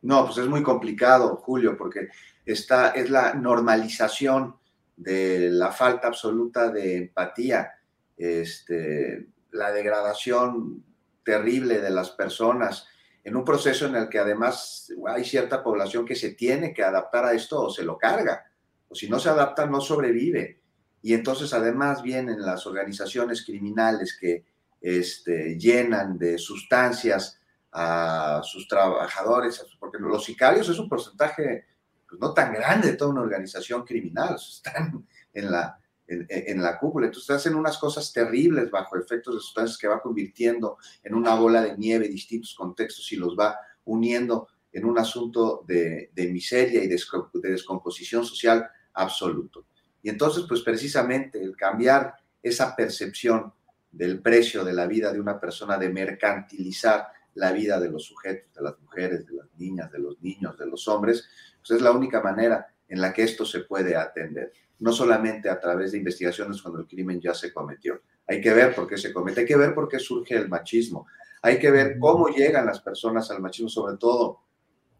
No, 0.00 0.24
pues 0.24 0.38
es 0.38 0.48
muy 0.48 0.62
complicado, 0.62 1.36
Julio, 1.36 1.76
porque 1.76 2.08
esta 2.44 2.90
es 2.90 3.10
la 3.10 3.34
normalización 3.34 4.56
de 4.96 5.50
la 5.50 5.70
falta 5.70 6.08
absoluta 6.08 6.70
de 6.70 6.96
empatía, 6.96 7.70
este, 8.16 9.28
la 9.52 9.70
degradación 9.72 10.84
terrible 11.24 11.80
de 11.80 11.90
las 11.90 12.10
personas, 12.10 12.86
en 13.24 13.36
un 13.36 13.44
proceso 13.44 13.86
en 13.86 13.94
el 13.94 14.08
que 14.08 14.18
además 14.18 14.92
hay 15.06 15.24
cierta 15.24 15.62
población 15.62 16.04
que 16.04 16.16
se 16.16 16.30
tiene 16.30 16.74
que 16.74 16.82
adaptar 16.82 17.24
a 17.24 17.32
esto 17.32 17.62
o 17.62 17.70
se 17.70 17.84
lo 17.84 17.96
carga 17.96 18.44
o 18.88 18.94
si 18.94 19.08
no 19.08 19.18
se 19.18 19.28
adapta, 19.28 19.66
no 19.66 19.80
sobrevive. 19.80 20.60
Y 21.02 21.14
entonces 21.14 21.52
además 21.52 22.02
vienen 22.02 22.42
las 22.42 22.66
organizaciones 22.66 23.44
criminales 23.44 24.16
que 24.20 24.44
este, 24.80 25.56
llenan 25.58 26.18
de 26.18 26.36
sustancias 26.38 27.38
a 27.72 28.40
sus 28.44 28.68
trabajadores, 28.68 29.64
porque 29.78 29.98
los 29.98 30.24
sicarios 30.24 30.68
es 30.68 30.78
un 30.78 30.88
porcentaje 30.88 31.64
pues, 32.08 32.20
no 32.20 32.34
tan 32.34 32.52
grande 32.52 32.90
de 32.90 32.96
toda 32.96 33.12
una 33.12 33.22
organización 33.22 33.84
criminal, 33.84 34.36
están 34.48 35.06
en 35.32 35.50
la, 35.50 35.78
en, 36.06 36.62
la 36.62 36.78
cúpula. 36.78 37.06
Entonces 37.06 37.30
hacen 37.30 37.54
unas 37.54 37.78
cosas 37.78 38.12
terribles 38.12 38.70
bajo 38.70 38.96
efectos 38.96 39.34
de 39.34 39.40
sustancias 39.40 39.78
que 39.78 39.88
va 39.88 40.02
convirtiendo 40.02 40.78
en 41.02 41.14
una 41.14 41.34
bola 41.34 41.62
de 41.62 41.76
nieve 41.76 42.08
distintos 42.08 42.54
contextos 42.54 43.10
y 43.12 43.16
los 43.16 43.36
va 43.38 43.56
uniendo 43.84 44.48
en 44.72 44.84
un 44.84 44.98
asunto 44.98 45.64
de, 45.66 46.10
miseria 46.32 46.82
y 46.82 46.88
de, 46.88 47.00
de 47.34 47.50
descomposición 47.50 48.24
social 48.24 48.68
absoluto. 48.94 49.66
Y 50.02 50.08
entonces, 50.08 50.44
pues 50.48 50.62
precisamente 50.62 51.40
el 51.40 51.56
cambiar 51.56 52.14
esa 52.42 52.74
percepción 52.74 53.52
del 53.90 54.20
precio 54.20 54.64
de 54.64 54.72
la 54.72 54.86
vida 54.86 55.12
de 55.12 55.20
una 55.20 55.38
persona, 55.38 55.78
de 55.78 55.90
mercantilizar 55.90 57.08
la 57.34 57.52
vida 57.52 57.78
de 57.78 57.90
los 57.90 58.04
sujetos, 58.04 58.52
de 58.54 58.62
las 58.62 58.78
mujeres, 58.80 59.26
de 59.26 59.34
las 59.34 59.46
niñas, 59.56 59.90
de 59.92 59.98
los 59.98 60.20
niños, 60.20 60.58
de 60.58 60.66
los 60.66 60.88
hombres, 60.88 61.28
pues 61.58 61.78
es 61.78 61.82
la 61.82 61.92
única 61.92 62.20
manera 62.20 62.66
en 62.88 63.00
la 63.00 63.12
que 63.12 63.22
esto 63.22 63.44
se 63.44 63.60
puede 63.60 63.96
atender. 63.96 64.52
No 64.82 64.92
solamente 64.92 65.48
a 65.48 65.58
través 65.58 65.92
de 65.92 65.98
investigaciones 65.98 66.60
cuando 66.60 66.80
el 66.80 66.86
crimen 66.86 67.20
ya 67.20 67.34
se 67.34 67.52
cometió. 67.52 68.02
Hay 68.26 68.40
que 68.40 68.52
ver 68.52 68.74
por 68.74 68.86
qué 68.86 68.96
se 68.96 69.12
comete, 69.12 69.40
hay 69.40 69.46
que 69.46 69.56
ver 69.56 69.74
por 69.74 69.88
qué 69.88 69.98
surge 69.98 70.36
el 70.36 70.48
machismo, 70.48 71.06
hay 71.42 71.58
que 71.58 71.70
ver 71.70 71.98
cómo 71.98 72.28
llegan 72.28 72.66
las 72.66 72.80
personas 72.80 73.30
al 73.30 73.40
machismo, 73.40 73.68
sobre 73.68 73.96
todo 73.96 74.40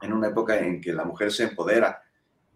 en 0.01 0.13
una 0.13 0.29
época 0.29 0.59
en 0.59 0.81
que 0.81 0.93
la 0.93 1.05
mujer 1.05 1.31
se 1.31 1.45
empodera 1.45 2.03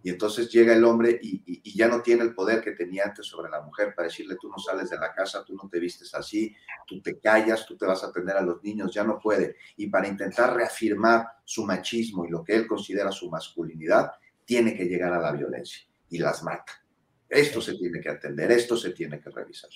y 0.06 0.10
entonces 0.10 0.48
llega 0.52 0.72
el 0.72 0.84
hombre 0.84 1.18
y, 1.20 1.76
ya 1.76 1.88
no 1.88 2.00
tiene 2.00 2.22
el 2.22 2.32
poder 2.32 2.62
que 2.62 2.70
tenía 2.70 3.06
antes 3.06 3.26
sobre 3.26 3.50
la 3.50 3.60
mujer 3.60 3.92
para 3.92 4.06
decirle 4.06 4.36
tú 4.40 4.48
no 4.48 4.56
sales 4.56 4.88
de 4.88 4.98
la 4.98 5.12
casa, 5.12 5.44
tú 5.44 5.56
no 5.56 5.68
te 5.68 5.80
vistes 5.80 6.14
así, 6.14 6.54
tú 6.86 7.02
te 7.02 7.18
callas, 7.18 7.66
tú 7.66 7.76
te 7.76 7.86
vas 7.86 8.04
a 8.04 8.06
atender 8.06 8.36
a 8.36 8.40
los 8.40 8.62
niños, 8.62 8.94
ya 8.94 9.02
no 9.02 9.18
puede. 9.18 9.56
Y 9.76 9.88
para 9.88 10.06
intentar 10.06 10.54
reafirmar 10.54 11.26
su 11.44 11.64
machismo 11.64 12.24
y 12.24 12.30
lo 12.30 12.44
que 12.44 12.54
él 12.54 12.68
considera 12.68 13.10
su 13.10 13.28
masculinidad, 13.28 14.12
tiene 14.44 14.76
que 14.76 14.84
llegar 14.84 15.12
a 15.12 15.18
la 15.18 15.32
violencia 15.32 15.88
y 16.08 16.18
las 16.18 16.40
mata. 16.44 16.85
Esto 17.28 17.60
se 17.60 17.74
tiene 17.74 18.00
que 18.00 18.08
atender, 18.08 18.50
esto 18.52 18.76
se 18.76 18.90
tiene 18.90 19.20
que 19.20 19.30
revisar. 19.30 19.70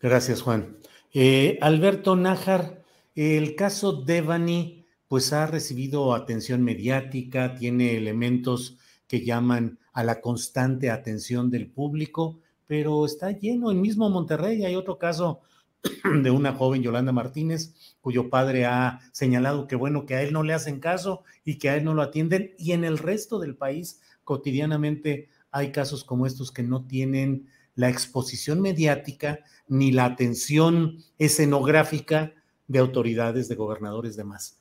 Gracias, 0.00 0.42
Juan. 0.42 0.78
Eh, 1.12 1.58
Alberto 1.60 2.16
Nájar, 2.16 2.82
el 3.14 3.54
caso 3.54 3.92
Devani, 3.92 4.86
pues 5.08 5.32
ha 5.32 5.46
recibido 5.46 6.14
atención 6.14 6.62
mediática, 6.62 7.54
tiene 7.54 7.96
elementos 7.96 8.78
que 9.06 9.24
llaman 9.24 9.78
a 9.92 10.04
la 10.04 10.20
constante 10.20 10.90
atención 10.90 11.50
del 11.50 11.70
público, 11.70 12.40
pero 12.66 13.04
está 13.04 13.30
lleno. 13.30 13.70
En 13.70 13.80
mismo 13.80 14.08
Monterrey 14.08 14.64
hay 14.64 14.74
otro 14.74 14.98
caso 14.98 15.42
de 16.22 16.30
una 16.30 16.54
joven 16.54 16.82
Yolanda 16.82 17.12
Martínez, 17.12 17.74
cuyo 18.00 18.30
padre 18.30 18.64
ha 18.64 19.00
señalado 19.12 19.66
que 19.66 19.76
bueno, 19.76 20.06
que 20.06 20.14
a 20.14 20.22
él 20.22 20.32
no 20.32 20.42
le 20.42 20.54
hacen 20.54 20.80
caso 20.80 21.24
y 21.44 21.58
que 21.58 21.68
a 21.68 21.76
él 21.76 21.84
no 21.84 21.92
lo 21.92 22.02
atienden. 22.02 22.54
Y 22.56 22.72
en 22.72 22.84
el 22.84 22.98
resto 22.98 23.38
del 23.38 23.54
país, 23.54 24.00
cotidianamente, 24.24 25.28
hay 25.52 25.70
casos 25.70 26.02
como 26.02 26.26
estos 26.26 26.50
que 26.50 26.62
no 26.62 26.86
tienen 26.86 27.46
la 27.74 27.88
exposición 27.88 28.60
mediática 28.60 29.40
ni 29.68 29.92
la 29.92 30.06
atención 30.06 30.98
escenográfica 31.18 32.34
de 32.66 32.78
autoridades, 32.78 33.48
de 33.48 33.54
gobernadores, 33.54 34.16
demás. 34.16 34.58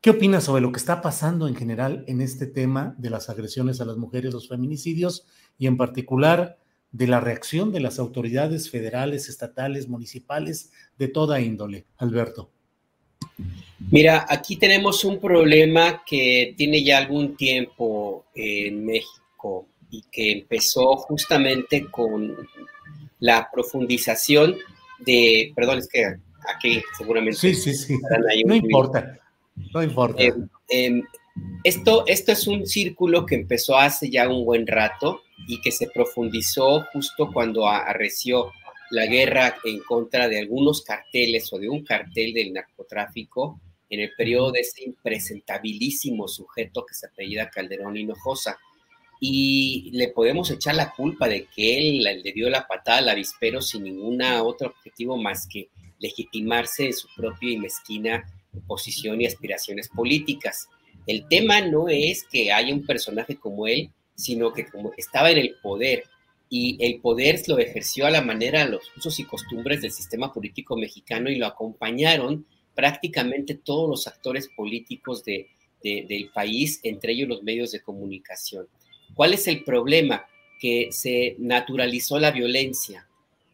¿Qué 0.00 0.10
opinas 0.10 0.44
sobre 0.44 0.62
lo 0.62 0.70
que 0.70 0.78
está 0.78 1.02
pasando 1.02 1.48
en 1.48 1.56
general 1.56 2.04
en 2.06 2.20
este 2.20 2.46
tema 2.46 2.94
de 2.96 3.10
las 3.10 3.28
agresiones 3.28 3.80
a 3.80 3.84
las 3.84 3.96
mujeres, 3.96 4.32
los 4.32 4.48
feminicidios 4.48 5.26
y 5.58 5.66
en 5.66 5.76
particular 5.76 6.58
de 6.92 7.08
la 7.08 7.18
reacción 7.18 7.72
de 7.72 7.80
las 7.80 7.98
autoridades 7.98 8.70
federales, 8.70 9.28
estatales, 9.28 9.88
municipales, 9.88 10.70
de 10.96 11.08
toda 11.08 11.40
índole? 11.40 11.86
Alberto. 11.96 12.52
Mira, 13.90 14.26
aquí 14.28 14.56
tenemos 14.56 15.04
un 15.04 15.20
problema 15.20 16.02
que 16.06 16.54
tiene 16.56 16.84
ya 16.84 16.98
algún 16.98 17.36
tiempo 17.36 18.26
en 18.34 18.84
México 18.86 19.25
y 19.96 20.02
que 20.12 20.32
empezó 20.32 20.96
justamente 20.96 21.86
con 21.90 22.36
la 23.20 23.48
profundización 23.50 24.56
de, 24.98 25.52
perdón, 25.56 25.78
es 25.78 25.88
que 25.88 26.16
aquí 26.54 26.82
seguramente... 26.98 27.38
Sí, 27.38 27.54
sí, 27.54 27.74
sí. 27.74 27.98
No 28.44 28.54
importa. 28.54 29.18
No 29.72 29.82
importa. 29.82 30.22
Eh, 30.22 30.34
em, 30.68 31.02
esto, 31.64 32.04
esto 32.06 32.32
es 32.32 32.46
un 32.46 32.66
círculo 32.66 33.24
que 33.24 33.36
empezó 33.36 33.78
hace 33.78 34.10
ya 34.10 34.28
un 34.28 34.44
buen 34.44 34.66
rato 34.66 35.22
y 35.48 35.60
que 35.62 35.72
se 35.72 35.88
profundizó 35.88 36.84
justo 36.92 37.30
cuando 37.32 37.66
arreció 37.66 38.52
la 38.90 39.06
guerra 39.06 39.56
en 39.64 39.80
contra 39.80 40.28
de 40.28 40.40
algunos 40.40 40.82
carteles 40.82 41.50
o 41.52 41.58
de 41.58 41.70
un 41.70 41.84
cartel 41.84 42.34
del 42.34 42.52
narcotráfico 42.52 43.60
en 43.88 44.00
el 44.00 44.10
periodo 44.16 44.52
de 44.52 44.60
ese 44.60 44.84
impresentabilísimo 44.84 46.28
sujeto 46.28 46.84
que 46.84 46.94
se 46.94 47.06
apellida 47.06 47.50
Calderón 47.50 47.96
Hinojosa. 47.96 48.58
Y 49.20 49.90
le 49.92 50.08
podemos 50.08 50.50
echar 50.50 50.74
la 50.74 50.92
culpa 50.92 51.28
de 51.28 51.46
que 51.46 51.78
él 51.78 52.02
le 52.02 52.32
dio 52.32 52.50
la 52.50 52.66
patada 52.66 52.98
al 52.98 53.08
avispero 53.08 53.62
sin 53.62 53.84
ningún 53.84 54.20
otro 54.22 54.68
objetivo 54.68 55.16
más 55.16 55.46
que 55.46 55.70
legitimarse 55.98 56.86
en 56.86 56.92
su 56.92 57.08
propia 57.16 57.52
y 57.52 57.58
mezquina 57.58 58.24
posición 58.66 59.20
y 59.20 59.26
aspiraciones 59.26 59.88
políticas. 59.88 60.68
El 61.06 61.28
tema 61.28 61.60
no 61.60 61.88
es 61.88 62.24
que 62.24 62.52
haya 62.52 62.74
un 62.74 62.84
personaje 62.84 63.36
como 63.36 63.66
él, 63.66 63.90
sino 64.14 64.52
que 64.52 64.66
estaba 64.96 65.30
en 65.30 65.38
el 65.38 65.54
poder 65.62 66.04
y 66.48 66.76
el 66.80 67.00
poder 67.00 67.40
lo 67.48 67.58
ejerció 67.58 68.06
a 68.06 68.10
la 68.10 68.22
manera, 68.22 68.66
los 68.66 68.82
usos 68.96 69.18
y 69.18 69.24
costumbres 69.24 69.82
del 69.82 69.90
sistema 69.90 70.32
político 70.32 70.76
mexicano 70.76 71.28
y 71.28 71.36
lo 71.36 71.46
acompañaron 71.46 72.46
prácticamente 72.74 73.54
todos 73.54 73.88
los 73.88 74.06
actores 74.06 74.48
políticos 74.54 75.24
de, 75.24 75.48
del 75.82 76.30
país, 76.32 76.80
entre 76.82 77.12
ellos 77.12 77.28
los 77.28 77.42
medios 77.42 77.72
de 77.72 77.80
comunicación. 77.80 78.68
¿Cuál 79.16 79.32
es 79.32 79.48
el 79.48 79.64
problema? 79.64 80.26
Que 80.60 80.88
se 80.92 81.36
naturalizó 81.38 82.18
la 82.18 82.30
violencia, 82.30 83.08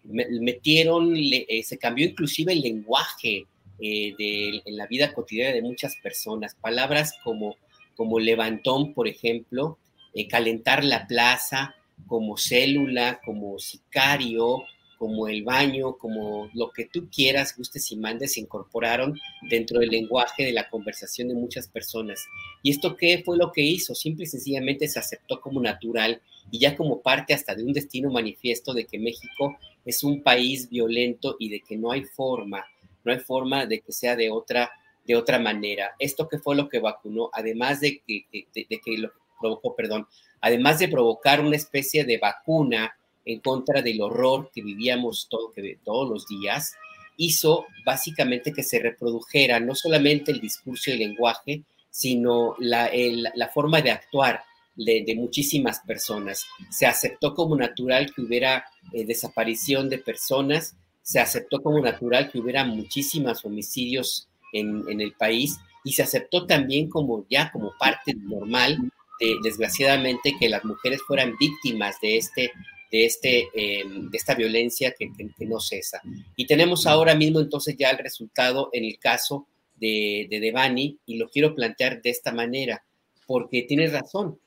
metieron, 0.04 1.14
eh, 1.16 1.62
se 1.62 1.78
cambió 1.78 2.04
inclusive 2.04 2.52
el 2.52 2.62
lenguaje 2.62 3.46
eh, 3.78 4.14
en 4.18 4.76
la 4.76 4.88
vida 4.88 5.14
cotidiana 5.14 5.54
de 5.54 5.62
muchas 5.62 5.94
personas. 6.02 6.56
Palabras 6.56 7.14
como, 7.22 7.56
como 7.96 8.18
levantón, 8.18 8.92
por 8.92 9.06
ejemplo, 9.06 9.78
eh, 10.14 10.26
calentar 10.26 10.84
la 10.84 11.06
plaza, 11.06 11.76
como 12.08 12.36
célula, 12.36 13.20
como 13.24 13.60
sicario, 13.60 14.64
como 15.02 15.26
el 15.26 15.42
baño, 15.42 15.96
como 15.98 16.48
lo 16.54 16.70
que 16.70 16.84
tú 16.84 17.08
quieras, 17.10 17.56
gustes 17.56 17.90
y 17.90 17.96
mandes, 17.96 18.34
se 18.34 18.40
incorporaron 18.40 19.18
dentro 19.50 19.80
del 19.80 19.88
lenguaje 19.88 20.44
de 20.44 20.52
la 20.52 20.70
conversación 20.70 21.26
de 21.26 21.34
muchas 21.34 21.66
personas. 21.66 22.24
¿Y 22.62 22.70
esto 22.70 22.96
qué 22.96 23.20
fue 23.24 23.36
lo 23.36 23.50
que 23.50 23.62
hizo? 23.62 23.96
Simple 23.96 24.24
y 24.24 24.28
sencillamente 24.28 24.86
se 24.86 25.00
aceptó 25.00 25.40
como 25.40 25.60
natural 25.60 26.22
y 26.52 26.60
ya 26.60 26.76
como 26.76 27.02
parte 27.02 27.34
hasta 27.34 27.56
de 27.56 27.64
un 27.64 27.72
destino 27.72 28.12
manifiesto 28.12 28.74
de 28.74 28.84
que 28.84 29.00
México 29.00 29.58
es 29.84 30.04
un 30.04 30.22
país 30.22 30.70
violento 30.70 31.34
y 31.40 31.48
de 31.48 31.60
que 31.60 31.76
no 31.76 31.90
hay 31.90 32.04
forma 32.04 32.64
no 33.04 33.12
hay 33.12 33.18
forma 33.18 33.66
de 33.66 33.80
que 33.80 33.92
sea 33.92 34.16
de 34.16 34.30
otra, 34.30 34.70
de 35.06 35.16
otra 35.16 35.38
manera. 35.38 35.94
Esto 35.98 36.28
que 36.28 36.38
fue 36.38 36.56
lo 36.56 36.68
que 36.68 36.80
vacunó, 36.80 37.30
además 37.32 37.80
de 37.80 38.00
que, 38.00 38.26
de, 38.32 38.80
que 38.80 38.98
lo 38.98 39.12
provocó, 39.40 39.74
perdón, 39.74 40.06
además 40.40 40.78
de 40.78 40.88
provocar 40.88 41.40
una 41.40 41.56
especie 41.56 42.04
de 42.04 42.18
vacuna 42.18 42.96
en 43.24 43.40
contra 43.40 43.82
del 43.82 44.00
horror 44.00 44.50
que 44.52 44.62
vivíamos 44.62 45.28
todo, 45.28 45.52
que, 45.52 45.78
todos 45.84 46.08
los 46.08 46.26
días, 46.26 46.74
hizo 47.16 47.66
básicamente 47.84 48.52
que 48.52 48.62
se 48.62 48.78
reprodujera 48.78 49.60
no 49.60 49.74
solamente 49.74 50.32
el 50.32 50.40
discurso 50.40 50.90
y 50.90 50.94
el 50.94 50.98
lenguaje, 51.00 51.62
sino 51.90 52.56
la, 52.58 52.90
la 53.34 53.48
forma 53.48 53.82
de 53.82 53.90
actuar 53.90 54.42
de, 54.76 55.14
muchísimas 55.16 55.80
personas. 55.80 56.46
Se 56.70 56.86
aceptó 56.86 57.34
como 57.34 57.56
natural 57.56 58.12
que 58.14 58.22
hubiera 58.22 58.64
eh, 58.92 59.04
desaparición 59.04 59.88
de 59.88 59.98
personas, 59.98 60.76
se 61.02 61.20
aceptó 61.20 61.60
como 61.60 61.80
natural 61.80 62.30
que 62.30 62.38
hubiera 62.38 62.64
muchísimos 62.64 63.44
homicidios 63.44 64.28
en, 64.52 65.00
el 65.00 65.12
país 65.12 65.58
y 65.84 65.92
se 65.92 66.02
aceptó 66.02 66.46
también 66.46 66.88
como 66.88 67.26
ya 67.28 67.50
como 67.50 67.72
parte 67.78 68.14
normal, 68.14 68.78
de, 69.18 69.36
desgraciadamente, 69.42 70.34
que 70.38 70.48
las 70.48 70.64
mujeres 70.64 71.00
fueran 71.06 71.36
víctimas 71.38 72.00
de 72.00 72.18
este 72.18 72.52
de, 72.92 73.04
este, 73.06 73.48
em, 73.54 74.10
de 74.10 74.16
esta 74.16 74.34
violencia 74.34 74.94
que, 74.96 75.10
no 75.46 75.58
cesa. 75.58 76.00
Y 76.36 76.46
tenemos 76.46 76.86
ahora 76.86 77.16
mismo 77.16 77.40
entonces 77.40 77.76
ya 77.76 77.90
el 77.90 77.98
resultado 77.98 78.70
en 78.72 78.84
el 78.84 78.98
caso 78.98 79.48
de, 79.76 80.28
de 80.30 80.38
Devani 80.38 80.98
y 81.06 81.16
lo 81.16 81.28
quiero 81.28 81.54
plantear 81.54 82.00
de 82.02 82.10
esta 82.10 82.32
manera, 82.32 82.84
porque 83.26 83.62
tienes 83.62 83.92
razón, 83.92 84.38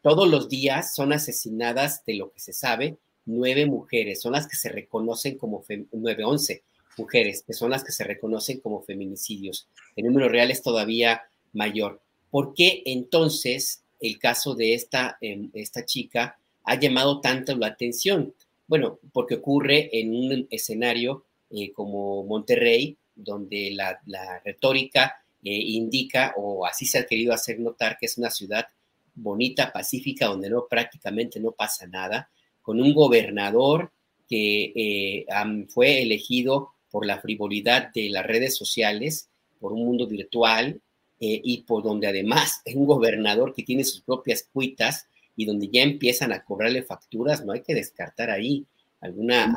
todos 0.00 0.28
los 0.28 0.48
días 0.48 0.94
son 0.94 1.12
asesinadas 1.12 2.04
de 2.06 2.14
lo 2.14 2.32
que 2.32 2.40
se 2.40 2.52
sabe 2.52 2.96
nueve 3.28 3.66
mujeres, 3.66 4.22
son 4.22 4.32
las 4.32 4.48
que 4.48 4.56
se 4.56 4.70
reconocen 4.70 5.36
como, 5.36 5.62
nueve, 5.92 6.24
once 6.24 6.62
mujeres, 6.96 7.44
que 7.46 7.52
son 7.52 7.70
las 7.70 7.84
que 7.84 7.92
se 7.92 8.02
reconocen 8.04 8.60
como 8.60 8.82
feminicidios. 8.82 9.68
El 9.94 10.06
número 10.06 10.28
real 10.28 10.50
es 10.50 10.62
todavía 10.62 11.22
mayor. 11.52 12.00
¿Por 12.30 12.54
qué 12.54 12.82
entonces 12.86 13.82
el 14.00 14.18
caso 14.18 14.54
de 14.54 14.74
esta, 14.74 15.18
em, 15.20 15.50
esta 15.52 15.84
chica 15.84 16.38
ha 16.68 16.74
llamado 16.74 17.20
tanto 17.20 17.56
la 17.56 17.68
atención? 17.68 18.34
Bueno, 18.66 18.98
porque 19.12 19.36
ocurre 19.36 19.88
en 19.98 20.14
un 20.14 20.46
escenario 20.50 21.24
eh, 21.50 21.72
como 21.72 22.24
Monterrey, 22.24 22.94
donde 23.14 23.70
la, 23.70 23.98
retórica 24.44 25.16
eh, 25.42 25.50
indica, 25.50 26.34
o 26.36 26.66
así 26.66 26.84
se 26.84 26.98
ha 26.98 27.06
querido 27.06 27.32
hacer 27.32 27.58
notar, 27.58 27.96
que 27.98 28.04
es 28.04 28.18
una 28.18 28.30
ciudad 28.30 28.66
bonita, 29.14 29.72
pacífica, 29.72 30.26
donde 30.26 30.50
no 30.50 30.66
prácticamente 30.68 31.40
no 31.40 31.52
pasa 31.52 31.86
nada, 31.86 32.28
con 32.60 32.82
un 32.82 32.92
gobernador 32.92 33.90
que 34.28 34.72
eh, 34.76 35.26
fue 35.70 36.02
elegido 36.02 36.72
por 36.90 37.06
la 37.06 37.18
frivolidad 37.18 37.90
de 37.94 38.10
las 38.10 38.26
redes 38.26 38.54
sociales, 38.54 39.30
por 39.58 39.72
un 39.72 39.86
mundo 39.86 40.06
virtual 40.06 40.80
y 41.20 41.62
por 41.62 41.82
donde 41.82 42.06
además 42.06 42.60
es 42.64 42.76
un 42.76 42.86
gobernador 42.86 43.52
que 43.54 43.64
tiene 43.64 43.84
sus 43.84 44.02
propias 44.02 44.46
cuitas 44.52 45.08
y 45.38 45.44
donde 45.44 45.68
ya 45.68 45.82
empiezan 45.84 46.32
a 46.32 46.42
cobrarle 46.42 46.82
facturas, 46.82 47.44
no 47.44 47.52
hay 47.52 47.60
que 47.60 47.72
descartar 47.72 48.28
ahí 48.28 48.66
alguna, 49.00 49.56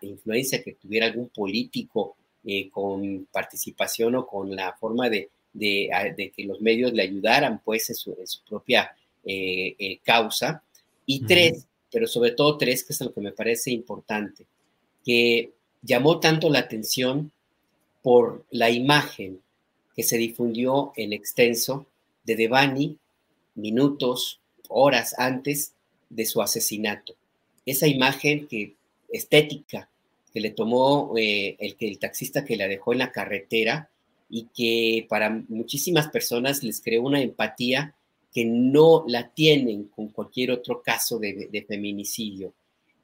influencia 0.00 0.62
que 0.62 0.72
tuviera 0.72 1.06
algún 1.06 1.28
político 1.28 2.16
eh, 2.42 2.70
con 2.70 3.26
participación 3.30 4.14
o 4.14 4.26
con 4.26 4.56
la 4.56 4.72
forma 4.72 5.10
de, 5.10 5.28
de, 5.52 6.32
que 6.34 6.44
los 6.44 6.62
medios 6.62 6.94
le 6.94 7.02
ayudaran 7.02 7.60
pues 7.62 7.90
en 7.90 7.96
su, 7.96 8.16
propia 8.48 8.96
eh, 9.22 10.00
causa. 10.02 10.62
Y 11.04 11.26
tres, 11.26 11.66
pero 11.92 12.06
sobre 12.06 12.30
todo 12.30 12.56
tres, 12.56 12.82
que 12.82 12.94
es 12.94 13.00
lo 13.02 13.12
que 13.12 13.20
me 13.20 13.32
parece 13.32 13.70
importante, 13.70 14.46
que 15.04 15.52
llamó 15.82 16.18
tanto 16.18 16.48
la 16.48 16.60
atención 16.60 17.30
por 18.00 18.46
la 18.50 18.70
imagen 18.70 19.42
que 19.94 20.02
se 20.02 20.16
difundió 20.16 20.94
en 20.96 21.12
extenso 21.12 21.84
de 22.24 22.36
Devani 22.36 22.96
minutos, 23.54 24.39
horas 24.70 25.14
antes 25.18 25.74
de 26.08 26.26
su 26.26 26.42
asesinato. 26.42 27.14
Esa 27.66 27.86
imagen 27.86 28.46
que, 28.46 28.74
estética 29.10 29.88
que 30.32 30.40
le 30.40 30.50
tomó 30.50 31.12
eh, 31.16 31.56
el, 31.58 31.76
el 31.80 31.98
taxista 31.98 32.44
que 32.44 32.56
la 32.56 32.68
dejó 32.68 32.92
en 32.92 33.00
la 33.00 33.12
carretera 33.12 33.90
y 34.28 34.46
que 34.54 35.06
para 35.08 35.30
muchísimas 35.48 36.08
personas 36.08 36.62
les 36.62 36.80
creó 36.80 37.02
una 37.02 37.20
empatía 37.20 37.94
que 38.32 38.44
no 38.44 39.04
la 39.08 39.28
tienen 39.28 39.84
con 39.84 40.08
cualquier 40.08 40.52
otro 40.52 40.82
caso 40.82 41.18
de, 41.18 41.64
feminicidio. 41.66 42.54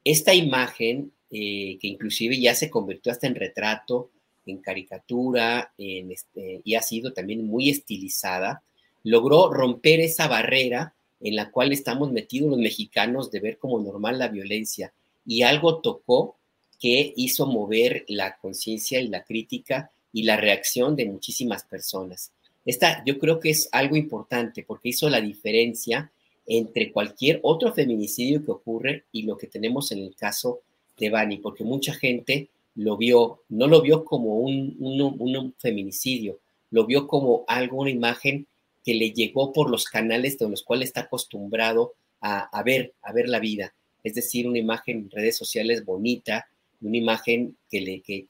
Esta 0.04 0.32
imagen, 0.32 1.12
eh, 1.30 1.78
que 1.80 1.88
inclusive 1.88 2.38
ya 2.38 2.54
se 2.54 2.70
convirtió 2.70 3.10
hasta 3.10 3.26
en 3.26 3.34
retrato, 3.34 4.10
en 4.46 4.58
caricatura, 4.58 5.72
este, 5.76 6.60
y 6.62 6.76
ha 6.76 6.82
sido 6.82 7.12
también 7.12 7.44
muy 7.44 7.70
estilizada, 7.70 8.62
logró 9.02 9.52
romper 9.52 9.98
esa 9.98 10.28
barrera 10.28 10.94
en 11.20 11.36
la 11.36 11.50
cual 11.50 11.72
estamos 11.72 12.12
metidos 12.12 12.50
los 12.50 12.58
mexicanos 12.58 13.30
de 13.30 13.40
ver 13.40 13.58
como 13.58 13.80
normal 13.80 14.18
la 14.18 14.28
violencia. 14.28 14.92
Y 15.24 15.42
algo 15.42 15.80
tocó 15.80 16.36
que 16.80 17.12
hizo 17.16 17.46
mover 17.46 18.04
la 18.08 18.36
conciencia 18.36 19.00
y 19.00 19.08
la 19.08 19.24
crítica 19.24 19.90
y 20.12 20.24
la 20.24 20.36
reacción 20.36 20.96
de 20.96 21.06
muchísimas 21.06 21.64
personas. 21.64 22.30
Esta 22.64 23.04
yo 23.04 23.18
creo 23.18 23.40
que 23.40 23.50
es 23.50 23.68
algo 23.72 23.96
importante 23.96 24.64
porque 24.66 24.90
hizo 24.90 25.08
la 25.08 25.20
diferencia 25.20 26.10
entre 26.46 26.92
cualquier 26.92 27.40
otro 27.42 27.72
feminicidio 27.72 28.44
que 28.44 28.50
ocurre 28.50 29.04
y 29.12 29.22
lo 29.22 29.36
que 29.36 29.46
tenemos 29.46 29.90
en 29.92 29.98
el 29.98 30.14
caso 30.14 30.60
de 30.98 31.10
Bani, 31.10 31.38
porque 31.38 31.64
mucha 31.64 31.92
gente 31.92 32.48
lo 32.76 32.96
vio, 32.96 33.40
no 33.48 33.66
lo 33.66 33.82
vio 33.82 34.04
como 34.04 34.38
un, 34.38 34.76
un, 34.78 35.54
feminicidio, 35.58 36.38
lo 36.70 36.86
vio 36.86 37.06
como 37.06 37.44
algo, 37.48 37.78
una 37.78 37.90
imagen 37.90 38.46
que 38.86 38.94
le 38.94 39.10
llegó 39.10 39.52
por 39.52 39.68
los 39.68 39.84
canales 39.86 40.38
de 40.38 40.48
los 40.48 40.62
cuales 40.62 40.90
está 40.90 41.02
acostumbrado 41.02 41.94
a, 42.20 42.62
ver, 42.64 42.94
a 43.02 43.12
ver 43.12 43.28
la 43.28 43.40
vida. 43.40 43.74
Es 44.02 44.14
decir, 44.14 44.48
una 44.48 44.58
imagen 44.58 44.98
en 44.98 45.10
redes 45.10 45.36
sociales 45.36 45.84
bonita, 45.84 46.48
una 46.80 46.96
imagen 46.96 47.56
que, 47.68 47.80
le, 47.80 48.00
que, 48.00 48.26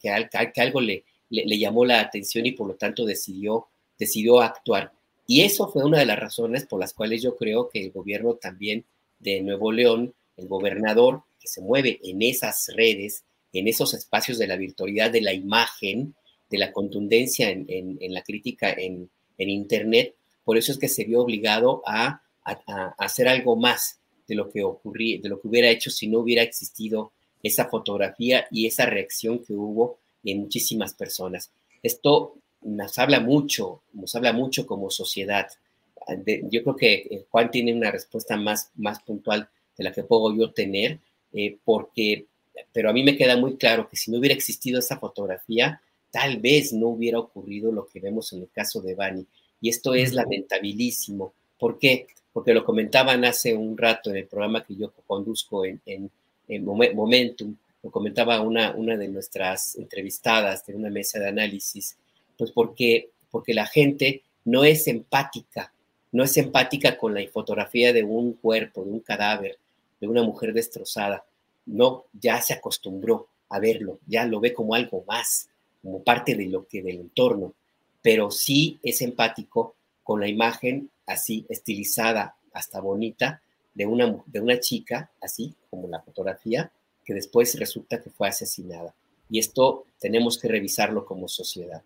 algo 0.56 0.80
le, 0.80 1.04
le, 1.28 1.58
llamó 1.58 1.84
la 1.84 2.00
atención 2.00 2.46
y 2.46 2.52
por 2.52 2.66
lo 2.66 2.74
tanto 2.74 3.04
decidió 3.04 3.68
decidió 3.98 4.40
actuar. 4.40 4.92
Y 5.26 5.42
eso 5.42 5.68
fue 5.68 5.84
una 5.84 5.98
de 5.98 6.06
las 6.06 6.18
razones 6.18 6.66
por 6.66 6.80
las 6.80 6.94
cuales 6.94 7.22
yo 7.22 7.36
creo 7.36 7.68
que 7.68 7.80
el 7.84 7.90
gobierno 7.90 8.34
también 8.34 8.84
de 9.18 9.42
Nuevo 9.42 9.72
León, 9.72 10.14
el 10.36 10.48
gobernador 10.48 11.22
que 11.40 11.48
se 11.48 11.60
mueve 11.60 12.00
en 12.02 12.22
esas 12.22 12.70
redes, 12.74 13.24
en 13.52 13.68
esos 13.68 13.94
espacios 13.94 14.38
de 14.38 14.46
la 14.46 14.56
virtualidad, 14.56 15.10
de 15.10 15.22
la 15.22 15.32
imagen, 15.32 16.14
de 16.50 16.58
la 16.58 16.72
contundencia 16.72 17.50
en, 17.50 17.98
la 18.00 18.22
crítica 18.22 18.70
en, 18.72 19.10
Internet, 19.38 20.14
por 20.46 20.56
eso 20.56 20.70
es 20.70 20.78
que 20.78 20.86
se 20.86 21.02
vio 21.02 21.22
obligado 21.22 21.82
a, 21.84 22.22
hacer 22.98 23.26
algo 23.26 23.56
más 23.56 23.98
de 24.28 24.36
lo 24.36 24.48
que 24.48 24.62
ocurría, 24.62 25.18
de 25.20 25.28
lo 25.28 25.40
que 25.40 25.48
hubiera 25.48 25.68
hecho 25.68 25.90
si 25.90 26.06
no 26.06 26.20
hubiera 26.20 26.44
existido 26.44 27.10
esa 27.42 27.64
fotografía 27.64 28.46
y 28.52 28.66
esa 28.66 28.86
reacción 28.86 29.40
que 29.40 29.54
hubo 29.54 29.98
en 30.22 30.38
muchísimas 30.38 30.94
personas. 30.94 31.50
Esto 31.82 32.36
nos 32.62 32.96
habla 32.96 33.18
mucho, 33.18 33.82
nos 33.92 34.14
habla 34.14 34.32
mucho 34.32 34.64
como 34.66 34.88
sociedad. 34.88 35.48
yo 36.48 36.62
creo 36.62 36.76
que 36.76 36.94
eh, 36.94 37.26
Juan 37.28 37.50
tiene 37.50 37.74
una 37.74 37.90
respuesta 37.90 38.36
más, 38.36 38.70
puntual 39.04 39.48
de 39.76 39.82
la 39.82 39.92
que 39.92 40.04
puedo 40.04 40.32
yo 40.32 40.52
tener, 40.52 41.00
eh, 41.32 41.58
porque, 41.64 42.26
pero 42.72 42.88
a 42.88 42.92
mí 42.92 43.02
me 43.02 43.16
queda 43.16 43.36
muy 43.36 43.56
claro 43.56 43.88
que 43.88 43.96
si 43.96 44.12
no 44.12 44.18
hubiera 44.18 44.36
existido 44.36 44.78
esa 44.78 45.00
fotografía, 45.00 45.80
tal 46.12 46.38
vez 46.38 46.72
no 46.72 46.86
hubiera 46.90 47.18
ocurrido 47.18 47.72
lo 47.72 47.88
que 47.88 47.98
vemos 47.98 48.32
en 48.32 48.42
el 48.42 48.50
caso 48.50 48.80
de 48.80 48.94
Bani. 48.94 49.26
Y 49.60 49.68
esto 49.68 49.94
es 49.94 50.12
lamentabilísimo. 50.12 51.32
¿Por 51.58 51.78
qué? 51.78 52.06
Porque 52.32 52.54
lo 52.54 52.64
comentaban 52.64 53.24
hace 53.24 53.54
un 53.54 53.76
rato 53.76 54.10
en 54.10 54.16
el 54.16 54.26
programa 54.26 54.64
que 54.64 54.76
yo 54.76 54.92
conduzco 55.06 55.64
en, 55.64 55.80
en, 55.86 56.10
en 56.48 56.64
Momentum, 56.64 57.56
lo 57.82 57.90
comentaba 57.90 58.40
una, 58.40 58.74
una 58.74 58.96
de 58.96 59.08
nuestras 59.08 59.76
entrevistadas 59.76 60.66
de 60.66 60.74
una 60.74 60.90
mesa 60.90 61.18
de 61.18 61.28
análisis, 61.28 61.96
pues 62.36 62.50
porque, 62.50 63.10
porque 63.30 63.54
la 63.54 63.66
gente 63.66 64.22
no 64.44 64.64
es 64.64 64.86
empática, 64.88 65.72
no 66.12 66.24
es 66.24 66.36
empática 66.36 66.98
con 66.98 67.14
la 67.14 67.26
fotografía 67.28 67.92
de 67.92 68.04
un 68.04 68.34
cuerpo, 68.34 68.84
de 68.84 68.90
un 68.90 69.00
cadáver, 69.00 69.58
de 70.00 70.08
una 70.08 70.22
mujer 70.22 70.52
destrozada. 70.52 71.24
No, 71.66 72.04
ya 72.12 72.40
se 72.40 72.54
acostumbró 72.54 73.28
a 73.48 73.58
verlo, 73.58 73.98
ya 74.06 74.24
lo 74.24 74.40
ve 74.40 74.52
como 74.52 74.74
algo 74.74 75.04
más, 75.06 75.48
como 75.82 76.02
parte 76.02 76.34
de 76.34 76.46
lo 76.46 76.66
que 76.66 76.82
del 76.82 77.00
entorno, 77.00 77.54
pero 78.06 78.30
sí 78.30 78.78
es 78.84 79.02
empático 79.02 79.74
con 80.04 80.20
la 80.20 80.28
imagen 80.28 80.92
así 81.08 81.44
estilizada, 81.48 82.36
hasta 82.52 82.80
bonita, 82.80 83.42
de 83.74 83.84
una, 83.84 84.22
de 84.26 84.40
una 84.40 84.60
chica, 84.60 85.10
así 85.20 85.56
como 85.68 85.88
la 85.88 86.00
fotografía, 86.02 86.70
que 87.04 87.14
después 87.14 87.58
resulta 87.58 88.00
que 88.00 88.10
fue 88.10 88.28
asesinada. 88.28 88.94
Y 89.28 89.40
esto 89.40 89.86
tenemos 89.98 90.38
que 90.38 90.46
revisarlo 90.46 91.04
como 91.04 91.26
sociedad. 91.26 91.82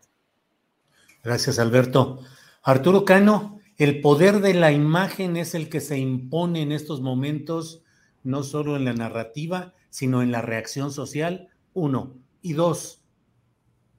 Gracias, 1.24 1.58
Alberto. 1.58 2.20
Arturo 2.64 3.06
Cano, 3.06 3.58
el 3.78 4.02
poder 4.02 4.40
de 4.40 4.52
la 4.52 4.72
imagen 4.72 5.38
es 5.38 5.54
el 5.54 5.70
que 5.70 5.80
se 5.80 5.96
impone 5.96 6.60
en 6.60 6.72
estos 6.72 7.00
momentos, 7.00 7.80
no 8.24 8.42
solo 8.42 8.76
en 8.76 8.84
la 8.84 8.92
narrativa, 8.92 9.72
sino 9.88 10.20
en 10.20 10.32
la 10.32 10.42
reacción 10.42 10.92
social, 10.92 11.48
uno. 11.72 12.12
Y 12.42 12.52
dos, 12.52 13.00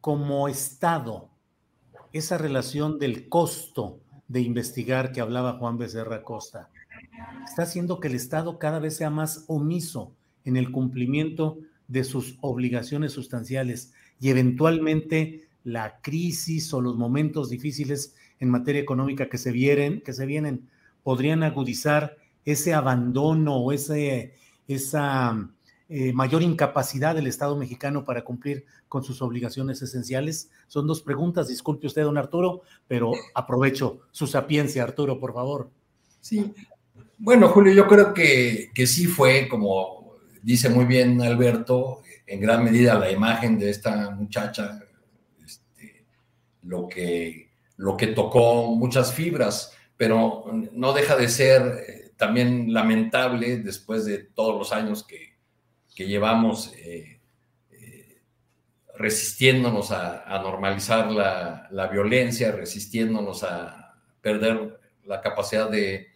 como 0.02 0.48
Estado, 0.48 1.31
esa 2.14 2.38
relación 2.38 3.00
del 3.00 3.30
costo 3.30 4.00
de 4.28 4.42
investigar 4.42 5.12
que 5.12 5.22
hablaba 5.22 5.58
Juan 5.58 5.78
Becerra 5.78 6.24
Costa, 6.24 6.70
está 7.44 7.64
haciendo 7.64 8.00
que 8.00 8.08
el 8.08 8.16
Estado 8.16 8.60
cada 8.60 8.80
vez 8.80 8.98
sea 8.98 9.10
más 9.10 9.46
omiso 9.48 10.14
en 10.46 10.58
el 10.58 10.72
cumplimiento 10.72 11.60
de 11.88 12.04
sus 12.04 12.38
obligaciones 12.42 13.12
sustanciales 13.12 13.94
y 14.20 14.30
eventualmente 14.30 15.50
la 15.64 16.00
crisis 16.02 16.74
o 16.74 16.82
los 16.82 16.98
momentos 16.98 17.50
difíciles 17.50 18.16
en 18.40 18.50
materia 18.50 18.82
económica 18.82 19.30
que 19.30 19.38
se, 19.38 19.52
vienen, 19.52 20.02
que 20.02 20.14
se 20.14 20.26
vienen 20.26 20.70
podrían 21.04 21.44
agudizar 21.44 22.18
ese 22.46 22.74
abandono 22.74 23.58
o 23.58 23.72
ese, 23.72 24.34
esa 24.68 25.50
eh, 25.94 26.14
mayor 26.14 26.42
incapacidad 26.42 27.14
del 27.14 27.28
Estado 27.28 27.58
mexicano 27.58 28.06
para 28.06 28.24
cumplir 28.24 28.66
con 28.88 29.04
sus 29.04 29.22
obligaciones 29.22 29.82
esenciales? 29.82 30.50
Son 30.68 30.88
dos 30.88 31.02
preguntas, 31.02 31.50
disculpe 31.50 31.88
usted, 31.88 32.04
don 32.04 32.18
Arturo, 32.18 32.62
pero 32.88 33.12
aprovecho 33.36 34.00
su 34.12 34.26
sapiencia, 34.26 34.84
Arturo, 34.84 35.20
por 35.20 35.34
favor. 35.34 35.70
Sí, 36.22 36.54
bueno, 37.18 37.50
Julio, 37.50 37.74
yo 37.74 37.88
creo 37.88 38.14
que, 38.14 38.72
que 38.74 38.88
sí 38.88 39.06
fue, 39.06 39.50
como 39.50 40.16
dice 40.42 40.70
muy 40.70 40.86
bien 40.86 41.22
Alberto, 41.22 42.02
en 42.26 42.40
gran 42.40 42.64
medida 42.64 42.98
la 42.98 43.12
imagen 43.12 43.60
de 43.60 43.70
esta 43.70 44.12
muchacha 44.12 44.80
lo 46.64 46.88
que, 46.88 47.50
lo 47.78 47.98
que 47.98 48.08
tocó 48.08 48.76
muchas 48.76 49.14
fibras, 49.14 49.74
pero 49.98 50.46
no 50.72 50.94
deja 50.94 51.16
de 51.16 51.28
ser 51.28 51.62
eh, 51.62 52.12
también 52.16 52.74
lamentable 52.74 53.58
después 53.58 54.06
de 54.06 54.20
todos 54.20 54.58
los 54.58 54.72
años 54.72 55.04
que, 55.04 55.31
llevamos 56.08 56.74
eh, 56.78 57.20
eh, 57.72 58.22
resistiéndonos 58.98 59.92
a, 59.92 60.40
normalizar 60.44 61.12
la, 61.12 61.88
violencia, 61.92 62.52
resistiéndonos 62.52 63.44
a 63.44 63.96
perder 64.22 64.80
la 65.06 65.22
capacidad 65.22 65.70
de, 65.70 66.08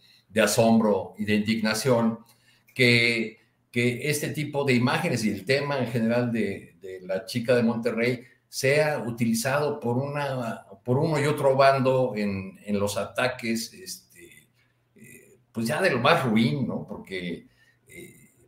asombro 0.42 1.14
y 1.16 1.24
de 1.24 1.34
indignación, 1.34 2.18
que, 2.74 3.38
que, 3.70 4.10
este 4.10 4.28
tipo 4.30 4.64
de 4.64 4.74
imágenes 4.74 5.24
y 5.24 5.30
el 5.30 5.46
tema 5.46 5.78
en 5.78 5.86
general 5.86 6.30
de, 6.30 6.74
la 7.02 7.24
chica 7.24 7.54
de 7.54 7.62
Monterrey 7.62 8.22
sea 8.48 8.98
utilizado 8.98 9.80
por, 9.80 9.96
una, 9.96 10.66
por 10.84 10.98
uno 10.98 11.18
y 11.18 11.24
otro 11.24 11.56
bando 11.56 12.12
en, 12.16 12.58
en 12.64 12.78
los 12.78 12.96
ataques, 12.96 13.72
este, 13.72 14.48
eh, 14.94 15.38
pues 15.52 15.66
ya 15.66 15.80
de 15.80 15.90
lo 15.90 16.00
más 16.00 16.24
ruin, 16.24 16.66
¿no? 16.66 16.86
Porque 16.86 17.46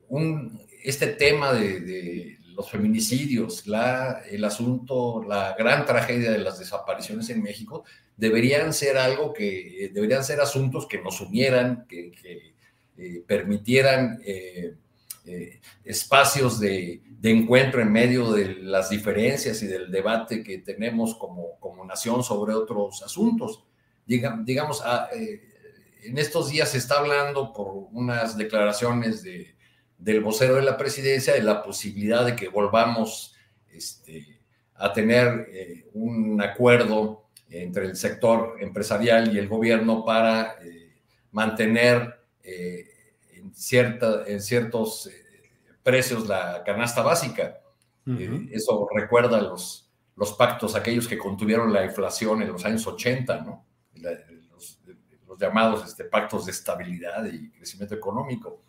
un, 0.08 0.60
este 0.88 1.08
tema 1.08 1.52
de, 1.52 2.38
los 2.54 2.70
feminicidios, 2.70 3.64
el 4.30 4.44
asunto, 4.44 5.22
la 5.22 5.54
gran 5.56 5.84
tragedia 5.84 6.32
de 6.32 6.38
las 6.38 6.58
desapariciones 6.58 7.28
en 7.30 7.42
México, 7.42 7.84
deberían 8.16 8.72
ser 8.72 8.96
algo 8.96 9.32
que, 9.32 9.90
deberían 9.92 10.24
ser 10.24 10.40
asuntos 10.40 10.86
que 10.88 11.00
nos 11.00 11.20
unieran, 11.20 11.86
que, 11.86 12.12
eh, 12.96 13.22
permitieran 13.26 14.20
espacios 15.84 16.58
de, 16.58 17.02
encuentro 17.22 17.82
en 17.82 17.92
medio 17.92 18.32
de 18.32 18.54
las 18.54 18.88
diferencias 18.88 19.62
y 19.62 19.66
del 19.66 19.90
debate 19.90 20.42
que 20.42 20.58
tenemos 20.58 21.14
como, 21.16 21.60
como 21.60 21.84
nación 21.84 22.22
sobre 22.24 22.54
otros 22.54 23.02
asuntos. 23.02 23.62
digamos, 24.06 24.80
ah, 24.84 25.10
eh, 25.14 25.42
en 26.02 26.16
estos 26.16 26.48
días 26.48 26.70
se 26.70 26.78
está 26.78 26.98
hablando 26.98 27.52
por 27.52 27.88
unas 27.92 28.38
declaraciones 28.38 29.22
de, 29.22 29.57
del 29.98 30.20
vocero 30.20 30.54
de 30.54 30.62
la 30.62 30.76
presidencia 30.76 31.34
de 31.34 31.42
la 31.42 31.62
posibilidad 31.62 32.24
de 32.24 32.36
que 32.36 32.48
volvamos 32.48 33.34
este, 33.68 34.40
a 34.74 34.92
tener 34.92 35.48
eh, 35.50 35.86
un 35.94 36.40
acuerdo 36.40 37.26
entre 37.50 37.86
el 37.86 37.96
sector 37.96 38.56
empresarial 38.60 39.34
y 39.34 39.38
el 39.38 39.48
gobierno 39.48 40.04
para 40.04 40.56
eh, 40.62 41.02
mantener 41.32 42.16
en, 42.42 43.54
cierta, 43.54 44.24
en 44.26 44.40
ciertos 44.40 45.10
precios 45.82 46.28
la 46.28 46.62
canasta 46.64 47.02
básica. 47.02 47.60
Eh, 48.06 48.48
eso 48.52 48.88
recuerda 48.94 49.40
los, 49.40 49.90
los 50.16 50.32
pactos, 50.34 50.74
aquellos 50.74 51.06
que 51.06 51.16
contuvieron 51.16 51.72
la 51.72 51.84
inflación 51.84 52.42
en 52.42 52.52
los 52.52 52.64
años 52.64 52.86
80, 52.86 53.40
¿no? 53.40 53.66
los, 54.50 54.80
llamados 55.38 55.86
este, 55.86 56.04
pactos 56.04 56.46
de 56.46 56.52
estabilidad 56.52 57.24
y 57.24 57.50
crecimiento 57.50 57.94
económico. 57.94 58.64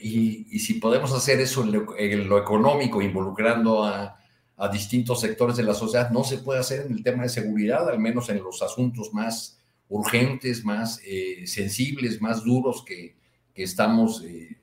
Y, 0.00 0.58
si 0.58 0.74
podemos 0.74 1.12
hacer 1.12 1.40
eso 1.40 1.62
en 1.98 2.28
lo, 2.28 2.38
económico, 2.38 3.02
involucrando 3.02 3.84
a, 3.84 4.18
a, 4.56 4.68
distintos 4.68 5.20
sectores 5.20 5.56
de 5.56 5.62
la 5.62 5.74
sociedad, 5.74 6.10
no 6.10 6.24
se 6.24 6.38
puede 6.38 6.60
hacer 6.60 6.86
en 6.86 6.92
el 6.92 7.02
tema 7.02 7.24
de 7.24 7.28
seguridad, 7.28 7.88
al 7.88 7.98
menos 7.98 8.28
en 8.30 8.42
los 8.42 8.62
asuntos 8.62 9.12
más 9.12 9.58
urgentes, 9.88 10.64
más 10.64 11.00
eh, 11.04 11.46
sensibles, 11.46 12.20
más 12.20 12.44
duros 12.44 12.84
que, 12.84 13.16
que 13.54 13.62
estamos 13.62 14.24
eh, 14.24 14.56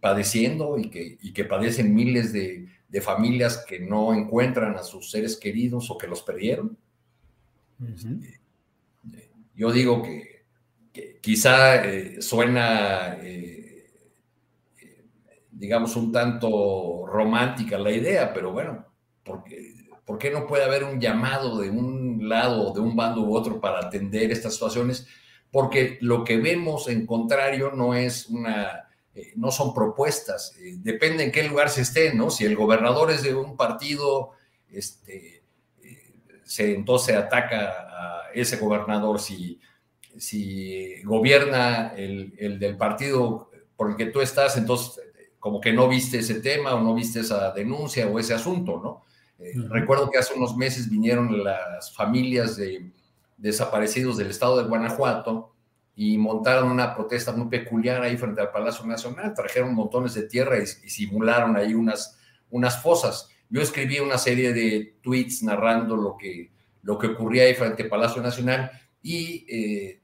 padeciendo 0.00 0.78
y 0.78 0.90
que, 0.90 1.18
y 1.22 1.32
que 1.32 1.44
padecen 1.44 1.94
miles 1.94 2.32
de, 2.32 2.68
de, 2.88 3.00
familias 3.00 3.64
que 3.68 3.80
no 3.80 4.14
encuentran 4.14 4.76
a 4.76 4.82
sus 4.82 5.10
seres 5.10 5.36
queridos 5.36 5.90
o 5.90 5.98
que 5.98 6.06
los 6.06 6.22
perdieron. 6.22 6.76
Este, 7.82 8.40
yo 9.54 9.72
digo 9.72 10.02
que, 10.02 10.44
quizá 11.20 11.84
eh, 11.84 12.20
suena, 12.22 13.16
eh, 13.20 13.55
digamos, 15.56 15.96
un 15.96 16.12
tanto 16.12 17.06
romántica 17.06 17.78
la 17.78 17.90
idea, 17.90 18.32
pero 18.32 18.52
bueno, 18.52 18.84
porque, 19.24 19.74
¿por 20.04 20.18
qué 20.18 20.30
no 20.30 20.46
puede 20.46 20.64
haber 20.64 20.84
un 20.84 21.00
llamado 21.00 21.58
de 21.58 21.70
un 21.70 22.28
lado, 22.28 22.72
de 22.72 22.80
un 22.80 22.94
bando 22.94 23.22
u 23.22 23.34
otro 23.34 23.60
para 23.60 23.80
atender 23.80 24.30
estas 24.30 24.52
situaciones? 24.54 25.06
Porque 25.50 25.98
lo 26.02 26.24
que 26.24 26.36
vemos 26.36 26.88
en 26.88 27.06
contrario 27.06 27.72
no 27.74 27.94
es 27.94 28.26
una 28.26 28.86
eh, 29.16 29.32
no 29.36 29.50
son 29.50 29.72
propuestas, 29.72 30.54
eh, 30.58 30.74
depende 30.76 31.24
en 31.24 31.32
qué 31.32 31.42
lugar 31.42 31.70
se 31.70 31.80
esté, 31.80 32.12
¿no? 32.12 32.28
Si 32.28 32.44
el 32.44 32.54
gobernador 32.54 33.10
es 33.10 33.22
de 33.22 33.34
un 33.34 33.56
partido, 33.56 34.32
este, 34.70 35.42
eh, 35.82 36.12
se, 36.44 36.74
entonces 36.74 37.16
ataca 37.16 37.86
a 37.88 38.30
ese 38.34 38.58
gobernador, 38.58 39.18
si, 39.18 39.58
si 40.18 41.02
gobierna 41.02 41.94
el, 41.96 42.34
el, 42.36 42.58
del 42.58 42.76
partido 42.76 43.50
por 43.74 43.88
el 43.88 43.96
que 43.96 44.04
tú 44.04 44.20
estás, 44.20 44.58
entonces 44.58 45.05
como 45.46 45.60
que 45.60 45.72
no 45.72 45.86
viste 45.86 46.18
ese 46.18 46.40
tema 46.40 46.74
o 46.74 46.80
no 46.80 46.92
viste 46.92 47.20
esa 47.20 47.52
denuncia 47.52 48.08
o 48.08 48.18
ese 48.18 48.34
asunto, 48.34 48.80
¿no? 48.82 49.04
Recuerdo 49.68 50.10
que 50.10 50.18
hace 50.18 50.34
unos 50.34 50.56
meses 50.56 50.90
vinieron 50.90 51.44
las 51.44 51.94
familias 51.94 52.56
de 52.56 52.90
desaparecidos 53.36 54.16
del 54.16 54.30
estado 54.30 54.60
de 54.60 54.68
Guanajuato, 54.68 55.54
y 55.94 56.18
montaron 56.18 56.72
una 56.72 56.96
protesta 56.96 57.30
muy 57.30 57.46
peculiar 57.46 58.02
ahí 58.02 58.16
frente 58.16 58.40
al 58.40 58.50
Palacio 58.50 58.84
Nacional, 58.86 59.34
trajeron 59.34 59.72
montones 59.72 60.14
de 60.14 60.24
tierra 60.24 60.58
y, 60.58 60.66
simularon 60.66 61.56
ahí 61.56 61.74
unas, 61.74 62.18
unas 62.50 62.82
fosas. 62.82 63.30
Yo 63.48 63.62
escribí 63.62 64.00
una 64.00 64.18
serie 64.18 64.52
de 64.52 64.96
tweets 65.00 65.44
narrando 65.44 65.94
lo 65.94 66.16
que, 66.16 66.50
lo 66.82 66.98
que 66.98 67.06
ocurría 67.06 67.44
ahí 67.44 67.54
frente 67.54 67.84
al 67.84 67.88
Palacio 67.88 68.20
Nacional 68.20 68.72
y 69.00 69.46
eh, 69.48 70.00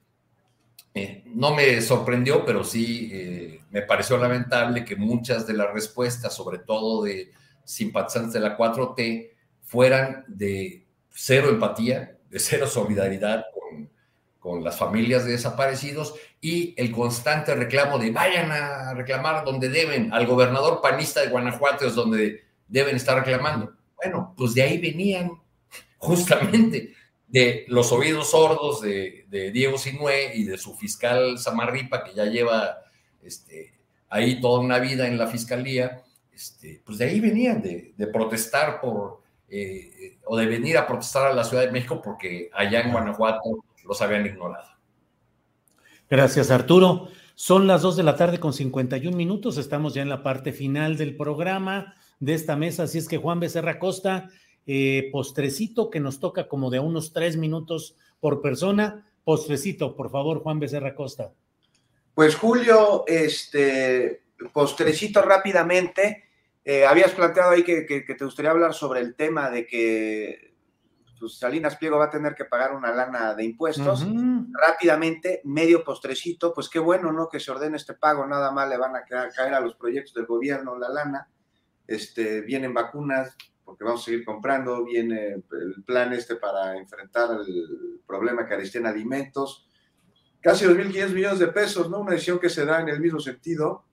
eh, 0.94 1.22
no 1.26 1.54
me 1.54 1.80
sorprendió, 1.80 2.44
pero 2.44 2.64
sí 2.64 3.10
eh, 3.12 3.60
me 3.70 3.82
pareció 3.82 4.18
lamentable 4.18 4.84
que 4.84 4.96
muchas 4.96 5.46
de 5.46 5.54
las 5.54 5.72
respuestas, 5.72 6.34
sobre 6.34 6.58
todo 6.58 7.04
de 7.04 7.32
simpatizantes 7.64 8.34
de 8.34 8.40
la 8.40 8.56
4T, 8.56 9.30
fueran 9.62 10.24
de 10.28 10.84
cero 11.10 11.48
empatía, 11.48 12.18
de 12.28 12.38
cero 12.38 12.66
solidaridad 12.66 13.44
con 14.42 14.64
las 14.64 14.76
familias 14.76 15.24
de 15.24 15.32
desaparecidos 15.32 16.16
y 16.40 16.74
el 16.76 16.90
constante 16.90 17.54
reclamo 17.54 17.96
de 17.96 18.10
vayan 18.10 18.50
a 18.50 18.92
reclamar 18.92 19.44
donde 19.44 19.68
deben, 19.68 20.12
al 20.12 20.26
gobernador 20.26 20.80
panista 20.82 21.20
de 21.20 21.28
Guanajuato 21.28 21.86
es 21.86 21.94
donde 21.94 22.42
deben 22.66 22.96
estar 22.96 23.16
reclamando. 23.16 23.72
Bueno, 23.94 24.34
pues 24.36 24.52
de 24.54 24.62
ahí 24.62 24.78
venían 24.78 25.30
justamente 25.98 26.92
de 27.32 27.64
los 27.68 27.90
oídos 27.92 28.30
sordos 28.30 28.82
de, 28.82 29.24
Diego 29.52 29.78
Sinue 29.78 30.34
y 30.34 30.44
de 30.44 30.58
su 30.58 30.74
fiscal 30.74 31.38
Samarripa, 31.38 32.04
que 32.04 32.14
ya 32.14 32.26
lleva 32.26 32.78
este, 33.22 33.72
ahí 34.10 34.40
toda 34.40 34.60
una 34.60 34.78
vida 34.78 35.08
en 35.08 35.16
la 35.16 35.26
fiscalía, 35.26 36.02
este, 36.32 36.82
pues 36.84 36.98
de 36.98 37.06
ahí 37.06 37.20
venían 37.20 37.62
de, 37.62 37.94
protestar 38.12 38.80
por, 38.82 39.22
eh, 39.48 40.18
o 40.26 40.36
de 40.36 40.46
venir 40.46 40.76
a 40.76 40.86
protestar 40.86 41.30
a 41.30 41.32
la 41.32 41.44
Ciudad 41.44 41.64
de 41.64 41.72
México 41.72 42.02
porque 42.02 42.50
allá 42.52 42.82
en 42.82 42.92
Guanajuato 42.92 43.64
los 43.84 44.02
habían 44.02 44.26
ignorado. 44.26 44.68
Gracias, 46.10 46.50
Arturo. 46.50 47.08
Son 47.34 47.66
las 47.66 47.80
2 47.80 47.96
de 47.96 48.02
la 48.02 48.16
tarde 48.16 48.38
con 48.38 48.52
51 48.52 49.16
minutos. 49.16 49.56
Estamos 49.56 49.94
ya 49.94 50.02
en 50.02 50.10
la 50.10 50.22
parte 50.22 50.52
final 50.52 50.98
del 50.98 51.16
programa 51.16 51.94
de 52.20 52.34
esta 52.34 52.56
mesa. 52.56 52.82
Así 52.82 52.98
es 52.98 53.08
que 53.08 53.16
Juan 53.16 53.40
Becerra 53.40 53.78
Costa, 53.78 54.28
eh, 54.66 55.08
postrecito 55.10 55.90
que 55.90 56.00
nos 56.00 56.20
toca 56.20 56.48
como 56.48 56.70
de 56.70 56.78
unos 56.78 57.12
tres 57.12 57.36
minutos 57.36 57.96
por 58.20 58.40
persona. 58.40 59.06
Postrecito, 59.24 59.96
por 59.96 60.10
favor, 60.10 60.40
Juan 60.42 60.60
Becerra 60.60 60.94
Costa. 60.94 61.32
Pues 62.14 62.36
Julio, 62.36 63.04
este 63.06 64.22
postrecito 64.52 65.22
rápidamente. 65.22 66.24
Eh, 66.64 66.86
habías 66.86 67.12
planteado 67.12 67.50
ahí 67.50 67.64
que, 67.64 67.82
te 67.82 68.24
gustaría 68.24 68.50
hablar 68.50 68.74
sobre 68.74 69.00
el 69.00 69.14
tema 69.14 69.50
de 69.50 69.66
que 69.66 70.52
pues 71.18 71.38
Salinas 71.38 71.76
Pliego 71.76 71.98
va 71.98 72.06
a 72.06 72.10
tener 72.10 72.34
que 72.34 72.46
pagar 72.46 72.74
una 72.74 72.92
lana 72.92 73.34
de 73.34 73.44
impuestos. 73.44 74.04
Rápidamente, 74.52 75.40
medio 75.44 75.84
postrecito, 75.84 76.52
pues 76.52 76.68
qué 76.68 76.80
bueno, 76.80 77.12
¿no? 77.12 77.28
Que 77.28 77.38
se 77.38 77.52
ordene 77.52 77.76
este 77.76 77.94
pago, 77.94 78.26
nada 78.26 78.50
más 78.50 78.68
le 78.68 78.76
van 78.76 78.96
a 78.96 79.04
caer 79.04 79.54
a 79.54 79.60
los 79.60 79.76
proyectos 79.76 80.14
del 80.14 80.26
gobierno 80.26 80.76
la 80.76 80.88
lana. 80.88 81.28
Este, 81.86 82.40
vienen 82.40 82.74
vacunas, 82.74 83.36
porque 83.64 83.84
vamos 83.84 84.02
a 84.02 84.04
seguir 84.04 84.24
comprando, 84.24 84.84
viene 84.84 85.34
el 85.34 85.82
plan 85.84 86.12
este 86.12 86.36
para 86.36 86.76
enfrentar 86.76 87.30
el 87.46 88.00
problema 88.06 88.46
que 88.46 88.54
en 88.54 88.86
alimentos. 88.86 89.68
Casi 90.40 90.64
2.500 90.64 91.10
millones 91.10 91.38
de 91.38 91.48
pesos, 91.48 91.88
¿no? 91.88 92.00
Una 92.00 92.12
decisión 92.12 92.38
que 92.38 92.50
se 92.50 92.64
da 92.64 92.80
en 92.80 92.88
el 92.88 93.00
mismo 93.00 93.20
sentido. 93.20 93.84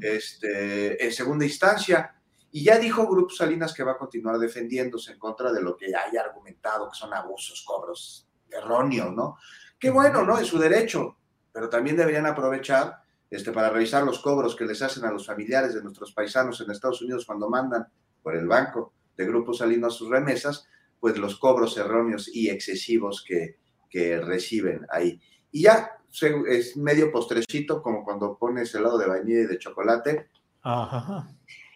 este, 0.00 1.04
en 1.04 1.12
segunda 1.12 1.44
instancia, 1.44 2.14
y 2.50 2.64
ya 2.64 2.78
dijo 2.78 3.06
Grupo 3.06 3.30
Salinas 3.30 3.74
que 3.74 3.82
va 3.82 3.92
a 3.92 3.98
continuar 3.98 4.38
defendiéndose 4.38 5.12
en 5.12 5.18
contra 5.18 5.52
de 5.52 5.60
lo 5.60 5.76
que 5.76 5.86
haya 5.94 6.22
argumentado 6.22 6.88
que 6.88 6.96
son 6.96 7.12
abusos, 7.12 7.62
cobros 7.66 8.26
erróneos, 8.50 9.12
¿no? 9.14 9.36
Qué 9.78 9.90
bueno, 9.90 10.24
¿no? 10.24 10.38
Es 10.38 10.46
su 10.46 10.58
derecho, 10.58 11.16
pero 11.52 11.68
también 11.68 11.96
deberían 11.96 12.26
aprovechar 12.26 13.02
este, 13.30 13.52
para 13.52 13.68
revisar 13.68 14.02
los 14.04 14.20
cobros 14.20 14.56
que 14.56 14.64
les 14.64 14.80
hacen 14.80 15.04
a 15.04 15.12
los 15.12 15.26
familiares 15.26 15.74
de 15.74 15.82
nuestros 15.82 16.12
paisanos 16.12 16.60
en 16.60 16.70
Estados 16.70 17.02
Unidos 17.02 17.26
cuando 17.26 17.50
mandan 17.50 17.86
por 18.28 18.36
el 18.36 18.46
banco 18.46 18.92
de 19.16 19.24
Grupo 19.24 19.54
Salinas 19.54 19.94
sus 19.94 20.10
remesas, 20.10 20.68
pues 21.00 21.16
los 21.16 21.38
cobros 21.38 21.78
erróneos 21.78 22.28
y 22.30 22.50
excesivos 22.50 23.24
que, 23.26 23.56
que 23.88 24.20
reciben 24.20 24.86
ahí. 24.90 25.18
Y 25.50 25.62
ya 25.62 25.92
es 26.46 26.76
medio 26.76 27.10
postrecito, 27.10 27.80
como 27.80 28.04
cuando 28.04 28.36
pones 28.36 28.74
helado 28.74 28.98
de 28.98 29.06
vainilla 29.06 29.40
y 29.40 29.46
de 29.46 29.58
chocolate. 29.58 30.28
Ajá. 30.60 31.26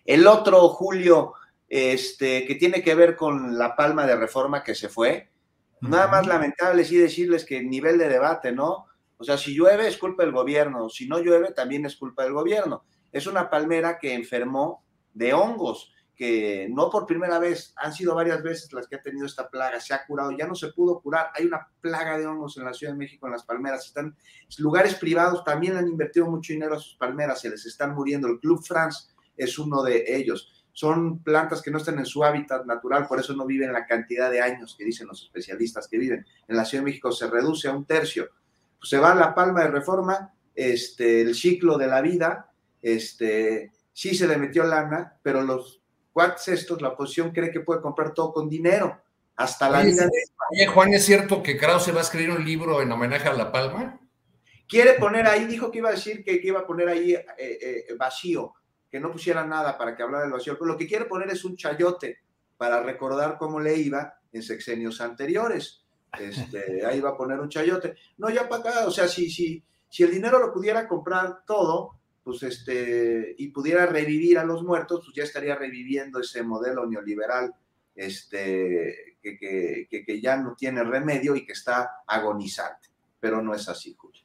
El 0.04 0.26
otro, 0.26 0.68
Julio, 0.68 1.32
este, 1.70 2.44
que 2.44 2.56
tiene 2.56 2.82
que 2.82 2.94
ver 2.94 3.16
con 3.16 3.56
la 3.56 3.74
palma 3.74 4.06
de 4.06 4.16
reforma 4.16 4.62
que 4.62 4.74
se 4.74 4.90
fue. 4.90 5.30
Nada 5.80 6.08
más 6.08 6.26
lamentable 6.26 6.84
sí 6.84 6.98
decirles 6.98 7.46
que 7.46 7.62
nivel 7.62 7.96
de 7.96 8.10
debate, 8.10 8.52
¿no? 8.52 8.88
O 9.16 9.24
sea, 9.24 9.38
si 9.38 9.54
llueve 9.54 9.88
es 9.88 9.96
culpa 9.96 10.22
del 10.22 10.32
gobierno, 10.32 10.90
si 10.90 11.08
no 11.08 11.18
llueve 11.18 11.52
también 11.52 11.86
es 11.86 11.96
culpa 11.96 12.24
del 12.24 12.34
gobierno. 12.34 12.84
Es 13.10 13.26
una 13.26 13.48
palmera 13.48 13.98
que 13.98 14.12
enfermó 14.12 14.84
de 15.14 15.32
hongos, 15.32 15.92
que 16.22 16.68
no 16.70 16.88
por 16.88 17.04
primera 17.04 17.40
vez, 17.40 17.74
han 17.74 17.92
sido 17.92 18.14
varias 18.14 18.40
veces 18.44 18.72
las 18.72 18.86
que 18.86 18.94
ha 18.94 19.02
tenido 19.02 19.26
esta 19.26 19.50
plaga, 19.50 19.80
se 19.80 19.92
ha 19.92 20.06
curado, 20.06 20.30
ya 20.30 20.46
no 20.46 20.54
se 20.54 20.68
pudo 20.68 21.00
curar, 21.00 21.32
hay 21.34 21.46
una 21.46 21.66
plaga 21.80 22.16
de 22.16 22.28
hongos 22.28 22.56
en 22.56 22.64
la 22.64 22.72
Ciudad 22.72 22.92
de 22.92 22.98
México, 23.00 23.26
en 23.26 23.32
las 23.32 23.42
palmeras, 23.42 23.86
están 23.86 24.14
lugares 24.58 24.94
privados, 24.94 25.42
también 25.42 25.76
han 25.76 25.88
invertido 25.88 26.30
mucho 26.30 26.52
dinero 26.52 26.76
a 26.76 26.78
sus 26.78 26.94
palmeras, 26.94 27.40
se 27.40 27.50
les 27.50 27.66
están 27.66 27.92
muriendo, 27.96 28.28
el 28.28 28.38
Club 28.38 28.64
France 28.64 29.08
es 29.36 29.58
uno 29.58 29.82
de 29.82 30.04
ellos, 30.06 30.64
son 30.70 31.24
plantas 31.24 31.60
que 31.60 31.72
no 31.72 31.78
están 31.78 31.98
en 31.98 32.06
su 32.06 32.22
hábitat 32.22 32.66
natural, 32.66 33.08
por 33.08 33.18
eso 33.18 33.34
no 33.34 33.44
viven 33.44 33.72
la 33.72 33.84
cantidad 33.84 34.30
de 34.30 34.42
años 34.42 34.76
que 34.78 34.84
dicen 34.84 35.08
los 35.08 35.24
especialistas 35.24 35.88
que 35.88 35.98
viven, 35.98 36.24
en 36.46 36.56
la 36.56 36.64
Ciudad 36.64 36.84
de 36.84 36.90
México 36.90 37.10
se 37.10 37.28
reduce 37.28 37.66
a 37.66 37.72
un 37.72 37.84
tercio, 37.84 38.28
pues 38.78 38.90
se 38.90 38.98
va 38.98 39.10
a 39.10 39.16
la 39.16 39.34
palma 39.34 39.62
de 39.62 39.72
reforma, 39.72 40.32
este, 40.54 41.22
el 41.22 41.34
ciclo 41.34 41.76
de 41.78 41.88
la 41.88 42.00
vida, 42.00 42.48
este, 42.80 43.72
sí 43.92 44.14
se 44.14 44.28
le 44.28 44.36
metió 44.36 44.62
lana, 44.62 45.18
pero 45.24 45.42
los 45.42 45.81
cuates 46.12 46.48
estos, 46.48 46.80
la 46.82 46.88
oposición 46.88 47.30
cree 47.30 47.50
que 47.50 47.60
puede 47.60 47.80
comprar 47.80 48.12
todo 48.12 48.32
con 48.32 48.48
dinero, 48.48 49.00
hasta 49.36 49.70
la 49.70 49.82
vida. 49.82 50.08
Oye, 50.50 50.66
Juan, 50.66 50.92
¿es 50.94 51.04
cierto 51.04 51.42
que 51.42 51.56
Krause 51.56 51.94
va 51.94 51.98
a 51.98 52.02
escribir 52.02 52.30
un 52.30 52.44
libro 52.44 52.82
en 52.82 52.92
homenaje 52.92 53.28
a 53.28 53.32
La 53.32 53.50
Palma? 53.50 53.98
Quiere 54.68 54.94
poner 54.94 55.26
ahí, 55.26 55.44
dijo 55.46 55.70
que 55.70 55.78
iba 55.78 55.88
a 55.88 55.92
decir 55.92 56.24
que, 56.24 56.40
iba 56.42 56.60
a 56.60 56.66
poner 56.66 56.88
ahí 56.88 57.12
eh, 57.14 57.24
eh, 57.38 57.94
vacío, 57.98 58.54
que 58.90 59.00
no 59.00 59.10
pusiera 59.10 59.44
nada 59.44 59.76
para 59.76 59.96
que 59.96 60.02
hablara 60.02 60.24
del 60.24 60.32
vacío, 60.32 60.54
pero 60.54 60.66
lo 60.66 60.76
que 60.76 60.86
quiere 60.86 61.06
poner 61.06 61.30
es 61.30 61.44
un 61.44 61.56
chayote 61.56 62.20
para 62.56 62.82
recordar 62.82 63.36
cómo 63.38 63.60
le 63.60 63.76
iba 63.76 64.14
en 64.32 64.42
sexenios 64.42 65.00
anteriores. 65.00 65.82
Este, 66.18 66.84
ahí 66.86 67.00
va 67.00 67.10
a 67.10 67.16
poner 67.16 67.40
un 67.40 67.48
chayote. 67.48 67.96
No, 68.18 68.30
ya 68.30 68.48
para 68.48 68.70
acá, 68.70 68.86
o 68.86 68.90
sea, 68.90 69.08
si, 69.08 69.30
si, 69.30 69.62
si 69.88 70.02
el 70.02 70.10
dinero 70.10 70.38
lo 70.38 70.52
pudiera 70.52 70.86
comprar 70.86 71.44
todo, 71.46 72.01
pues 72.22 72.42
este, 72.42 73.34
y 73.38 73.48
pudiera 73.48 73.86
revivir 73.86 74.38
a 74.38 74.44
los 74.44 74.62
muertos, 74.62 75.02
pues 75.04 75.16
ya 75.16 75.24
estaría 75.24 75.56
reviviendo 75.56 76.20
ese 76.20 76.42
modelo 76.42 76.86
neoliberal 76.86 77.52
este, 77.94 79.16
que, 79.20 79.36
que, 79.36 80.04
que, 80.04 80.20
ya 80.20 80.36
no 80.36 80.54
tiene 80.56 80.82
remedio 80.84 81.36
y 81.36 81.44
que 81.44 81.52
está 81.52 81.90
agonizante. 82.06 82.88
Pero 83.20 83.42
no 83.42 83.54
es 83.54 83.68
así, 83.68 83.94
Julio. 83.96 84.22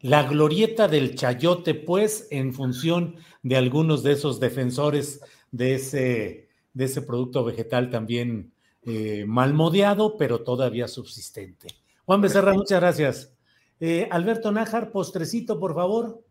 La 0.00 0.24
glorieta 0.24 0.88
del 0.88 1.14
chayote, 1.14 1.74
pues, 1.74 2.28
en 2.30 2.52
función 2.52 3.16
de 3.42 3.56
algunos 3.56 4.02
de 4.02 4.12
esos 4.12 4.40
defensores 4.40 5.20
de 5.50 5.74
ese, 5.74 6.48
de 6.74 6.84
ese 6.84 7.02
producto 7.02 7.44
vegetal 7.44 7.90
también 7.90 8.52
eh, 8.82 9.24
malmodeado, 9.26 10.16
pero 10.16 10.42
todavía 10.42 10.86
subsistente. 10.86 11.68
Juan 12.04 12.20
Becerra, 12.20 12.52
muchas 12.52 12.80
gracias. 12.80 13.36
Eh, 13.80 14.08
Alberto 14.10 14.52
Nájar, 14.52 14.92
postrecito, 14.92 15.58
por 15.58 15.74
favor. 15.74 16.22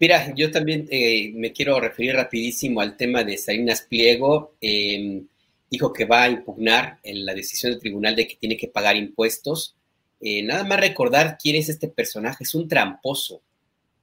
Mira, 0.00 0.34
yo 0.34 0.50
también 0.50 0.88
eh, 0.90 1.30
me 1.34 1.52
quiero 1.52 1.78
referir 1.78 2.14
rapidísimo 2.14 2.80
al 2.80 2.96
tema 2.96 3.22
de 3.22 3.36
Salinas 3.36 3.82
Pliego. 3.82 4.54
Em, 4.58 5.26
dijo 5.70 5.92
que 5.92 6.06
va 6.06 6.22
a 6.22 6.30
impugnar 6.30 6.98
en 7.02 7.26
la 7.26 7.34
decisión 7.34 7.72
del 7.72 7.80
tribunal 7.82 8.16
de 8.16 8.26
que 8.26 8.36
tiene 8.36 8.56
que 8.56 8.68
pagar 8.68 8.96
impuestos. 8.96 9.76
Eh, 10.22 10.42
nada 10.42 10.64
más 10.64 10.80
recordar 10.80 11.36
quién 11.40 11.56
es 11.56 11.68
este 11.68 11.88
personaje, 11.88 12.44
es 12.44 12.54
un 12.54 12.66
tramposo. 12.66 13.42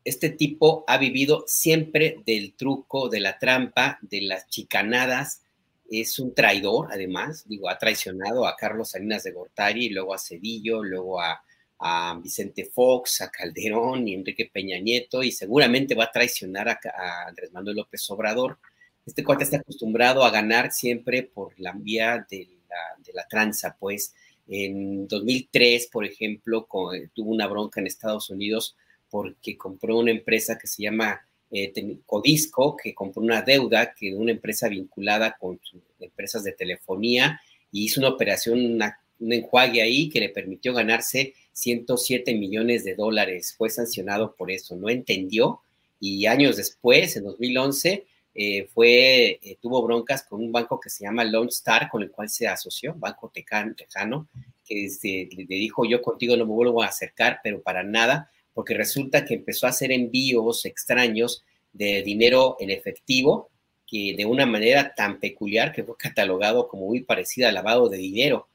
Este 0.04 0.30
tipo 0.30 0.84
ha 0.88 1.00
vivido 1.00 1.44
siempre 1.48 2.18
del 2.28 2.54
truco, 2.54 3.10
de 3.10 3.20
la 3.20 3.40
trampa, 3.40 3.98
de 4.02 4.22
las 4.22 4.48
chicanadas. 4.50 5.42
Es 5.90 6.20
un 6.20 6.36
traidor, 6.36 6.90
además, 6.92 7.44
digo, 7.48 7.70
ha 7.70 7.80
traicionado 7.80 8.46
a 8.46 8.56
Carlos 8.56 8.92
Salinas 8.92 9.24
de 9.24 9.32
Gortari, 9.32 9.90
luego 9.90 10.14
a 10.14 10.20
Cedillo, 10.20 10.84
luego 10.84 11.20
a 11.20 11.42
a 11.80 12.20
Vicente 12.22 12.66
Fox, 12.66 13.22
a 13.22 13.30
Calderón 13.30 14.08
y 14.08 14.14
Enrique 14.14 14.50
Peña 14.52 14.80
Nieto, 14.80 15.24
y 15.24 15.32
seguramente 15.32 15.96
va 15.96 16.06
a 16.06 16.12
traicionar 16.12 16.70
a, 16.70 16.80
Andrés 17.28 17.52
Manuel 17.52 17.78
López 17.78 18.10
Obrador. 18.10 18.58
Este 19.06 19.24
cuate 19.24 19.44
está 19.44 19.58
acostumbrado 19.58 20.24
a 20.24 20.32
ganar 20.32 20.72
siempre 20.72 21.24
por 21.24 21.58
la 21.60 21.74
vía 21.74 22.26
de 22.30 22.48
la, 22.68 23.04
de 23.04 23.14
tranza, 23.30 23.76
pues 23.80 24.14
en 24.48 25.08
2003, 25.08 25.88
por 25.88 26.06
ejemplo, 26.06 26.68
tuvo 27.14 27.32
una 27.32 27.48
bronca 27.48 27.82
en 27.82 27.88
Estados 27.88 28.30
Unidos 28.30 28.76
porque 29.10 29.58
compró 29.58 29.98
una 29.98 30.12
empresa 30.12 30.58
que 30.58 30.68
se 30.68 30.84
llama 30.84 31.22
eh, 31.52 31.74
Codisco, 32.06 32.76
que 32.76 32.94
compró 32.94 33.22
una 33.22 33.42
deuda 33.42 33.94
que 33.94 34.14
una 34.14 34.32
empresa 34.32 34.68
vinculada 34.68 35.36
con 35.38 35.60
empresas 36.00 36.44
de 36.44 36.54
telefonía 36.54 37.42
y 37.72 37.86
hizo 37.86 38.00
una 38.00 38.10
operación, 38.10 38.80
un 39.20 39.34
enjuague 39.34 39.82
ahí 39.82 40.10
que 40.10 40.20
le 40.20 40.30
permitió 40.30 40.74
ganarse 40.74 41.34
107 41.58 42.36
millones 42.36 42.84
de 42.84 42.94
dólares. 42.94 43.56
Fue 43.58 43.70
sancionado 43.70 44.36
por 44.36 44.52
eso, 44.52 44.76
no 44.76 44.90
entendió 44.90 45.62
y 46.00 46.28
años 46.28 46.56
después, 46.58 47.16
en 47.18 47.24
2011, 47.24 48.06
eh, 48.36 48.68
fue, 48.72 49.40
eh, 49.42 49.58
tuvo 49.60 49.82
broncas 49.82 50.22
con 50.24 50.44
un 50.44 50.52
banco 50.52 50.80
que 50.80 50.92
se 50.92 51.04
llama 51.04 51.24
Lone 51.24 51.50
Star, 51.50 51.90
con 51.90 52.04
el 52.04 52.12
cual 52.12 52.30
se 52.30 52.48
asoció, 52.48 52.94
Banco 52.96 53.32
Tejano, 53.34 54.28
que 54.64 54.88
le 55.36 55.46
dijo 55.48 55.86
yo 55.86 56.02
contigo 56.02 56.36
no 56.38 56.46
me 56.46 56.54
vuelvo 56.54 56.84
a 56.84 56.88
acercar, 56.88 57.40
pero 57.44 57.64
para 57.64 57.82
nada, 57.82 58.30
porque 58.54 58.76
resulta 58.76 59.26
que 59.26 59.34
empezó 59.34 59.66
a 59.66 59.72
hacer 59.72 59.92
envíos 59.92 60.66
extraños 60.66 61.44
de 61.74 62.04
dinero 62.04 62.58
en 62.60 62.70
efectivo, 62.70 63.50
que 63.88 64.14
de 64.16 64.26
una 64.26 64.46
manera 64.46 64.94
tan 64.94 65.20
peculiar 65.20 65.72
que 65.72 65.84
fue 65.84 65.98
catalogado 65.98 66.68
como 66.68 66.86
muy 66.86 67.02
parecida 67.02 67.50
al 67.50 67.56
lavado 67.56 67.90
de 67.90 67.98
dinero 67.98 68.48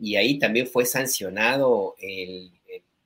y 0.00 0.16
ahí 0.16 0.38
también 0.38 0.66
fue 0.66 0.86
sancionado 0.86 1.94
el, 1.98 2.50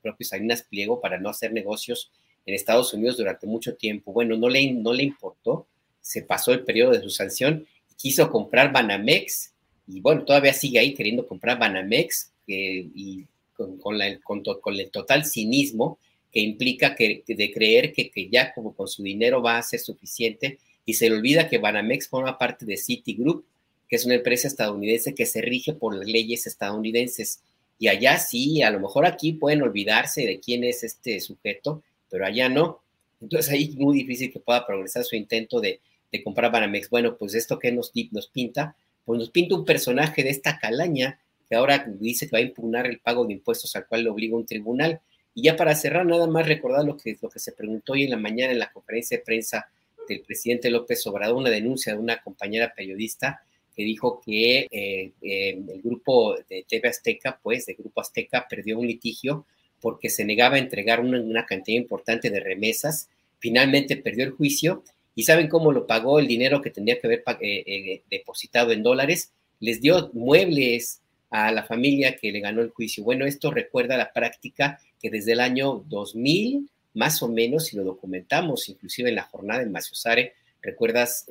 propio 0.01 0.27
Salinas 0.27 0.61
Pliego 0.61 1.01
para 1.01 1.19
no 1.19 1.29
hacer 1.29 1.51
negocios 1.51 2.11
en 2.45 2.53
Estados 2.53 2.93
Unidos 2.93 3.17
durante 3.17 3.47
mucho 3.47 3.75
tiempo. 3.75 4.13
Bueno, 4.13 4.37
no 4.37 4.49
le, 4.49 4.71
no 4.71 4.93
le 4.93 5.01
importó, 5.01 5.65
se 5.99 6.21
pasó 6.21 6.53
el 6.53 6.63
periodo 6.63 6.91
de 6.91 7.01
su 7.01 7.09
sanción 7.09 7.65
quiso 7.97 8.29
comprar 8.29 8.71
Banamex 8.71 9.53
y 9.87 9.99
bueno, 10.01 10.25
todavía 10.25 10.53
sigue 10.53 10.79
ahí 10.79 10.93
queriendo 10.93 11.27
comprar 11.27 11.59
Banamex 11.59 12.31
y 12.47 13.25
con, 13.55 13.97
la, 13.97 14.19
con, 14.19 14.43
el 14.79 14.91
total 14.91 15.25
cinismo 15.25 15.97
que 16.31 16.39
implica 16.41 16.95
que, 16.95 17.23
de 17.25 17.51
creer 17.51 17.93
que, 17.93 18.11
que, 18.11 18.29
ya 18.29 18.53
como 18.53 18.75
con 18.75 18.87
su 18.87 19.03
dinero 19.03 19.41
va 19.41 19.57
a 19.57 19.63
ser 19.63 19.79
suficiente 19.79 20.59
y 20.85 20.93
se 20.93 21.09
le 21.09 21.15
olvida 21.15 21.47
que 21.47 21.57
Banamex 21.57 22.07
forma 22.09 22.37
parte 22.37 22.65
de 22.65 22.77
Citigroup 22.77 23.45
que 23.87 23.95
es 23.95 24.05
una 24.05 24.15
empresa 24.15 24.47
estadounidense 24.47 25.13
que 25.13 25.25
se 25.25 25.41
rige 25.41 25.73
por 25.73 25.95
las 25.95 26.07
leyes 26.07 26.47
estadounidenses. 26.47 27.41
Y 27.77 27.87
allá 27.87 28.17
sí, 28.17 28.61
a 28.61 28.71
lo 28.71 28.79
mejor 28.79 29.05
aquí 29.05 29.33
pueden 29.33 29.61
olvidarse 29.61 30.25
de 30.25 30.39
quién 30.39 30.63
es 30.63 30.83
este 30.83 31.19
sujeto, 31.19 31.83
pero 32.09 32.25
allá 32.25 32.49
no. 32.49 32.81
Entonces 33.21 33.51
ahí 33.51 33.63
es 33.65 33.75
muy 33.75 33.97
difícil 33.97 34.31
que 34.31 34.39
pueda 34.39 34.65
progresar 34.65 35.03
su 35.03 35.15
intento 35.15 35.59
de, 35.59 35.79
de 36.11 36.23
comprar 36.23 36.51
Banamex. 36.51 36.89
Bueno, 36.89 37.17
pues 37.17 37.35
esto 37.35 37.59
que 37.59 37.71
nos, 37.71 37.91
nos 38.11 38.27
pinta, 38.27 38.75
pues 39.03 39.19
nos 39.19 39.29
pinta 39.29 39.55
un 39.55 39.65
personaje 39.65 40.23
de 40.23 40.29
esta 40.29 40.57
calaña 40.57 41.19
que 41.47 41.55
ahora 41.55 41.85
dice 41.99 42.27
que 42.27 42.35
va 42.35 42.39
a 42.39 42.41
impugnar 42.41 42.87
el 42.87 42.99
pago 42.99 43.25
de 43.25 43.33
impuestos 43.33 43.75
al 43.75 43.85
cual 43.87 44.03
le 44.03 44.09
obliga 44.09 44.35
un 44.35 44.45
tribunal. 44.45 44.99
Y 45.33 45.43
ya 45.43 45.55
para 45.55 45.75
cerrar, 45.75 46.05
nada 46.05 46.27
más 46.27 46.47
recordar 46.47 46.85
lo 46.85 46.97
que, 46.97 47.17
lo 47.21 47.29
que 47.29 47.39
se 47.39 47.51
preguntó 47.51 47.93
hoy 47.93 48.03
en 48.03 48.11
la 48.11 48.17
mañana 48.17 48.53
en 48.53 48.59
la 48.59 48.71
conferencia 48.71 49.17
de 49.17 49.23
prensa 49.23 49.69
del 50.07 50.21
presidente 50.21 50.69
López 50.69 51.05
Obrador, 51.07 51.35
una 51.35 51.49
denuncia 51.49 51.93
de 51.93 51.99
una 51.99 52.21
compañera 52.21 52.73
periodista 52.75 53.41
que 53.75 53.83
dijo 53.83 54.21
que 54.25 54.67
eh, 54.71 55.11
eh, 55.21 55.63
el 55.67 55.81
grupo 55.81 56.35
de 56.49 56.65
TV 56.67 56.87
Azteca, 56.87 57.39
pues, 57.41 57.65
de 57.65 57.73
Grupo 57.73 58.01
Azteca, 58.01 58.47
perdió 58.49 58.79
un 58.79 58.87
litigio 58.87 59.45
porque 59.81 60.09
se 60.09 60.23
negaba 60.23 60.55
a 60.55 60.59
entregar 60.59 61.01
una, 61.01 61.45
cantidad 61.45 61.77
importante 61.77 62.29
de 62.29 62.39
remesas. 62.39 63.09
Finalmente 63.39 63.97
perdió 63.97 64.23
el 64.23 64.31
juicio 64.31 64.83
y 65.13 65.23
¿saben 65.23 65.49
cómo 65.49 65.71
lo 65.71 65.85
pagó 65.85 66.19
el 66.19 66.27
dinero 66.27 66.61
que 66.61 66.71
tendría 66.71 66.99
que 66.99 67.07
haber 67.07 67.23
eh, 67.41 68.01
depositado 68.09 68.71
en 68.71 68.81
dólares? 68.81 69.33
Les 69.59 69.81
dio 69.81 70.09
muebles 70.13 71.01
a 71.29 71.51
la 71.51 71.63
familia 71.63 72.15
que 72.15 72.31
le 72.31 72.39
ganó 72.39 72.61
el 72.61 72.69
juicio. 72.69 73.03
Bueno, 73.03 73.25
esto 73.25 73.51
recuerda 73.51 73.97
la 73.97 74.13
práctica 74.13 74.79
que 75.01 75.09
desde 75.09 75.33
el 75.33 75.41
año 75.41 75.83
2000, 75.87 76.69
más 76.93 77.21
o 77.21 77.27
menos, 77.27 77.65
si 77.65 77.75
lo 77.75 77.83
documentamos, 77.83 78.69
inclusive 78.69 79.09
en 79.09 79.15
la 79.15 79.23
jornada 79.23 79.61
en 79.61 79.71
Maciosare, 79.71 80.33
¿recuerdas, 80.61 81.25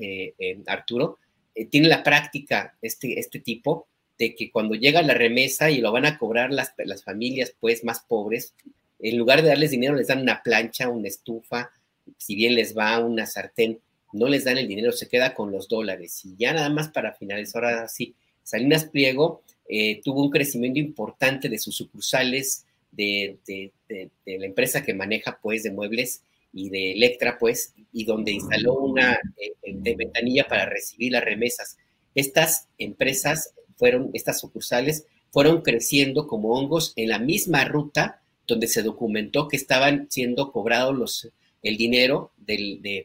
Arturo? 0.67 1.19
Eh, 1.55 1.67
tiene 1.67 1.89
la 1.89 2.03
práctica 2.03 2.77
este, 2.83 3.19
este 3.19 3.41
tipo 3.41 3.87
de 4.19 4.35
que 4.35 4.51
cuando 4.51 4.75
llega 4.75 5.03
la 5.03 5.15
remesa 5.15 5.71
y 5.71 5.81
lo 5.81 5.93
van 5.93 6.07
a 6.07 6.19
cobrar 6.19 6.53
las, 6.53 6.73
las 6.79 7.03
familias 7.03 7.55
pues 7.59 7.85
más 7.85 8.01
pobres, 8.01 8.55
en 9.01 9.19
lugar 9.19 9.43
de 9.43 9.49
darles 9.49 9.71
dinero 9.71 9.95
les 9.95 10.07
dan 10.07 10.23
una 10.23 10.43
plancha, 10.43 10.89
una 10.89 11.09
estufa, 11.09 11.71
si 12.17 12.35
bien 12.35 12.55
les 12.55 12.77
va 12.77 12.99
una 13.01 13.27
sartén, 13.27 13.81
no 14.13 14.29
les 14.29 14.45
dan 14.45 14.59
el 14.59 14.69
dinero, 14.69 14.93
se 14.93 15.09
queda 15.09 15.35
con 15.35 15.51
los 15.51 15.69
dólares. 15.69 16.25
Y 16.25 16.37
ya 16.37 16.53
nada 16.53 16.71
más 16.71 16.89
para 16.89 17.13
finalizar, 17.15 17.65
ahora 17.65 17.89
sí, 17.89 18.15
Salinas 18.43 18.85
Pliego 18.85 19.43
eh, 19.69 20.01
tuvo 20.03 20.23
un 20.23 20.31
crecimiento 20.31 20.79
importante 20.79 21.49
de 21.49 21.59
sus 21.59 21.77
sucursales 21.77 22.65
de, 22.93 23.39
de, 23.47 23.73
de, 23.89 24.39
la 24.39 24.47
empresa 24.47 24.85
que 24.85 24.95
maneja 24.95 25.39
pues 25.43 25.65
de 25.65 25.73
muebles 25.73 26.23
y 26.55 26.71
de 26.71 26.93
Electra, 26.93 27.37
pues, 27.39 27.75
y 27.93 28.05
donde 28.05 28.33
instaló 28.33 28.75
una 28.75 29.19
eh, 29.37 29.53
de 29.65 29.97
ventanilla 29.97 30.47
para 30.49 30.67
recibir 30.67 31.13
las 31.13 31.25
remesas. 31.25 31.77
Estas 32.15 32.69
empresas 32.79 33.53
fueron, 33.77 34.11
estas 34.15 34.41
sucursales, 34.41 35.07
fueron 35.31 35.63
creciendo 35.63 36.29
como 36.29 36.55
hongos 36.55 36.93
en 36.97 37.09
la 37.09 37.19
misma 37.19 37.65
ruta 37.65 38.23
donde 38.47 38.69
se 38.69 38.83
documentó 38.83 39.49
que 39.49 39.57
estaban 39.57 40.07
siendo 40.11 40.53
cobrados 40.53 40.97
los 40.97 41.33
el 41.63 41.79
dinero 41.79 42.33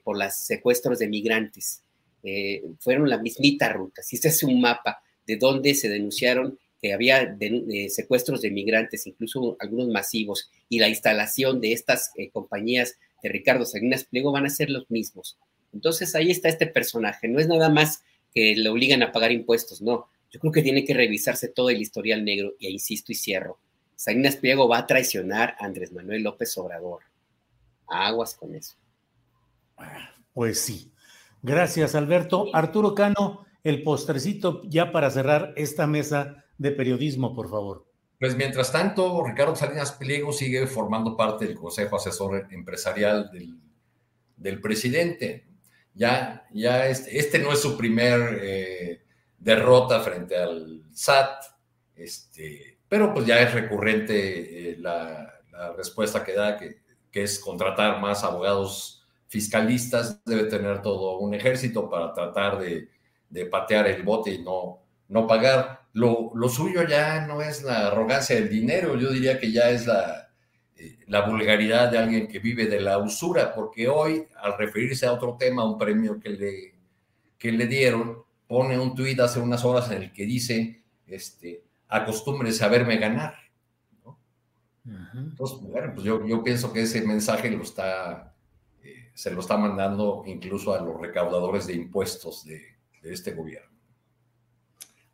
por 0.04 0.18
los 0.18 0.36
secuestros 0.36 1.00
de 1.00 1.08
migrantes. 1.08 1.82
Eh, 2.24 2.62
fueron 2.80 3.10
la 3.10 3.18
mismita 3.18 3.72
ruta. 3.72 4.04
Si 4.04 4.18
este 4.18 4.28
es 4.28 4.44
un 4.44 4.60
mapa 4.60 5.02
de 5.26 5.38
dónde 5.38 5.74
se 5.76 5.88
denunciaron 5.88 6.60
que 6.82 6.94
había 6.94 7.38
secuestros 7.90 8.42
de 8.42 8.52
migrantes, 8.52 9.08
incluso 9.08 9.56
algunos 9.60 9.88
masivos, 9.88 10.50
y 10.70 10.80
la 10.80 10.90
instalación 10.90 11.60
de 11.62 11.74
estas 11.74 12.12
eh, 12.16 12.30
compañías 12.30 12.98
de 13.22 13.30
Ricardo 13.30 13.66
Salinas 13.66 14.06
Pliego 14.06 14.32
van 14.32 14.46
a 14.46 14.50
ser 14.50 14.70
los 14.70 14.90
mismos. 14.90 15.38
Entonces 15.74 16.16
ahí 16.16 16.32
está 16.32 16.50
este 16.50 16.68
personaje. 16.68 17.28
No 17.28 17.40
es 17.40 17.48
nada 17.48 17.70
más 17.70 18.04
que 18.34 18.56
le 18.56 18.70
obligan 18.70 19.04
a 19.04 19.12
pagar 19.12 19.32
impuestos, 19.32 19.82
no. 19.82 20.08
Yo 20.32 20.40
creo 20.40 20.52
que 20.52 20.62
tiene 20.62 20.86
que 20.86 20.94
revisarse 20.94 21.48
todo 21.48 21.70
el 21.70 21.82
historial 21.82 22.24
negro, 22.24 22.54
y 22.60 22.68
insisto 22.68 23.12
y 23.12 23.16
cierro. 23.16 23.60
Salinas 23.96 24.38
Pliego 24.38 24.68
va 24.68 24.80
a 24.80 24.88
traicionar 24.88 25.56
a 25.60 25.66
Andrés 25.66 25.92
Manuel 25.92 26.24
López 26.24 26.58
Obrador. 26.58 27.02
Aguas 27.88 28.36
con 28.36 28.56
eso. 28.56 28.76
Pues 30.34 30.62
sí. 30.62 30.92
Gracias, 31.42 31.96
Alberto. 31.96 32.54
Arturo 32.54 32.94
Cano, 32.94 33.46
el 33.64 33.84
postrecito 33.84 34.62
ya 34.66 34.92
para 34.92 35.10
cerrar 35.10 35.54
esta 35.58 35.88
mesa 35.88 36.46
de 36.58 36.72
periodismo, 36.72 37.34
por 37.34 37.50
favor. 37.50 37.89
Pues 38.20 38.36
mientras 38.36 38.72
tanto, 38.72 39.24
Ricardo 39.26 39.56
Salinas 39.56 39.94
Pliego 39.94 40.34
sigue 40.34 40.68
formando 40.68 41.16
parte 41.16 41.46
del 41.48 41.56
Consejo 41.56 41.96
Asesor 41.96 42.48
Empresarial 42.52 43.32
del, 44.36 44.60
presidente. 44.60 45.48
Ya, 45.94 46.46
ya 46.52 46.88
este, 46.88 47.18
este, 47.18 47.40
no 47.40 47.54
es 47.54 47.62
su 47.62 47.78
primer 47.78 48.40
eh, 48.42 49.02
derrota 49.38 50.02
frente 50.02 50.36
al 50.36 50.84
SAT, 50.92 51.44
este, 51.96 52.80
pero 52.90 53.14
pues 53.14 53.26
ya 53.26 53.40
es 53.40 53.54
recurrente 53.54 54.72
eh, 54.72 54.78
la, 54.78 55.36
respuesta 55.78 56.24
que 56.24 56.34
da, 56.34 56.58
que, 56.58 56.82
es 57.14 57.40
contratar 57.40 58.00
más 58.02 58.24
abogados 58.24 59.06
fiscalistas, 59.28 60.22
debe 60.26 60.46
tener 60.46 60.82
todo 60.82 61.20
un 61.20 61.34
ejército 61.34 61.90
para 61.90 62.14
tratar 62.14 62.60
de, 62.60 62.90
de 63.30 63.46
patear 63.46 63.88
el 63.88 64.04
bote 64.04 64.32
y 64.32 64.42
no, 64.42 64.82
no 65.08 65.28
pagar. 65.28 65.82
Lo, 66.00 66.32
lo, 66.36 66.50
suyo 66.50 66.88
ya 66.88 67.26
no 67.28 67.42
es 67.42 67.64
la 67.64 67.88
arrogancia 67.88 68.36
del 68.36 68.50
dinero, 68.50 68.98
yo 68.98 69.12
diría 69.12 69.40
que 69.40 69.52
ya 69.52 69.70
es 69.70 69.86
la, 69.86 70.30
eh, 70.78 71.00
la 71.08 71.28
vulgaridad 71.28 71.92
de 71.92 71.98
alguien 71.98 72.28
que 72.28 72.40
vive 72.40 72.68
de 72.68 72.80
la 72.80 72.98
usura, 72.98 73.54
porque 73.54 73.88
hoy, 73.88 74.26
al 74.42 74.58
referirse 74.58 75.06
a 75.06 75.14
otro 75.14 75.36
tema, 75.38 75.66
un 75.66 75.78
premio 75.78 76.20
que 76.20 76.30
le, 76.30 76.76
que 77.38 77.52
le 77.52 77.68
dieron, 77.68 78.24
pone 78.48 78.80
un 78.80 78.96
tuit 78.96 79.20
hace 79.20 79.40
unas 79.40 79.64
horas 79.66 79.92
en 79.92 80.04
el 80.04 80.14
que 80.14 80.26
dice, 80.26 80.84
este, 81.08 81.64
acostúmbrese 81.88 82.64
a 82.64 82.70
verme 82.70 82.98
ganar. 82.98 83.36
Entonces, 85.14 85.60
bueno, 85.62 85.92
pues 85.94 86.06
yo, 86.06 86.26
yo 86.26 86.44
pienso 86.44 86.74
que 86.74 86.82
ese 86.82 87.02
mensaje 87.02 87.52
lo 87.52 87.62
está 87.62 88.30
se 89.20 89.32
lo 89.32 89.42
está 89.42 89.58
mandando 89.58 90.24
incluso 90.28 90.74
a 90.74 90.82
los 90.82 90.98
recaudadores 90.98 91.68
de 91.68 91.74
impuestos 91.74 92.46
de, 92.46 92.78
este 93.04 93.34
gobierno. 93.34 93.78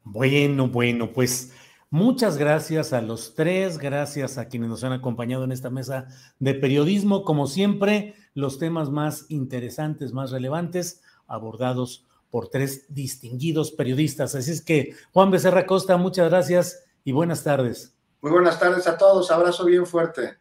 Bueno, 0.06 0.68
bueno, 0.68 1.12
pues 1.12 1.51
muchas 1.89 2.38
gracias 2.38 2.93
a 2.93 3.01
los 3.01 3.34
tres, 3.34 3.80
gracias 3.80 4.38
a 4.38 4.47
quienes 4.47 4.70
nos 4.70 4.84
han 4.84 4.93
acompañado 4.93 5.43
en 5.43 5.51
esta 5.51 5.72
mesa 5.72 6.08
de 6.38 6.53
periodismo. 6.53 7.26
Como 7.26 7.47
siempre, 7.47 8.14
los 8.36 8.60
temas 8.60 8.91
más 8.91 9.26
interesantes, 9.30 10.14
más 10.14 10.30
relevantes, 10.30 11.01
abordados 11.26 12.06
por 12.30 12.49
tres 12.49 12.86
distinguidos 12.93 13.72
periodistas. 13.72 14.36
Así 14.36 14.51
es 14.51 14.62
que, 14.62 14.93
Juan 15.12 15.32
Becerra 15.32 15.66
Costa, 15.66 15.97
muchas 15.97 16.30
gracias 16.30 16.84
y 17.03 17.12
buenas 17.12 17.43
tardes. 17.43 17.95
Muy 18.22 18.32
buenas 18.32 18.60
tardes 18.60 18.86
a 18.86 18.99
todos, 18.99 19.32
abrazo 19.32 19.66
bien 19.66 19.88
fuerte. 19.88 20.36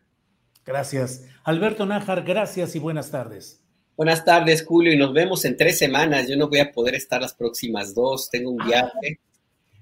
Gracias. 0.67 1.25
Alberto 1.43 1.87
Nájar, 1.87 2.23
gracias 2.23 2.77
y 2.77 2.79
buenas 2.79 3.11
tardes. 3.11 3.63
Buenas 3.97 4.27
tardes, 4.27 4.65
Julio, 4.67 4.93
y 4.93 4.99
nos 4.99 5.15
vemos 5.15 5.45
en 5.47 5.57
tres 5.57 5.79
semanas. 5.79 6.29
Yo 6.29 6.37
no 6.37 6.49
voy 6.49 6.59
a 6.59 6.71
poder 6.71 6.95
estar 6.95 7.23
las 7.23 7.33
próximas 7.33 7.95
dos, 7.95 8.29
tengo 8.29 8.51
un 8.51 8.59
viaje. 8.59 9.21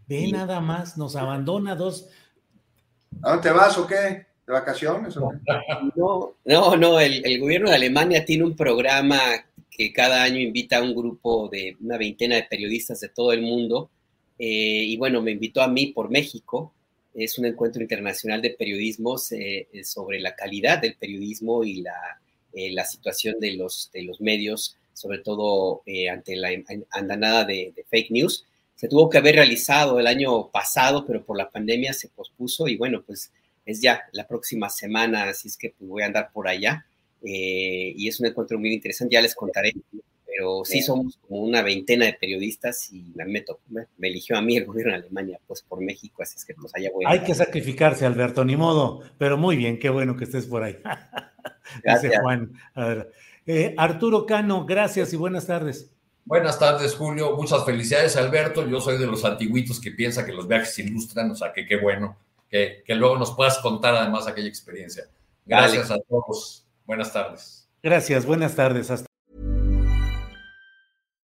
Ve 0.06 0.28
nada 0.30 0.60
más, 0.60 0.96
nos 0.96 1.16
abandona 1.16 1.74
dos. 1.74 2.08
¿A 3.22 3.34
dónde 3.34 3.50
vas 3.52 3.76
o 3.78 3.86
qué? 3.86 4.26
¿De 4.46 4.52
vacaciones? 4.52 5.16
No, 5.16 6.34
no, 6.44 6.76
no, 6.76 7.00
el, 7.00 7.40
gobierno 7.40 7.70
de 7.70 7.76
Alemania 7.76 8.24
tiene 8.24 8.44
un 8.44 8.56
programa 8.56 9.20
que 9.70 9.92
cada 9.92 10.22
año 10.22 10.38
invita 10.38 10.78
a 10.78 10.82
un 10.82 10.94
grupo 10.94 11.48
de 11.48 11.76
una 11.80 11.96
veintena 11.96 12.36
de 12.36 12.44
periodistas 12.44 13.00
de 13.00 13.08
todo 13.08 13.32
el 13.32 13.42
mundo. 13.42 13.90
Eh, 14.38 14.84
y 14.86 14.96
bueno, 14.96 15.22
me 15.22 15.30
invitó 15.30 15.62
a 15.62 15.68
mí 15.68 15.88
por 15.88 16.10
México 16.10 16.72
es 17.14 17.38
un 17.38 17.46
encuentro 17.46 17.82
internacional 17.82 18.40
de 18.40 18.50
periodismo 18.50 19.16
eh, 19.32 19.68
eh, 19.72 19.84
sobre 19.84 20.20
la 20.20 20.34
calidad 20.34 20.80
del 20.80 20.96
periodismo 20.96 21.64
y 21.64 21.82
la, 21.82 22.20
eh, 22.52 22.72
la 22.72 22.84
situación 22.84 23.38
de 23.38 23.54
los, 23.54 23.90
de 23.92 24.02
los 24.02 24.20
medios, 24.20 24.76
sobre 24.94 25.18
todo 25.18 25.82
ante 26.10 26.36
la 26.36 26.50
andanada 26.90 27.44
de, 27.44 27.74
fake 27.90 28.10
news. 28.10 28.46
Se 28.74 28.88
tuvo 28.88 29.08
que 29.08 29.18
haber 29.18 29.36
realizado 29.36 30.00
el 30.00 30.06
año 30.06 30.50
pasado, 30.50 31.06
pero 31.06 31.24
por 31.24 31.36
la 31.36 31.50
pandemia 31.50 31.92
se 31.92 32.08
pospuso 32.08 32.66
y 32.68 32.76
bueno, 32.76 33.02
pues 33.06 33.32
es 33.64 33.80
ya 33.80 34.02
la 34.12 34.26
próxima 34.26 34.68
semana, 34.68 35.24
así 35.24 35.48
es 35.48 35.56
que 35.56 35.74
pues, 35.78 35.88
voy 35.88 36.02
a 36.02 36.06
andar 36.06 36.30
por 36.32 36.48
allá. 36.48 36.86
y 37.22 38.08
es 38.08 38.18
un 38.18 38.26
encuentro 38.26 38.58
muy 38.58 38.72
interesante, 38.72 39.14
ya 39.14 39.22
les 39.22 39.34
contaré 39.34 39.72
pero 40.34 40.64
sí 40.64 40.80
somos 40.80 41.18
como 41.18 41.42
una 41.42 41.62
veintena 41.62 42.06
de 42.06 42.14
periodistas 42.14 42.90
y 42.92 43.12
me, 43.14 43.26
me, 43.26 44.08
eligió 44.08 44.36
a 44.36 44.42
mí 44.42 44.56
el 44.56 44.64
gobierno 44.64 44.92
de 44.92 45.00
Alemania, 45.00 45.38
pues 45.46 45.62
por 45.62 45.80
México, 45.82 46.22
así 46.22 46.36
es 46.38 46.44
que 46.44 46.54
pues 46.54 46.74
allá 46.74 46.90
voy. 46.92 47.04
Hay 47.06 47.20
que 47.20 47.34
sacrificarse, 47.34 48.06
Alberto, 48.06 48.44
ni 48.44 48.56
modo, 48.56 49.02
pero 49.18 49.36
muy 49.36 49.56
bien, 49.56 49.78
qué 49.78 49.90
bueno 49.90 50.16
que 50.16 50.24
estés 50.24 50.46
por 50.46 50.62
ahí. 50.62 50.78
Dice 51.84 52.18
Juan. 52.18 52.52
A 52.74 52.86
ver. 52.86 53.12
Eh, 53.46 53.74
Arturo 53.76 54.24
Cano, 54.24 54.64
gracias 54.64 55.12
y 55.12 55.16
buenas 55.16 55.46
tardes. 55.46 55.90
Buenas 56.24 56.58
tardes, 56.58 56.94
Julio. 56.94 57.36
Muchas 57.36 57.64
felicidades, 57.64 58.16
Alberto. 58.16 58.66
Yo 58.66 58.80
soy 58.80 58.98
de 58.98 59.06
los 59.06 59.24
antiguitos 59.24 59.80
que 59.80 59.90
piensa 59.90 60.24
que 60.24 60.32
los 60.32 60.46
viajes 60.46 60.78
ilustran, 60.78 61.30
o 61.30 61.34
sea, 61.34 61.52
que 61.52 61.66
qué 61.66 61.76
bueno 61.76 62.16
que, 62.48 62.82
que 62.86 62.94
luego 62.94 63.18
nos 63.18 63.32
puedas 63.32 63.58
contar 63.58 63.94
además 63.94 64.26
aquella 64.26 64.48
experiencia. 64.48 65.04
Gracias 65.46 65.90
a 65.90 65.98
todos. 66.08 66.64
Buenas 66.86 67.12
tardes. 67.12 67.68
Gracias, 67.82 68.26
buenas 68.26 68.54
tardes. 68.54 68.90
Hasta 68.90 69.06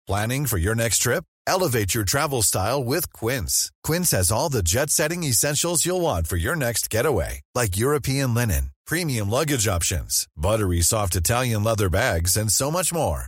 Planning 0.07 0.45
for 0.45 0.57
your 0.57 0.73
next 0.73 0.99
trip? 0.99 1.25
Elevate 1.45 1.93
your 1.93 2.05
travel 2.05 2.41
style 2.41 2.81
with 2.81 3.11
Quince. 3.11 3.71
Quince 3.83 4.11
has 4.11 4.31
all 4.31 4.47
the 4.49 4.63
jet 4.63 4.89
setting 4.89 5.23
essentials 5.23 5.85
you'll 5.85 5.99
want 5.99 6.27
for 6.27 6.37
your 6.37 6.55
next 6.55 6.89
getaway, 6.89 7.41
like 7.53 7.77
European 7.77 8.33
linen, 8.33 8.71
premium 8.85 9.29
luggage 9.29 9.67
options, 9.67 10.25
buttery 10.37 10.81
soft 10.81 11.15
Italian 11.15 11.63
leather 11.63 11.89
bags, 11.89 12.37
and 12.37 12.49
so 12.49 12.71
much 12.71 12.93
more. 12.93 13.27